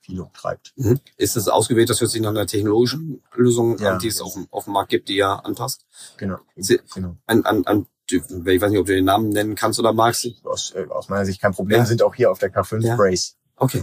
viel 0.00 0.20
umtreibt. 0.20 0.72
Mhm. 0.76 1.00
Ist 1.16 1.36
es 1.36 1.48
ausgewählt, 1.48 1.88
das 1.90 2.00
hört 2.00 2.10
sich 2.10 2.20
nach 2.20 2.30
einer 2.30 2.46
technologischen 2.46 3.22
Lösung 3.34 3.78
Ja. 3.78 3.92
an, 3.92 3.98
die 4.00 4.08
es 4.08 4.20
auf, 4.20 4.32
dem- 4.34 4.46
auf 4.50 4.64
dem 4.64 4.72
Markt 4.72 4.90
gibt, 4.90 5.08
die 5.08 5.16
ja 5.16 5.36
anpasst? 5.36 5.84
Genau. 6.16 6.38
Sie- 6.56 6.80
genau. 6.92 7.16
An, 7.26 7.44
an, 7.44 7.64
an, 7.66 7.86
ich 8.12 8.60
weiß 8.60 8.70
nicht, 8.70 8.80
ob 8.80 8.86
du 8.86 8.94
den 8.94 9.04
Namen 9.04 9.28
nennen 9.30 9.54
kannst 9.54 9.78
oder 9.78 9.92
magst. 9.92 10.28
Aus, 10.44 10.72
äh, 10.74 10.86
aus 10.88 11.08
meiner 11.08 11.24
Sicht 11.24 11.40
kein 11.40 11.52
Problem, 11.52 11.78
Ja. 11.80 11.86
sind 11.86 12.02
auch 12.02 12.14
hier 12.14 12.30
auf 12.30 12.38
der 12.38 12.52
K5 12.52 12.82
Ja. 12.82 12.96
Brace. 12.96 13.36
Okay. 13.56 13.82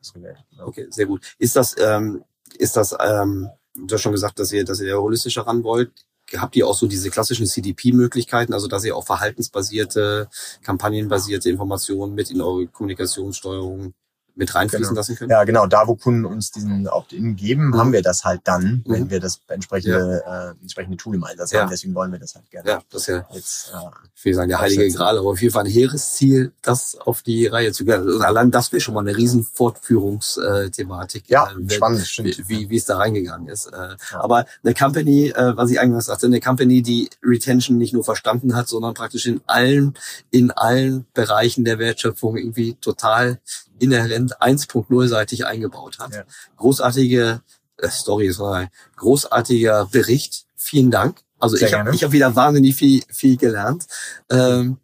Ausgewählt. 0.00 0.38
Genau. 0.50 0.66
Okay, 0.66 0.86
sehr 0.90 1.06
gut. 1.06 1.22
Ist 1.38 1.56
das, 1.56 1.76
ähm, 1.78 2.24
ist 2.58 2.76
das, 2.76 2.94
ähm, 3.00 3.48
du 3.74 3.94
hast 3.94 4.00
schon 4.02 4.12
gesagt, 4.12 4.38
dass 4.38 4.50
ihr, 4.52 4.64
dass 4.64 4.80
ihr 4.80 5.00
holistischer 5.00 5.46
ran 5.46 5.62
wollt. 5.62 5.92
Habt 6.36 6.54
ihr 6.56 6.66
auch 6.66 6.74
so 6.76 6.86
diese 6.86 7.10
klassischen 7.10 7.46
CDP-Möglichkeiten, 7.46 8.54
also 8.54 8.68
dass 8.68 8.84
ihr 8.84 8.96
auch 8.96 9.04
verhaltensbasierte, 9.04 10.28
kampagnenbasierte 10.62 11.50
Informationen 11.50 12.14
mit 12.14 12.30
in 12.30 12.40
eure 12.40 12.66
Kommunikationssteuerung 12.68 13.94
mit 14.36 14.54
reinfließen 14.54 14.88
Genau. 14.88 14.96
lassen 14.98 15.16
könnt? 15.16 15.30
Ja, 15.30 15.44
genau, 15.44 15.66
da 15.66 15.86
wo 15.86 15.94
Kunden 15.96 16.24
uns 16.24 16.50
diesen 16.50 16.88
Opt-in 16.88 17.36
geben, 17.36 17.68
Mhm. 17.68 17.78
haben 17.78 17.92
wir 17.92 18.02
das 18.02 18.24
halt 18.24 18.40
dann, 18.44 18.82
wenn 18.86 19.04
Mhm. 19.04 19.10
wir 19.10 19.20
das 19.20 19.40
entsprechende, 19.48 20.22
äh, 20.26 20.60
entsprechende 20.62 20.96
Tool 20.96 21.14
im 21.14 21.24
Einsatz 21.24 21.50
Ja. 21.52 21.62
haben. 21.62 21.70
Deswegen 21.70 21.94
wollen 21.94 22.12
wir 22.12 22.18
das 22.18 22.34
halt 22.34 22.50
gerne. 22.50 22.68
Ja, 22.68 22.82
das 22.90 23.02
ist 23.02 23.06
ja, 23.08 23.26
Jetzt, 23.32 23.72
äh, 23.74 23.76
ich 24.14 24.24
will 24.24 24.34
sagen, 24.34 24.48
der 24.48 24.60
heilige 24.60 24.82
Aufsetzen. 24.82 24.98
Gral, 24.98 25.18
aber 25.18 25.30
auf 25.30 25.40
jeden 25.42 25.52
Fall 25.52 25.64
ein 25.64 25.70
hehres 25.70 26.12
Ziel, 26.14 26.52
das 26.62 26.96
auf 26.96 27.22
die 27.22 27.46
Reihe 27.46 27.72
zu 27.72 27.84
kriegen. 27.84 27.98
Also 28.08 28.20
allein 28.20 28.50
das 28.50 28.72
wäre 28.72 28.80
schon 28.80 28.94
mal 28.94 29.00
eine 29.00 29.16
riesen 29.16 29.44
Fortführungsthematik. 29.44 31.24
ja, 31.28 31.46
äh, 31.50 31.54
wenn- 31.56 31.70
spannend, 31.70 32.06
stimmt. 32.06 32.48
wie, 32.48 32.68
wie, 32.70 32.76
es 32.76 32.84
da 32.84 32.96
reingegangen 32.96 33.48
ist. 33.48 33.66
Äh, 33.66 33.96
Aber 34.12 34.46
eine 34.64 34.74
Company, 34.74 35.28
äh, 35.30 35.56
was 35.56 35.70
ich 35.70 35.80
eingangs 35.80 36.06
sagte, 36.06 36.26
eine 36.26 36.40
Company, 36.40 36.82
die 36.82 37.10
Retention 37.22 37.78
nicht 37.78 37.92
nur 37.92 38.04
verstanden 38.04 38.54
hat, 38.54 38.68
sondern 38.68 38.94
praktisch 38.94 39.26
in 39.26 39.40
allen, 39.46 39.94
in 40.30 40.50
allen 40.50 41.06
Bereichen 41.14 41.64
der 41.64 41.78
Wertschöpfung 41.78 42.36
irgendwie 42.36 42.74
total 42.80 43.38
inhärent 43.80 44.40
1.0-seitig 44.40 45.46
eingebaut 45.46 45.98
hat. 45.98 46.14
Ja. 46.14 46.24
Großartige 46.56 47.42
äh, 47.78 47.88
Story, 47.88 48.32
ein 48.40 48.68
großartiger 48.96 49.86
Bericht. 49.90 50.46
Vielen 50.56 50.90
Dank. 50.90 51.20
Also 51.38 51.56
Sehr 51.56 51.68
ich 51.68 51.74
habe 51.74 51.94
ich 51.94 52.04
hab 52.04 52.12
wieder 52.12 52.36
wahnsinnig 52.36 52.76
viel, 52.76 53.02
viel 53.08 53.36
gelernt. 53.36 53.86
Ähm, 54.30 54.78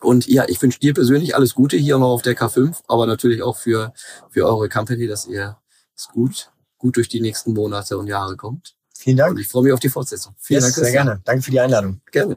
und 0.00 0.26
ja, 0.26 0.44
ich 0.48 0.60
wünsche 0.60 0.80
dir 0.80 0.92
persönlich 0.92 1.34
alles 1.34 1.54
Gute 1.54 1.76
hier 1.76 1.96
noch 1.98 2.10
auf 2.10 2.22
der 2.22 2.36
K5, 2.36 2.82
aber 2.88 3.06
natürlich 3.06 3.42
auch 3.42 3.56
für, 3.56 3.94
für 4.28 4.44
eure 4.46 4.68
Company, 4.68 5.06
dass 5.06 5.26
ihr 5.26 5.56
es 5.96 6.08
gut, 6.08 6.50
gut 6.78 6.96
durch 6.96 7.08
die 7.08 7.20
nächsten 7.20 7.54
Monate 7.54 7.96
und 7.96 8.08
Jahre 8.08 8.36
kommt. 8.36 8.74
Vielen 8.96 9.14
Und 9.20 9.28
Dank. 9.28 9.38
ich 9.40 9.48
freue 9.48 9.62
mich 9.64 9.72
auf 9.72 9.80
die 9.80 9.88
Fortsetzung. 9.88 10.34
Vielen 10.38 10.62
Yes, 10.62 10.74
Dank. 10.74 10.84
sehr 10.84 10.92
gerne. 10.92 11.20
Danke 11.24 11.42
für 11.42 11.50
die 11.50 11.60
Einladung. 11.60 12.00
Gerne. 12.10 12.36